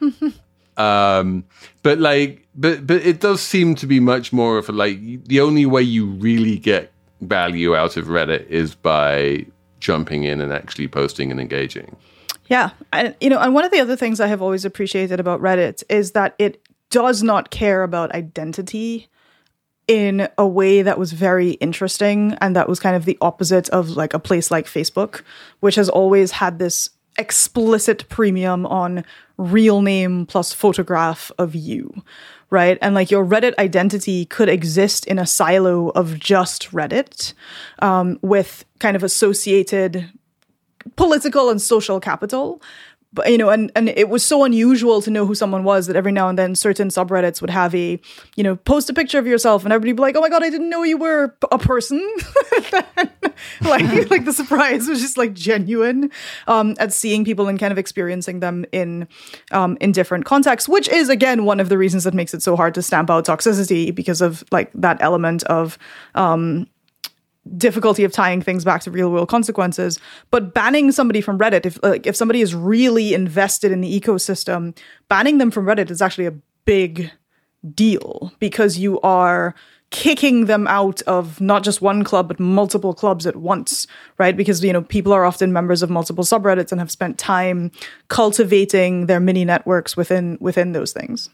yeah. 0.00 0.30
um, 1.18 1.44
but 1.82 1.98
like, 1.98 2.46
but 2.54 2.86
but 2.86 3.04
it 3.04 3.20
does 3.20 3.40
seem 3.40 3.74
to 3.76 3.86
be 3.86 4.00
much 4.00 4.32
more 4.32 4.58
of 4.58 4.68
a 4.68 4.72
like 4.72 5.24
the 5.24 5.40
only 5.40 5.66
way 5.66 5.82
you 5.82 6.06
really 6.06 6.58
get 6.58 6.92
value 7.20 7.76
out 7.76 7.96
of 7.96 8.06
Reddit 8.06 8.46
is 8.48 8.74
by 8.74 9.44
jumping 9.80 10.24
in 10.24 10.40
and 10.40 10.52
actually 10.52 10.88
posting 10.88 11.30
and 11.30 11.40
engaging. 11.40 11.96
Yeah. 12.46 12.70
And, 12.92 13.14
you 13.20 13.30
know, 13.30 13.38
and 13.38 13.54
one 13.54 13.64
of 13.64 13.70
the 13.70 13.80
other 13.80 13.96
things 13.96 14.20
I 14.20 14.26
have 14.26 14.42
always 14.42 14.64
appreciated 14.64 15.20
about 15.20 15.40
Reddit 15.40 15.82
is 15.88 16.12
that 16.12 16.34
it 16.38 16.62
does 16.90 17.22
not 17.22 17.50
care 17.50 17.82
about 17.82 18.12
identity 18.12 19.08
in 19.88 20.28
a 20.38 20.46
way 20.46 20.82
that 20.82 20.98
was 20.98 21.12
very 21.12 21.52
interesting 21.52 22.36
and 22.40 22.54
that 22.54 22.68
was 22.68 22.78
kind 22.78 22.94
of 22.94 23.04
the 23.04 23.18
opposite 23.20 23.68
of 23.70 23.90
like 23.90 24.14
a 24.14 24.18
place 24.18 24.50
like 24.50 24.66
Facebook, 24.66 25.22
which 25.60 25.74
has 25.74 25.88
always 25.88 26.32
had 26.32 26.58
this 26.58 26.90
explicit 27.18 28.08
premium 28.08 28.64
on 28.66 29.04
real 29.36 29.82
name 29.82 30.24
plus 30.26 30.52
photograph 30.52 31.30
of 31.38 31.54
you, 31.54 32.02
right? 32.50 32.78
And 32.80 32.94
like 32.94 33.10
your 33.10 33.24
Reddit 33.24 33.54
identity 33.58 34.24
could 34.24 34.48
exist 34.48 35.06
in 35.06 35.18
a 35.18 35.26
silo 35.26 35.88
of 35.90 36.18
just 36.18 36.70
Reddit 36.70 37.34
um, 37.80 38.18
with 38.22 38.64
kind 38.78 38.96
of 38.96 39.02
associated 39.02 40.10
political 40.96 41.50
and 41.50 41.60
social 41.60 42.00
capital. 42.00 42.62
But 43.14 43.30
you 43.30 43.36
know 43.36 43.50
and 43.50 43.70
and 43.76 43.90
it 43.90 44.08
was 44.08 44.24
so 44.24 44.42
unusual 44.42 45.02
to 45.02 45.10
know 45.10 45.26
who 45.26 45.34
someone 45.34 45.64
was 45.64 45.86
that 45.86 45.96
every 45.96 46.12
now 46.12 46.30
and 46.30 46.38
then 46.38 46.54
certain 46.54 46.88
subreddits 46.88 47.42
would 47.42 47.50
have 47.50 47.74
a 47.74 48.00
you 48.36 48.42
know 48.42 48.56
post 48.56 48.88
a 48.88 48.94
picture 48.94 49.18
of 49.18 49.26
yourself 49.26 49.64
and 49.64 49.72
everybody 49.72 49.92
be 49.92 50.00
like 50.00 50.16
oh 50.16 50.22
my 50.22 50.30
god 50.30 50.42
i 50.42 50.48
didn't 50.48 50.70
know 50.70 50.82
you 50.82 50.96
were 50.96 51.36
a 51.50 51.58
person. 51.58 52.00
Like 53.60 54.10
like 54.10 54.24
the 54.24 54.32
surprise 54.32 54.88
was 54.88 55.00
just 55.00 55.16
like 55.16 55.34
genuine 55.34 56.10
um 56.46 56.74
at 56.78 56.92
seeing 56.92 57.24
people 57.24 57.48
and 57.48 57.58
kind 57.58 57.72
of 57.72 57.78
experiencing 57.78 58.40
them 58.40 58.64
in 58.72 59.08
um 59.50 59.76
in 59.80 59.92
different 59.92 60.24
contexts 60.24 60.68
which 60.68 60.88
is 60.88 61.08
again 61.08 61.44
one 61.44 61.60
of 61.60 61.68
the 61.68 61.78
reasons 61.78 62.04
that 62.04 62.14
makes 62.14 62.34
it 62.34 62.42
so 62.42 62.56
hard 62.56 62.74
to 62.74 62.82
stamp 62.82 63.10
out 63.10 63.26
toxicity 63.26 63.94
because 63.94 64.20
of 64.20 64.44
like 64.50 64.70
that 64.74 65.00
element 65.00 65.42
of 65.44 65.78
um 66.14 66.66
difficulty 67.56 68.04
of 68.04 68.12
tying 68.12 68.40
things 68.40 68.64
back 68.64 68.82
to 68.82 68.90
real 68.90 69.10
world 69.10 69.28
consequences 69.28 69.98
but 70.30 70.54
banning 70.54 70.92
somebody 70.92 71.20
from 71.20 71.38
reddit 71.38 71.66
if 71.66 71.82
like 71.82 72.06
if 72.06 72.14
somebody 72.14 72.40
is 72.40 72.54
really 72.54 73.14
invested 73.14 73.72
in 73.72 73.80
the 73.80 74.00
ecosystem 74.00 74.76
banning 75.08 75.38
them 75.38 75.50
from 75.50 75.66
reddit 75.66 75.90
is 75.90 76.00
actually 76.00 76.26
a 76.26 76.34
big 76.64 77.10
deal 77.74 78.32
because 78.38 78.78
you 78.78 79.00
are 79.00 79.54
kicking 79.90 80.46
them 80.46 80.66
out 80.68 81.02
of 81.02 81.40
not 81.40 81.62
just 81.62 81.82
one 81.82 82.02
club 82.02 82.26
but 82.26 82.40
multiple 82.40 82.94
clubs 82.94 83.26
at 83.26 83.36
once 83.36 83.86
right? 84.18 84.36
Because 84.36 84.64
you 84.64 84.72
know 84.72 84.82
people 84.82 85.12
are 85.12 85.24
often 85.24 85.52
members 85.52 85.82
of 85.82 85.90
multiple 85.90 86.24
subreddits 86.24 86.72
and 86.72 86.80
have 86.80 86.90
spent 86.90 87.18
time 87.18 87.70
cultivating 88.08 89.06
their 89.06 89.20
mini 89.20 89.44
networks 89.44 89.96
within 89.96 90.38
within 90.40 90.72
those 90.72 90.92
things. 90.92 91.28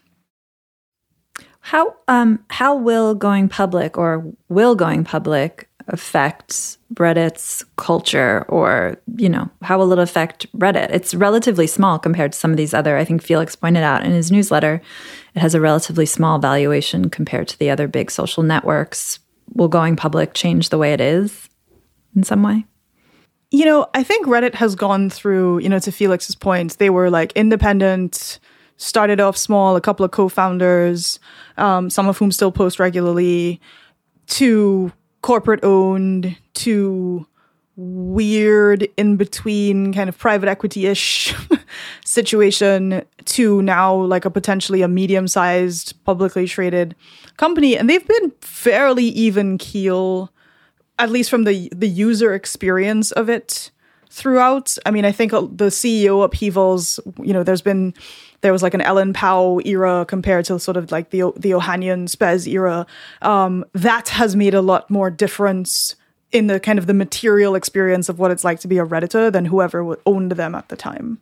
How 1.60 1.94
um 2.08 2.44
how 2.50 2.76
will 2.76 3.14
going 3.14 3.48
public 3.48 3.96
or 3.96 4.24
will 4.48 4.74
going 4.74 5.04
public 5.04 5.67
affect 5.88 6.78
Reddit's 6.94 7.64
culture 7.76 8.44
or, 8.48 8.98
you 9.16 9.28
know, 9.28 9.50
how 9.62 9.78
will 9.78 9.92
it 9.92 9.98
affect 9.98 10.50
Reddit? 10.56 10.90
It's 10.90 11.14
relatively 11.14 11.66
small 11.66 11.98
compared 11.98 12.32
to 12.32 12.38
some 12.38 12.50
of 12.50 12.56
these 12.56 12.74
other, 12.74 12.96
I 12.96 13.04
think 13.04 13.22
Felix 13.22 13.56
pointed 13.56 13.82
out 13.82 14.04
in 14.04 14.12
his 14.12 14.30
newsletter, 14.30 14.80
it 15.34 15.40
has 15.40 15.54
a 15.54 15.60
relatively 15.60 16.06
small 16.06 16.38
valuation 16.38 17.08
compared 17.10 17.48
to 17.48 17.58
the 17.58 17.70
other 17.70 17.88
big 17.88 18.10
social 18.10 18.42
networks. 18.42 19.18
Will 19.54 19.68
going 19.68 19.96
public 19.96 20.34
change 20.34 20.68
the 20.68 20.78
way 20.78 20.92
it 20.92 21.00
is 21.00 21.48
in 22.14 22.22
some 22.22 22.42
way? 22.42 22.66
You 23.50 23.64
know, 23.64 23.86
I 23.94 24.02
think 24.02 24.26
Reddit 24.26 24.54
has 24.56 24.74
gone 24.74 25.08
through, 25.08 25.60
you 25.60 25.70
know, 25.70 25.78
to 25.78 25.90
Felix's 25.90 26.34
point, 26.34 26.76
they 26.78 26.90
were 26.90 27.08
like 27.08 27.32
independent, 27.32 28.38
started 28.76 29.20
off 29.20 29.38
small, 29.38 29.74
a 29.74 29.80
couple 29.80 30.04
of 30.04 30.10
co 30.10 30.28
founders, 30.28 31.18
um, 31.56 31.88
some 31.88 32.08
of 32.08 32.18
whom 32.18 32.30
still 32.30 32.52
post 32.52 32.78
regularly, 32.78 33.58
to 34.26 34.92
corporate 35.22 35.62
owned 35.64 36.36
to 36.54 37.26
weird 37.78 38.88
in 38.96 39.16
between 39.16 39.94
kind 39.94 40.08
of 40.08 40.18
private 40.18 40.48
equity 40.48 40.86
ish 40.86 41.32
situation 42.04 43.02
to 43.24 43.62
now 43.62 43.94
like 43.94 44.24
a 44.24 44.30
potentially 44.30 44.82
a 44.82 44.88
medium 44.88 45.28
sized 45.28 45.94
publicly 46.04 46.46
traded 46.46 46.96
company. 47.36 47.78
And 47.78 47.88
they've 47.88 48.06
been 48.06 48.32
fairly 48.40 49.04
even 49.04 49.58
keel, 49.58 50.32
at 50.98 51.10
least 51.10 51.30
from 51.30 51.44
the, 51.44 51.68
the 51.72 51.88
user 51.88 52.34
experience 52.34 53.12
of 53.12 53.28
it 53.28 53.70
throughout. 54.10 54.76
I 54.84 54.90
mean, 54.90 55.04
I 55.04 55.12
think 55.12 55.32
uh, 55.32 55.42
the 55.42 55.66
CEO 55.66 56.24
upheavals, 56.24 56.98
you 57.22 57.32
know, 57.32 57.44
there's 57.44 57.62
been 57.62 57.94
there 58.40 58.52
was 58.52 58.62
like 58.62 58.74
an 58.74 58.80
Ellen 58.80 59.12
Pao 59.12 59.58
era 59.64 60.04
compared 60.06 60.44
to 60.46 60.58
sort 60.58 60.76
of 60.76 60.92
like 60.92 61.10
the 61.10 61.32
the 61.36 61.50
Ohanian 61.50 62.08
Spez 62.08 62.46
era. 62.46 62.86
Um, 63.22 63.64
that 63.72 64.08
has 64.10 64.36
made 64.36 64.54
a 64.54 64.62
lot 64.62 64.90
more 64.90 65.10
difference 65.10 65.96
in 66.30 66.46
the 66.46 66.60
kind 66.60 66.78
of 66.78 66.86
the 66.86 66.94
material 66.94 67.54
experience 67.54 68.08
of 68.08 68.18
what 68.18 68.30
it's 68.30 68.44
like 68.44 68.60
to 68.60 68.68
be 68.68 68.78
a 68.78 68.84
redditor 68.84 69.32
than 69.32 69.46
whoever 69.46 69.96
owned 70.06 70.32
them 70.32 70.54
at 70.54 70.68
the 70.68 70.76
time. 70.76 71.18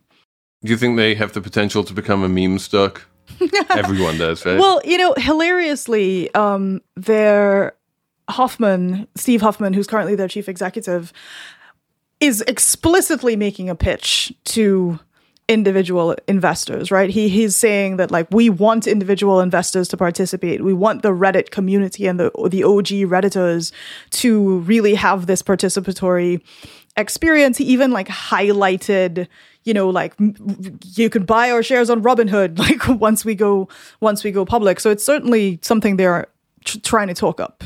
Do 0.63 0.71
you 0.71 0.77
think 0.77 0.97
they 0.97 1.15
have 1.15 1.33
the 1.33 1.41
potential 1.41 1.83
to 1.83 1.93
become 1.93 2.23
a 2.23 2.29
meme 2.29 2.59
stock? 2.59 3.07
Everyone 3.69 4.17
does, 4.17 4.45
right? 4.45 4.59
Well, 4.59 4.81
you 4.83 4.97
know, 4.97 5.13
hilariously, 5.17 6.33
um, 6.33 6.81
their 6.95 7.73
Huffman, 8.29 9.07
Steve 9.15 9.41
Huffman, 9.41 9.73
who's 9.73 9.87
currently 9.87 10.15
their 10.15 10.27
chief 10.27 10.49
executive, 10.49 11.13
is 12.19 12.41
explicitly 12.41 13.35
making 13.35 13.69
a 13.69 13.75
pitch 13.75 14.33
to 14.45 14.99
individual 15.47 16.15
investors, 16.27 16.91
right? 16.91 17.09
He 17.09 17.29
he's 17.29 17.55
saying 17.55 17.97
that 17.97 18.11
like 18.11 18.27
we 18.31 18.49
want 18.49 18.85
individual 18.85 19.39
investors 19.39 19.87
to 19.89 19.97
participate. 19.97 20.63
We 20.63 20.73
want 20.73 21.03
the 21.03 21.09
Reddit 21.09 21.51
community 21.51 22.05
and 22.05 22.19
the 22.19 22.31
the 22.49 22.63
OG 22.63 23.09
redditors 23.09 23.71
to 24.11 24.59
really 24.59 24.95
have 24.95 25.25
this 25.27 25.41
participatory 25.41 26.41
experience. 26.97 27.57
He 27.57 27.63
even 27.65 27.91
like 27.91 28.09
highlighted, 28.09 29.27
you 29.63 29.73
know, 29.73 29.89
like 29.89 30.13
you 30.95 31.09
can 31.09 31.23
buy 31.23 31.51
our 31.51 31.63
shares 31.63 31.89
on 31.89 32.03
Robinhood 32.03 32.59
like 32.65 32.99
once 32.99 33.23
we 33.23 33.33
go 33.33 33.69
once 34.01 34.23
we 34.23 34.31
go 34.31 34.43
public. 34.43 34.79
So 34.81 34.89
it's 34.89 35.05
certainly 35.05 35.59
something 35.61 35.95
they're 35.95 36.27
tr- 36.65 36.79
trying 36.79 37.07
to 37.07 37.13
talk 37.13 37.39
up. 37.39 37.63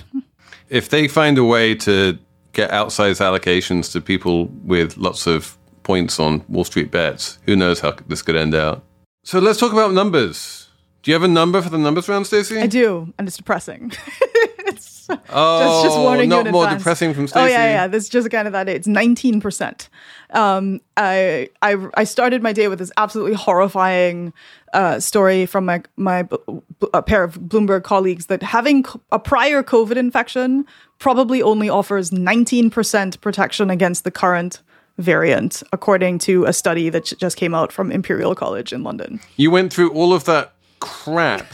if 0.69 0.89
they 0.89 1.07
find 1.07 1.37
a 1.39 1.43
way 1.43 1.73
to 1.75 2.19
get 2.53 2.69
outsized 2.69 3.21
allocations 3.21 3.91
to 3.93 4.01
people 4.01 4.47
with 4.63 4.97
lots 4.97 5.25
of 5.25 5.57
points 5.83 6.19
on 6.19 6.43
Wall 6.47 6.63
Street 6.63 6.91
bets, 6.91 7.39
who 7.45 7.55
knows 7.55 7.79
how 7.79 7.91
this 8.07 8.21
could 8.21 8.35
end 8.35 8.53
out. 8.55 8.83
So 9.23 9.39
let's 9.39 9.59
talk 9.59 9.71
about 9.71 9.93
numbers. 9.93 10.67
Do 11.03 11.11
you 11.11 11.15
have 11.15 11.23
a 11.23 11.27
number 11.27 11.61
for 11.61 11.69
the 11.69 11.77
numbers 11.79 12.07
round, 12.07 12.27
Stacey? 12.27 12.59
I 12.59 12.67
do, 12.67 13.11
and 13.17 13.27
it's 13.27 13.37
depressing. 13.37 13.91
it's 14.59 15.07
Oh, 15.29 15.81
just, 15.83 15.85
just 15.87 15.97
warning 15.97 16.29
not 16.29 16.43
you 16.43 16.47
in 16.47 16.51
more 16.53 16.63
advance. 16.65 16.81
depressing 16.83 17.13
from 17.13 17.27
Stacey. 17.27 17.43
Oh 17.43 17.47
yeah, 17.47 17.65
yeah. 17.65 17.87
This 17.87 18.03
is 18.03 18.09
just 18.09 18.29
kind 18.31 18.47
of 18.47 18.53
that. 18.53 18.69
It's 18.69 18.87
nineteen 18.87 19.41
percent. 19.41 19.89
Um, 20.29 20.79
I, 20.95 21.49
I 21.61 21.75
I 21.95 22.03
started 22.05 22.41
my 22.41 22.53
day 22.53 22.67
with 22.69 22.79
this 22.79 22.91
absolutely 22.95 23.33
horrifying 23.33 24.31
uh, 24.73 24.99
story 25.01 25.45
from 25.45 25.65
my 25.65 25.81
my 25.97 26.23
b- 26.23 26.37
b- 26.79 26.87
a 26.93 27.01
pair 27.01 27.23
of 27.25 27.39
Bloomberg 27.39 27.83
colleagues 27.83 28.27
that 28.27 28.41
having 28.41 28.85
c- 28.85 28.99
a 29.11 29.19
prior 29.19 29.63
COVID 29.63 29.97
infection 29.97 30.65
probably 30.99 31.41
only 31.41 31.67
offers 31.67 32.13
nineteen 32.13 32.69
percent 32.69 33.19
protection 33.19 33.69
against 33.69 34.03
the 34.05 34.11
current 34.11 34.61
variant, 35.01 35.63
according 35.73 36.19
to 36.19 36.45
a 36.45 36.53
study 36.53 36.89
that 36.89 37.05
just 37.17 37.37
came 37.37 37.53
out 37.53 37.71
from 37.71 37.91
Imperial 37.91 38.35
College 38.35 38.71
in 38.73 38.83
London. 38.83 39.19
You 39.37 39.51
went 39.51 39.73
through 39.73 39.91
all 39.91 40.13
of 40.13 40.25
that 40.25 40.53
crap 40.79 41.45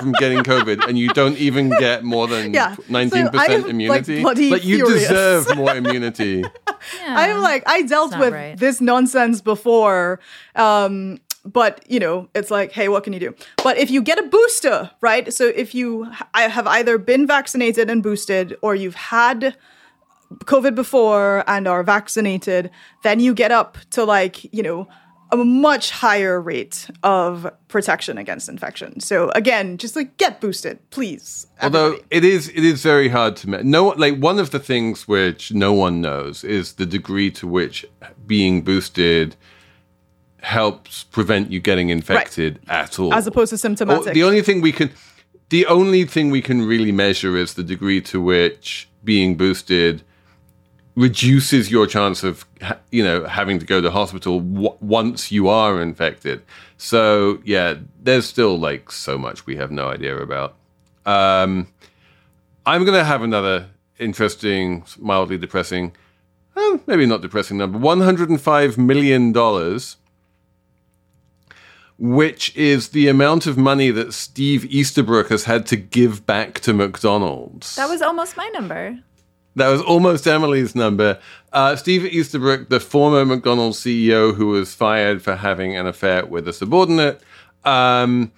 from 0.00 0.12
getting 0.12 0.40
COVID, 0.40 0.86
and 0.86 0.98
you 0.98 1.08
don't 1.08 1.36
even 1.38 1.70
get 1.70 2.04
more 2.04 2.26
than 2.28 2.52
Yeah. 2.52 2.74
so 2.76 2.82
percent 3.30 3.66
immunity. 3.66 4.20
bloody 4.20 4.50
like 4.50 4.64
you 4.64 4.84
furious. 4.84 5.08
deserve 5.08 5.56
more 5.56 5.74
immunity. 5.74 6.44
I'm 7.06 7.40
like, 7.42 7.62
I 7.66 7.82
dealt 7.82 8.16
with 8.18 8.32
right. 8.32 8.58
this 8.58 8.80
nonsense 8.80 9.40
before. 9.40 10.20
Um, 10.54 11.18
but 11.44 11.84
you 11.88 12.00
know, 12.00 12.28
it's 12.34 12.50
like, 12.50 12.72
hey, 12.72 12.88
what 12.88 13.04
can 13.04 13.12
you 13.12 13.20
do? 13.20 13.34
But 13.62 13.78
if 13.78 13.90
you 13.90 14.02
get 14.02 14.18
a 14.18 14.24
booster, 14.24 14.90
right? 15.00 15.32
So 15.32 15.46
if 15.46 15.74
you 15.74 16.10
I 16.34 16.42
have 16.42 16.66
either 16.66 16.98
been 16.98 17.26
vaccinated 17.26 17.88
and 17.88 18.02
boosted, 18.02 18.56
or 18.62 18.74
you've 18.74 18.96
had 18.96 19.56
COVID 20.44 20.74
before 20.74 21.44
and 21.46 21.68
are 21.68 21.82
vaccinated, 21.82 22.70
then 23.02 23.20
you 23.20 23.34
get 23.34 23.52
up 23.52 23.78
to 23.90 24.04
like, 24.04 24.52
you 24.52 24.62
know, 24.62 24.88
a 25.32 25.36
much 25.36 25.90
higher 25.90 26.40
rate 26.40 26.88
of 27.02 27.50
protection 27.68 28.16
against 28.16 28.48
infection. 28.48 29.00
So 29.00 29.30
again, 29.30 29.76
just 29.76 29.96
like 29.96 30.16
get 30.18 30.40
boosted, 30.40 30.78
please. 30.90 31.46
Although 31.60 31.98
it 32.10 32.24
is, 32.24 32.48
it 32.48 32.64
is 32.64 32.82
very 32.82 33.08
hard 33.08 33.36
to 33.36 33.50
me- 33.50 33.62
no 33.62 33.88
like 33.88 34.18
one 34.18 34.38
of 34.38 34.50
the 34.50 34.60
things 34.60 35.08
which 35.08 35.52
no 35.52 35.72
one 35.72 36.00
knows 36.00 36.44
is 36.44 36.74
the 36.74 36.86
degree 36.86 37.30
to 37.32 37.46
which 37.46 37.84
being 38.26 38.62
boosted 38.62 39.36
helps 40.42 41.02
prevent 41.02 41.50
you 41.50 41.58
getting 41.58 41.88
infected 41.88 42.60
at 42.68 42.98
all, 43.00 43.12
as 43.12 43.26
opposed 43.26 43.50
to 43.50 43.58
symptomatic. 43.58 44.14
the 44.14 44.22
only 44.22 44.42
thing 44.42 44.60
we 44.60 44.70
can, 44.70 44.90
the 45.48 45.66
only 45.66 46.04
thing 46.04 46.30
we 46.30 46.40
can 46.40 46.64
really 46.64 46.92
measure 46.92 47.36
is 47.36 47.54
the 47.54 47.64
degree 47.64 48.00
to 48.00 48.20
which 48.20 48.88
being 49.02 49.36
boosted 49.36 50.04
reduces 50.96 51.70
your 51.70 51.86
chance 51.86 52.24
of 52.24 52.46
you 52.90 53.04
know 53.04 53.24
having 53.26 53.58
to 53.58 53.66
go 53.66 53.80
to 53.80 53.90
hospital 53.90 54.40
w- 54.40 54.76
once 54.80 55.30
you 55.30 55.48
are 55.48 55.80
infected. 55.80 56.42
So 56.78 57.40
yeah, 57.44 57.74
there's 58.02 58.26
still 58.26 58.58
like 58.58 58.90
so 58.90 59.16
much 59.18 59.46
we 59.46 59.56
have 59.56 59.70
no 59.70 59.88
idea 59.88 60.16
about. 60.16 60.56
Um, 61.04 61.68
I'm 62.64 62.84
gonna 62.84 63.04
have 63.04 63.22
another 63.22 63.68
interesting, 63.98 64.84
mildly 64.98 65.38
depressing, 65.38 65.92
maybe 66.86 67.06
not 67.06 67.20
depressing 67.22 67.58
number: 67.58 67.78
105 67.78 68.78
million 68.78 69.32
dollars 69.32 69.96
which 71.98 72.54
is 72.54 72.90
the 72.90 73.08
amount 73.08 73.46
of 73.46 73.56
money 73.56 73.90
that 73.90 74.12
Steve 74.12 74.66
Easterbrook 74.66 75.30
has 75.30 75.44
had 75.44 75.64
to 75.66 75.76
give 75.76 76.26
back 76.26 76.60
to 76.60 76.74
McDonald's. 76.74 77.74
That 77.76 77.88
was 77.88 78.02
almost 78.02 78.36
my 78.36 78.46
number. 78.48 78.98
That 79.56 79.68
was 79.68 79.80
almost 79.82 80.26
Emily's 80.26 80.74
number. 80.74 81.18
Uh, 81.52 81.76
Steve 81.76 82.04
Easterbrook, 82.04 82.68
the 82.68 82.78
former 82.78 83.24
McDonald's 83.24 83.80
CEO 83.80 84.34
who 84.34 84.48
was 84.48 84.74
fired 84.74 85.22
for 85.22 85.34
having 85.34 85.74
an 85.76 85.86
affair 85.86 86.26
with 86.26 86.46
a 86.46 86.52
subordinate, 86.52 87.22
um, 87.64 88.30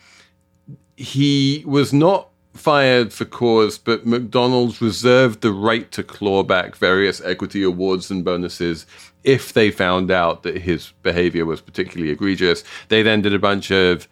he 0.96 1.64
was 1.66 1.92
not 1.92 2.28
fired 2.54 3.12
for 3.12 3.24
cause, 3.24 3.78
but 3.78 4.06
McDonald's 4.06 4.80
reserved 4.80 5.40
the 5.40 5.52
right 5.52 5.90
to 5.92 6.02
claw 6.02 6.42
back 6.42 6.76
various 6.76 7.20
equity 7.20 7.62
awards 7.62 8.10
and 8.10 8.24
bonuses 8.24 8.86
if 9.24 9.52
they 9.52 9.70
found 9.70 10.10
out 10.10 10.44
that 10.44 10.58
his 10.58 10.92
behavior 11.02 11.44
was 11.44 11.60
particularly 11.60 12.12
egregious. 12.12 12.62
They 12.88 13.02
then 13.02 13.22
did 13.22 13.34
a 13.34 13.38
bunch 13.38 13.70
of 13.70 14.08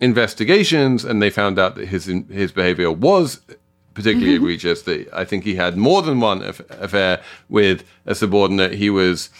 investigations 0.00 1.04
and 1.04 1.22
they 1.22 1.30
found 1.30 1.58
out 1.58 1.76
that 1.76 1.88
his 1.88 2.06
his 2.30 2.52
behavior 2.52 2.90
was 2.90 3.40
particularly 3.94 4.34
egregious 4.34 4.82
that 4.82 5.08
I 5.12 5.24
think 5.24 5.44
he 5.44 5.54
had 5.54 5.76
more 5.76 6.02
than 6.02 6.20
one 6.20 6.42
aff- 6.42 6.60
affair 6.70 7.22
with 7.48 7.84
a 8.06 8.14
subordinate. 8.14 8.72
He 8.72 8.90
was 8.90 9.30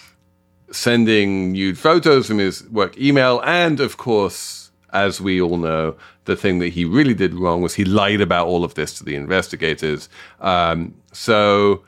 sending 0.70 1.52
nude 1.52 1.78
photos 1.78 2.26
from 2.26 2.38
his 2.38 2.66
work 2.70 2.96
email 2.98 3.42
and 3.44 3.78
of 3.78 3.98
course 3.98 4.70
as 4.92 5.20
we 5.20 5.40
all 5.40 5.58
know 5.58 5.94
the 6.24 6.36
thing 6.36 6.58
that 6.60 6.68
he 6.68 6.84
really 6.84 7.14
did 7.14 7.34
wrong 7.34 7.62
was 7.62 7.74
he 7.74 7.84
lied 7.84 8.20
about 8.20 8.46
all 8.46 8.64
of 8.64 8.74
this 8.74 8.94
to 8.94 9.04
the 9.04 9.14
investigators. 9.14 10.08
Um, 10.40 10.94
so 11.12 11.82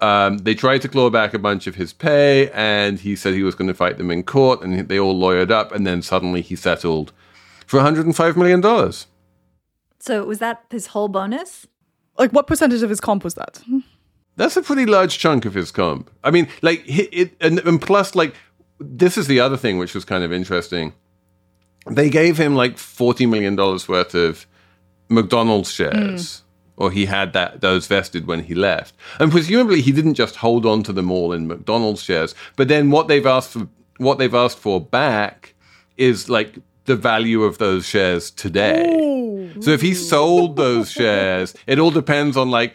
um, 0.00 0.38
they 0.38 0.54
tried 0.54 0.82
to 0.82 0.88
claw 0.88 1.08
back 1.08 1.34
a 1.34 1.38
bunch 1.38 1.66
of 1.66 1.76
his 1.76 1.92
pay 1.92 2.50
and 2.50 2.98
he 2.98 3.14
said 3.14 3.34
he 3.34 3.42
was 3.42 3.54
going 3.54 3.68
to 3.68 3.74
fight 3.74 3.98
them 3.98 4.10
in 4.10 4.22
court 4.22 4.62
and 4.62 4.88
they 4.88 4.98
all 4.98 5.18
lawyered 5.18 5.50
up 5.50 5.72
and 5.72 5.86
then 5.86 6.02
suddenly 6.02 6.42
he 6.42 6.56
settled 6.56 7.12
for 7.66 7.76
105 7.76 8.36
million 8.36 8.60
dollars. 8.60 9.06
So 9.98 10.24
was 10.24 10.38
that 10.38 10.64
his 10.70 10.88
whole 10.88 11.08
bonus? 11.08 11.66
Like 12.18 12.32
what 12.32 12.46
percentage 12.46 12.82
of 12.82 12.90
his 12.90 13.00
comp 13.00 13.24
was 13.24 13.34
that? 13.34 13.62
That's 14.36 14.56
a 14.56 14.62
pretty 14.62 14.86
large 14.86 15.18
chunk 15.18 15.44
of 15.44 15.54
his 15.54 15.70
comp. 15.70 16.10
I 16.22 16.30
mean, 16.30 16.48
like 16.62 16.84
hi- 16.88 17.08
it, 17.10 17.36
and, 17.40 17.58
and 17.60 17.80
plus, 17.80 18.14
like 18.14 18.34
this 18.78 19.16
is 19.16 19.26
the 19.26 19.40
other 19.40 19.56
thing 19.56 19.78
which 19.78 19.94
was 19.94 20.04
kind 20.04 20.22
of 20.22 20.32
interesting. 20.32 20.92
They 21.88 22.10
gave 22.10 22.36
him 22.36 22.54
like 22.54 22.78
forty 22.78 23.26
million 23.26 23.56
dollars 23.56 23.88
worth 23.88 24.14
of 24.14 24.46
McDonald's 25.08 25.70
shares, 25.70 25.94
mm. 25.94 26.42
or 26.76 26.90
he 26.90 27.06
had 27.06 27.32
that 27.32 27.60
those 27.60 27.86
vested 27.86 28.26
when 28.26 28.40
he 28.44 28.54
left, 28.54 28.94
and 29.18 29.30
presumably 29.30 29.80
he 29.80 29.92
didn't 29.92 30.14
just 30.14 30.36
hold 30.36 30.66
on 30.66 30.82
to 30.82 30.92
them 30.92 31.10
all 31.10 31.32
in 31.32 31.46
McDonald's 31.46 32.02
shares. 32.02 32.34
But 32.56 32.68
then 32.68 32.90
what 32.90 33.08
they've 33.08 33.26
asked 33.26 33.50
for, 33.50 33.68
what 33.98 34.18
they've 34.18 34.34
asked 34.34 34.58
for 34.58 34.80
back, 34.80 35.54
is 35.96 36.28
like 36.28 36.58
the 36.86 36.96
value 36.96 37.42
of 37.42 37.58
those 37.58 37.86
shares 37.86 38.30
today. 38.30 39.50
So 39.60 39.70
if 39.70 39.80
he 39.80 39.94
sold 39.94 40.56
those 40.56 40.90
shares, 40.90 41.54
it 41.66 41.78
all 41.78 41.90
depends 41.90 42.36
on 42.36 42.50
like, 42.50 42.74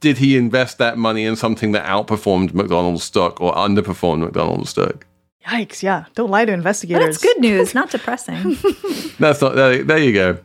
did 0.00 0.18
he 0.18 0.36
invest 0.36 0.78
that 0.78 0.98
money 0.98 1.24
in 1.24 1.36
something 1.36 1.72
that 1.72 1.84
outperformed 1.86 2.52
McDonald's 2.54 3.04
stock 3.04 3.40
or 3.40 3.54
underperformed 3.54 4.20
McDonald's 4.20 4.70
stock? 4.70 5.06
Yikes! 5.46 5.82
Yeah, 5.82 6.04
don't 6.14 6.30
lie 6.30 6.44
to 6.46 6.52
But 6.52 6.58
investigators. 6.58 7.16
it's 7.16 7.22
good 7.22 7.38
news, 7.38 7.74
not 7.74 7.90
depressing. 7.96 8.56
That's 9.18 9.40
not. 9.42 9.54
There, 9.54 9.82
there 9.82 9.98
you 9.98 10.12
go. 10.12 10.38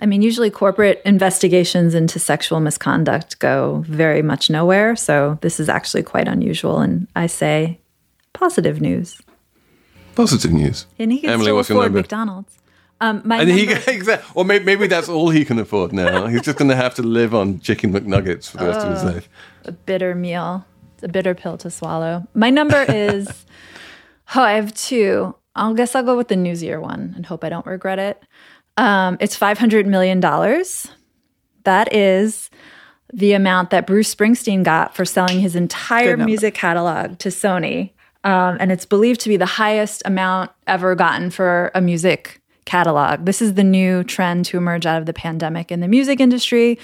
I 0.00 0.06
mean, 0.06 0.22
usually 0.22 0.50
corporate 0.50 1.02
investigations 1.04 1.94
into 1.94 2.18
sexual 2.18 2.60
misconduct 2.60 3.38
go 3.38 3.82
very 3.88 4.22
much 4.22 4.48
nowhere. 4.48 4.94
So 4.94 5.38
this 5.40 5.58
is 5.58 5.68
actually 5.68 6.02
quite 6.04 6.28
unusual. 6.28 6.78
And 6.80 7.08
I 7.16 7.26
say 7.26 7.80
positive 8.32 8.80
news. 8.80 9.20
Positive 10.20 10.52
news. 10.52 10.86
And 10.98 11.12
he 11.12 11.20
can 11.20 11.30
Emily, 11.30 11.46
still 11.46 11.56
what's 11.56 11.68
your 11.68 11.78
afford 11.78 11.86
number? 11.92 11.98
McDonald's. 12.00 12.56
Um, 13.00 13.22
my 13.24 13.40
And 13.40 13.48
he 13.50 13.66
number- 13.66 14.22
or 14.34 14.44
maybe, 14.44 14.64
maybe 14.64 14.86
that's 14.86 15.08
all 15.08 15.30
he 15.30 15.44
can 15.44 15.58
afford 15.58 15.92
now. 15.92 16.26
He's 16.26 16.42
just 16.42 16.58
going 16.58 16.68
to 16.68 16.76
have 16.76 16.94
to 16.96 17.02
live 17.02 17.34
on 17.34 17.60
chicken 17.60 17.92
McNuggets 17.92 18.50
for 18.50 18.58
the 18.58 18.66
rest 18.66 18.86
of 18.86 18.92
his 18.92 19.04
life. 19.04 19.28
a 19.64 19.72
bitter 19.72 20.14
meal. 20.14 20.64
It's 20.94 21.04
a 21.04 21.08
bitter 21.08 21.34
pill 21.34 21.56
to 21.58 21.70
swallow. 21.70 22.26
My 22.34 22.50
number 22.50 22.82
is 22.88 23.46
oh, 24.34 24.42
I 24.42 24.52
have 24.52 24.74
two. 24.74 25.34
I 25.56 25.72
guess 25.72 25.94
I'll 25.94 26.02
go 26.02 26.16
with 26.16 26.28
the 26.28 26.36
newsier 26.36 26.80
one 26.80 27.14
and 27.16 27.24
hope 27.26 27.42
I 27.42 27.48
don't 27.48 27.66
regret 27.66 27.98
it. 27.98 28.22
Um, 28.76 29.16
it's 29.20 29.34
five 29.34 29.58
hundred 29.58 29.86
million 29.86 30.20
dollars. 30.20 30.86
That 31.64 31.92
is 31.94 32.50
the 33.12 33.32
amount 33.32 33.70
that 33.70 33.86
Bruce 33.86 34.14
Springsteen 34.14 34.62
got 34.62 34.94
for 34.94 35.04
selling 35.04 35.40
his 35.40 35.56
entire 35.56 36.16
music 36.16 36.54
catalog 36.54 37.18
to 37.18 37.28
Sony. 37.30 37.92
Um, 38.24 38.58
and 38.60 38.70
it's 38.70 38.84
believed 38.84 39.20
to 39.22 39.28
be 39.28 39.36
the 39.36 39.46
highest 39.46 40.02
amount 40.04 40.50
ever 40.66 40.94
gotten 40.94 41.30
for 41.30 41.70
a 41.74 41.80
music 41.80 42.40
catalog. 42.64 43.24
This 43.24 43.40
is 43.40 43.54
the 43.54 43.64
new 43.64 44.04
trend 44.04 44.44
to 44.46 44.56
emerge 44.56 44.86
out 44.86 44.98
of 44.98 45.06
the 45.06 45.12
pandemic 45.12 45.72
in 45.72 45.80
the 45.80 45.88
music 45.88 46.20
industry. 46.20 46.78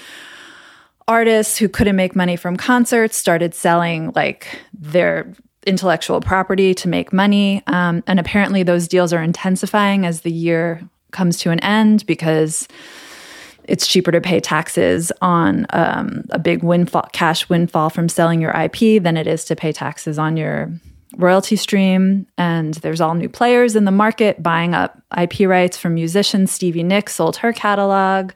Artists 1.06 1.56
who 1.58 1.68
couldn't 1.68 1.94
make 1.94 2.16
money 2.16 2.36
from 2.36 2.56
concerts 2.56 3.16
started 3.16 3.54
selling 3.54 4.12
like 4.16 4.60
their 4.76 5.32
intellectual 5.66 6.20
property 6.20 6.74
to 6.74 6.88
make 6.88 7.12
money. 7.12 7.62
Um, 7.66 8.02
and 8.06 8.18
apparently, 8.18 8.62
those 8.62 8.88
deals 8.88 9.12
are 9.12 9.22
intensifying 9.22 10.06
as 10.06 10.22
the 10.22 10.32
year 10.32 10.80
comes 11.10 11.38
to 11.38 11.50
an 11.50 11.60
end 11.60 12.04
because 12.06 12.66
it's 13.64 13.86
cheaper 13.86 14.12
to 14.12 14.20
pay 14.20 14.40
taxes 14.40 15.12
on 15.20 15.66
um, 15.70 16.24
a 16.30 16.38
big 16.38 16.62
windfall, 16.62 17.08
cash 17.12 17.48
windfall 17.48 17.90
from 17.90 18.08
selling 18.08 18.40
your 18.40 18.52
IP 18.52 19.02
than 19.02 19.16
it 19.16 19.26
is 19.26 19.44
to 19.44 19.56
pay 19.56 19.72
taxes 19.72 20.18
on 20.18 20.36
your 20.36 20.70
royalty 21.16 21.56
stream. 21.56 22.26
And 22.38 22.74
there's 22.74 23.00
all 23.00 23.14
new 23.14 23.28
players 23.28 23.76
in 23.76 23.84
the 23.84 23.90
market 23.90 24.42
buying 24.42 24.74
up 24.74 25.00
IP 25.16 25.40
rights 25.40 25.76
from 25.76 25.94
musicians. 25.94 26.52
Stevie 26.52 26.82
Nicks 26.82 27.14
sold 27.14 27.36
her 27.36 27.52
catalog. 27.52 28.32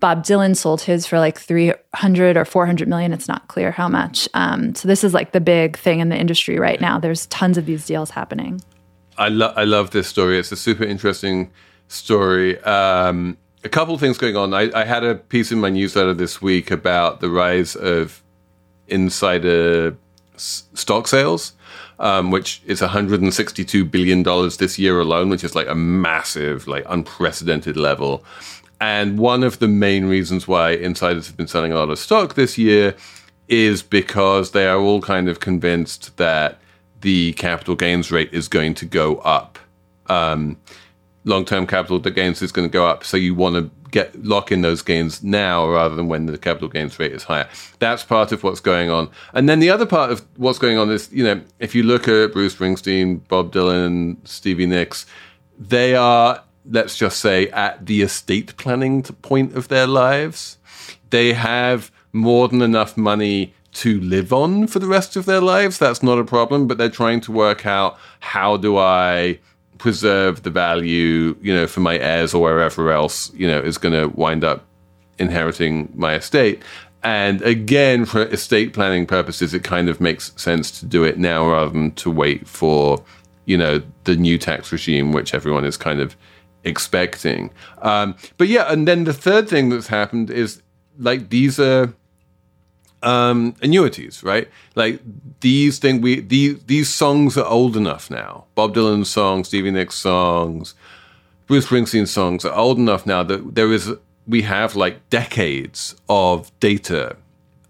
Bob 0.00 0.24
Dylan 0.24 0.54
sold 0.56 0.82
his 0.82 1.06
for 1.06 1.18
like 1.18 1.38
300 1.38 2.36
or 2.36 2.44
400 2.44 2.88
million. 2.88 3.12
It's 3.12 3.28
not 3.28 3.48
clear 3.48 3.70
how 3.70 3.88
much. 3.88 4.28
Um, 4.34 4.74
so 4.74 4.86
this 4.86 5.02
is 5.02 5.14
like 5.14 5.32
the 5.32 5.40
big 5.40 5.78
thing 5.78 6.00
in 6.00 6.10
the 6.10 6.16
industry 6.16 6.58
right 6.58 6.80
now. 6.80 6.98
There's 6.98 7.26
tons 7.26 7.56
of 7.56 7.64
these 7.64 7.86
deals 7.86 8.10
happening. 8.10 8.60
I, 9.16 9.28
lo- 9.28 9.54
I 9.56 9.64
love 9.64 9.90
this 9.90 10.08
story. 10.08 10.38
It's 10.38 10.52
a 10.52 10.56
super 10.56 10.84
interesting 10.84 11.50
story. 11.88 12.60
Um, 12.64 13.38
a 13.62 13.68
couple 13.68 13.96
things 13.98 14.18
going 14.18 14.36
on. 14.36 14.52
I, 14.52 14.70
I, 14.74 14.84
had 14.84 15.04
a 15.04 15.14
piece 15.14 15.50
in 15.50 15.58
my 15.58 15.70
newsletter 15.70 16.12
this 16.12 16.42
week 16.42 16.70
about 16.70 17.20
the 17.20 17.30
rise 17.30 17.74
of 17.76 18.22
insider 18.88 19.96
s- 20.34 20.64
stock 20.74 21.08
sales, 21.08 21.54
um, 21.98 22.30
which 22.30 22.62
is 22.66 22.80
162 22.80 23.84
billion 23.84 24.22
dollars 24.22 24.56
this 24.56 24.78
year 24.78 25.00
alone, 25.00 25.28
which 25.28 25.44
is 25.44 25.54
like 25.54 25.68
a 25.68 25.74
massive, 25.74 26.66
like 26.66 26.84
unprecedented 26.88 27.76
level. 27.76 28.24
And 28.80 29.18
one 29.18 29.42
of 29.42 29.60
the 29.60 29.68
main 29.68 30.06
reasons 30.06 30.46
why 30.48 30.70
insiders 30.70 31.26
have 31.26 31.36
been 31.36 31.46
selling 31.46 31.72
a 31.72 31.76
lot 31.76 31.90
of 31.90 31.98
stock 31.98 32.34
this 32.34 32.58
year 32.58 32.94
is 33.48 33.82
because 33.82 34.50
they 34.50 34.66
are 34.66 34.78
all 34.78 35.00
kind 35.00 35.28
of 35.28 35.40
convinced 35.40 36.16
that 36.16 36.58
the 37.00 37.32
capital 37.34 37.76
gains 37.76 38.10
rate 38.10 38.30
is 38.32 38.48
going 38.48 38.74
to 38.74 38.86
go 38.86 39.16
up. 39.18 39.58
Um, 40.08 40.56
long-term 41.24 41.66
capital 41.66 41.98
gains 41.98 42.42
is 42.42 42.52
going 42.52 42.68
to 42.68 42.72
go 42.72 42.86
up. 42.86 43.04
So 43.04 43.16
you 43.16 43.34
want 43.34 43.56
to 43.56 43.70
get 43.94 44.24
lock 44.24 44.50
in 44.50 44.60
those 44.60 44.82
gains 44.82 45.22
now 45.22 45.68
rather 45.68 45.94
than 45.94 46.08
when 46.08 46.26
the 46.26 46.36
capital 46.36 46.68
gains 46.68 46.98
rate 46.98 47.12
is 47.12 47.22
higher. 47.22 47.48
That's 47.78 48.02
part 48.02 48.32
of 48.32 48.42
what's 48.42 48.58
going 48.58 48.90
on. 48.90 49.08
And 49.32 49.48
then 49.48 49.60
the 49.60 49.70
other 49.70 49.86
part 49.86 50.10
of 50.10 50.26
what's 50.36 50.58
going 50.58 50.78
on 50.78 50.90
is, 50.90 51.08
you 51.12 51.22
know, 51.22 51.40
if 51.60 51.76
you 51.76 51.84
look 51.84 52.08
at 52.08 52.32
Bruce 52.32 52.56
Springsteen, 52.56 53.20
Bob 53.28 53.52
Dylan, 53.52 54.16
Stevie 54.26 54.66
Nicks, 54.66 55.06
they 55.56 55.94
are, 55.94 56.42
let's 56.68 56.96
just 56.96 57.20
say, 57.20 57.48
at 57.50 57.86
the 57.86 58.02
estate 58.02 58.56
planning 58.56 59.04
point 59.04 59.54
of 59.54 59.68
their 59.68 59.86
lives. 59.86 60.58
They 61.10 61.32
have 61.32 61.92
more 62.12 62.48
than 62.48 62.62
enough 62.62 62.96
money 62.96 63.54
to 63.74 64.00
live 64.00 64.32
on 64.32 64.66
for 64.66 64.80
the 64.80 64.88
rest 64.88 65.14
of 65.14 65.24
their 65.24 65.40
lives. 65.40 65.78
That's 65.78 66.02
not 66.02 66.18
a 66.18 66.24
problem, 66.24 66.66
but 66.66 66.78
they're 66.78 66.88
trying 66.88 67.20
to 67.22 67.32
work 67.32 67.64
out 67.64 67.96
how 68.18 68.56
do 68.56 68.76
I 68.76 69.38
preserve 69.84 70.44
the 70.44 70.50
value, 70.50 71.36
you 71.42 71.54
know, 71.54 71.66
for 71.66 71.80
my 71.80 71.98
heirs 71.98 72.32
or 72.32 72.40
wherever 72.40 72.90
else, 72.90 73.30
you 73.34 73.46
know, 73.46 73.60
is 73.60 73.76
going 73.76 73.92
to 73.92 74.06
wind 74.16 74.42
up 74.42 74.64
inheriting 75.18 75.92
my 75.94 76.14
estate. 76.14 76.62
And 77.02 77.42
again, 77.42 78.06
for 78.06 78.22
estate 78.22 78.72
planning 78.72 79.04
purposes, 79.04 79.52
it 79.52 79.62
kind 79.62 79.90
of 79.90 80.00
makes 80.00 80.32
sense 80.36 80.70
to 80.80 80.86
do 80.86 81.04
it 81.04 81.18
now 81.18 81.50
rather 81.50 81.68
than 81.70 81.90
to 81.96 82.10
wait 82.10 82.48
for, 82.48 83.04
you 83.44 83.58
know, 83.58 83.82
the 84.04 84.16
new 84.16 84.38
tax 84.38 84.72
regime, 84.72 85.12
which 85.12 85.34
everyone 85.34 85.66
is 85.66 85.76
kind 85.76 86.00
of 86.00 86.16
expecting. 86.64 87.50
Um, 87.82 88.16
but 88.38 88.48
yeah, 88.48 88.72
and 88.72 88.88
then 88.88 89.04
the 89.04 89.12
third 89.12 89.50
thing 89.50 89.68
that's 89.68 89.88
happened 89.88 90.30
is 90.30 90.62
like 90.98 91.28
these 91.28 91.60
are 91.60 91.92
um, 93.04 93.54
annuities, 93.62 94.22
right? 94.22 94.48
Like 94.74 95.00
these 95.40 95.78
thing 95.78 96.00
we 96.00 96.20
these 96.20 96.62
these 96.64 96.88
songs 96.92 97.36
are 97.36 97.46
old 97.46 97.76
enough 97.76 98.10
now. 98.10 98.44
Bob 98.54 98.74
Dylan 98.74 99.06
songs, 99.06 99.48
Stevie 99.48 99.70
Nicks 99.70 99.96
songs, 99.96 100.74
Bruce 101.46 101.66
Springsteen 101.66 102.08
songs 102.08 102.44
are 102.44 102.54
old 102.54 102.78
enough 102.78 103.06
now 103.06 103.22
that 103.22 103.54
there 103.54 103.72
is 103.72 103.92
we 104.26 104.42
have 104.42 104.74
like 104.74 105.08
decades 105.10 105.94
of 106.08 106.50
data 106.60 107.16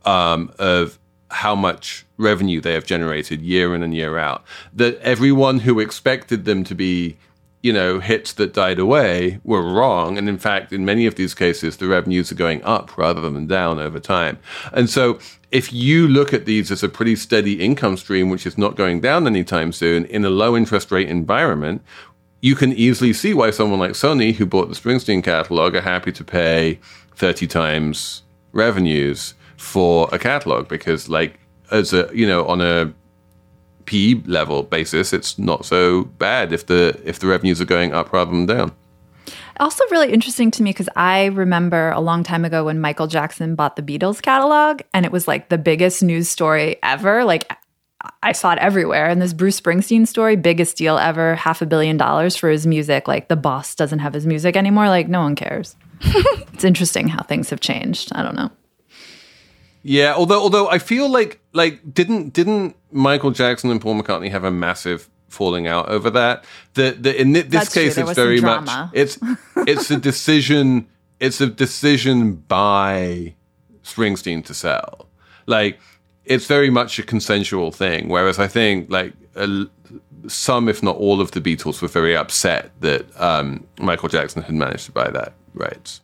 um, 0.05 0.53
of 0.59 0.99
how 1.31 1.55
much 1.55 2.07
revenue 2.17 2.61
they 2.61 2.73
have 2.75 2.87
generated 2.87 3.43
year 3.43 3.75
in 3.75 3.83
and 3.83 3.93
year 3.95 4.19
out. 4.19 4.45
That 4.73 4.99
everyone 4.99 5.59
who 5.61 5.81
expected 5.81 6.45
them 6.45 6.63
to 6.65 6.75
be 6.75 7.17
you 7.65 7.73
know, 7.73 7.99
hits 7.99 8.35
that 8.35 8.53
died 8.53 8.79
away 8.79 9.41
were 9.43 9.63
wrong. 9.63 10.19
And 10.19 10.29
in 10.29 10.37
fact, 10.37 10.71
in 10.71 10.85
many 10.85 11.07
of 11.07 11.15
these 11.15 11.33
cases, 11.33 11.79
the 11.79 11.89
revenues 11.89 12.31
are 12.31 12.35
going 12.35 12.63
up 12.63 12.99
rather 12.99 13.23
than 13.23 13.47
down 13.47 13.79
over 13.79 13.99
time. 13.99 14.39
And 14.75 14.91
so 14.91 15.19
if 15.51 15.73
you 15.73 16.07
look 16.07 16.35
at 16.35 16.45
these 16.45 16.71
as 16.71 16.83
a 16.83 16.91
pretty 16.91 17.17
steady 17.17 17.65
income 17.65 17.97
stream, 17.97 18.29
which 18.29 18.45
is 18.45 18.59
not 18.59 18.77
going 18.77 19.01
down 19.01 19.27
anytime 19.27 19.73
soon 19.73 20.05
in 20.05 20.27
a 20.27 20.29
low 20.29 20.55
interest 20.55 20.93
rate 20.93 21.09
environment, 21.09 21.81
you 22.43 22.55
can 22.55 22.71
easily 22.75 23.15
see 23.15 23.33
why 23.33 23.51
someone 23.51 23.81
like 23.81 23.93
Sony, 23.93 24.35
who 24.35 24.45
bought 24.45 24.69
the 24.69 24.75
Springsteen 24.75 25.25
catalog, 25.25 25.75
are 25.75 25.81
happy 25.81 26.13
to 26.13 26.23
pay 26.23 26.79
30 27.17 27.47
times 27.47 28.25
revenues 28.53 29.33
for 29.57 30.07
a 30.13 30.19
catalog 30.19 30.69
because, 30.69 31.09
like, 31.09 31.41
as 31.71 31.95
a, 31.95 32.11
you 32.13 32.27
know, 32.27 32.45
on 32.45 32.61
a 32.61 32.93
PE 33.87 34.23
level 34.27 34.63
basis, 34.63 35.13
it's 35.13 35.39
not 35.39 35.65
so 35.65 36.05
bad 36.05 36.53
if 36.53 36.67
the 36.67 37.01
if 37.05 37.19
the 37.19 37.27
revenues 37.27 37.61
are 37.61 37.67
going 37.67 37.93
up 37.93 38.13
rather 38.13 38.31
than 38.31 38.47
down. 38.47 38.73
Also, 39.61 39.85
really 39.91 40.13
interesting 40.13 40.51
to 40.51 40.63
me 40.63 40.71
because 40.71 40.89
I 40.97 41.27
remember 41.27 41.91
a 41.91 42.01
long 42.01 42.25
time 42.25 42.45
ago 42.45 42.65
when 42.65 42.81
Michael 42.81 43.07
Jackson 43.07 43.55
bought 43.55 43.77
the 43.77 43.83
Beatles 43.83 44.21
catalog, 44.21 44.83
and 44.93 45.07
it 45.07 45.13
was 45.13 45.29
like 45.29 45.49
the 45.49 45.59
biggest 45.59 46.03
news 46.03 46.29
story 46.29 46.77
ever. 46.83 47.25
Like, 47.25 47.51
I 48.23 48.33
saw 48.33 48.53
it 48.53 48.59
everywhere. 48.59 49.07
And 49.07 49.23
this 49.23 49.33
Bruce 49.33 49.61
Springsteen 49.61 50.07
story, 50.07 50.37
biggest 50.37 50.77
deal 50.77 50.99
ever, 50.99 51.37
half 51.37 51.63
a 51.63 51.67
billion 51.67 51.97
dollars 51.97 52.37
for 52.37 52.51
his 52.51 52.67
music. 52.67 53.07
Like, 53.07 53.29
the 53.29 53.37
boss 53.37 53.75
doesn't 53.75 54.01
have 54.01 54.13
his 54.13 54.27
music 54.27 54.57
anymore. 54.57 54.89
Like, 54.89 55.09
no 55.09 55.21
one 55.21 55.37
cares. 55.37 55.77
it's 56.01 56.65
interesting 56.65 57.09
how 57.09 57.23
things 57.23 57.51
have 57.51 57.61
changed. 57.61 58.11
I 58.15 58.23
don't 58.23 58.35
know. 58.37 58.51
Yeah, 59.87 60.15
although 60.15 60.41
although 60.41 60.69
I 60.69 60.79
feel 60.79 61.11
like 61.11 61.41
like 61.53 61.93
didn't 61.93 62.33
didn't 62.33 62.75
Michael 62.91 63.31
Jackson 63.31 63.71
and 63.71 63.81
Paul 63.81 64.03
McCartney 64.03 64.31
have 64.31 64.43
a 64.43 64.51
massive 64.51 65.11
falling 65.29 65.67
out 65.67 65.91
over 65.91 66.09
that? 66.11 66.45
The 66.73 66.97
the 66.99 67.21
in 67.21 67.33
this 67.33 67.45
That's 67.49 67.75
case 67.75 67.95
true. 67.95 68.05
It's 68.09 68.15
very 68.15 68.41
much 68.41 68.91
it's 68.95 69.19
it's 69.59 69.91
a 69.91 69.99
decision 69.99 70.89
it's 71.21 71.43
a 71.43 71.47
decision 71.47 72.37
by 72.37 73.35
Springsteen 73.85 74.43
to 74.47 74.55
sell. 74.55 75.07
Like 75.45 75.79
it's 76.25 76.47
very 76.47 76.71
much 76.71 76.99
a 76.99 77.03
consensual 77.03 77.71
thing 77.71 78.09
whereas 78.09 78.39
I 78.39 78.49
think 78.49 78.89
like 78.91 79.13
a, 79.37 79.67
some 80.29 80.71
if 80.71 80.83
not 80.83 80.97
all 80.97 81.21
of 81.21 81.33
the 81.33 81.43
Beatles 81.43 81.83
were 81.83 81.89
very 81.89 82.17
upset 82.17 82.71
that 82.81 83.05
um, 83.21 83.67
Michael 83.79 84.09
Jackson 84.09 84.41
had 84.41 84.55
managed 84.55 84.87
to 84.87 84.93
buy 84.93 85.11
that 85.11 85.35
rights. 85.53 86.01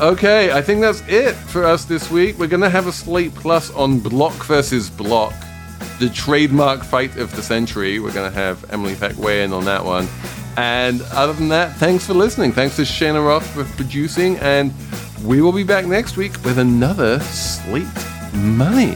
Okay, 0.00 0.52
I 0.52 0.62
think 0.62 0.80
that's 0.80 1.02
it 1.08 1.32
for 1.34 1.64
us 1.64 1.84
this 1.84 2.08
week. 2.08 2.38
We're 2.38 2.46
going 2.46 2.62
to 2.62 2.70
have 2.70 2.86
a 2.86 2.92
Slate 2.92 3.34
Plus 3.34 3.72
on 3.72 3.98
Block 3.98 4.32
versus 4.44 4.88
Block, 4.88 5.34
the 5.98 6.08
trademark 6.08 6.84
fight 6.84 7.16
of 7.16 7.34
the 7.34 7.42
century. 7.42 7.98
We're 7.98 8.12
going 8.12 8.30
to 8.30 8.38
have 8.38 8.64
Emily 8.70 8.94
Peck 8.94 9.18
weigh 9.18 9.42
in 9.42 9.52
on 9.52 9.64
that 9.64 9.84
one. 9.84 10.06
And 10.56 11.02
other 11.12 11.32
than 11.32 11.48
that, 11.48 11.74
thanks 11.78 12.06
for 12.06 12.14
listening. 12.14 12.52
Thanks 12.52 12.76
to 12.76 12.82
Shana 12.82 13.26
Roth 13.26 13.48
for 13.52 13.64
producing. 13.74 14.36
And 14.36 14.72
we 15.24 15.42
will 15.42 15.50
be 15.50 15.64
back 15.64 15.84
next 15.84 16.16
week 16.16 16.32
with 16.44 16.58
another 16.58 17.18
Slate 17.18 17.88
Money. 18.34 18.94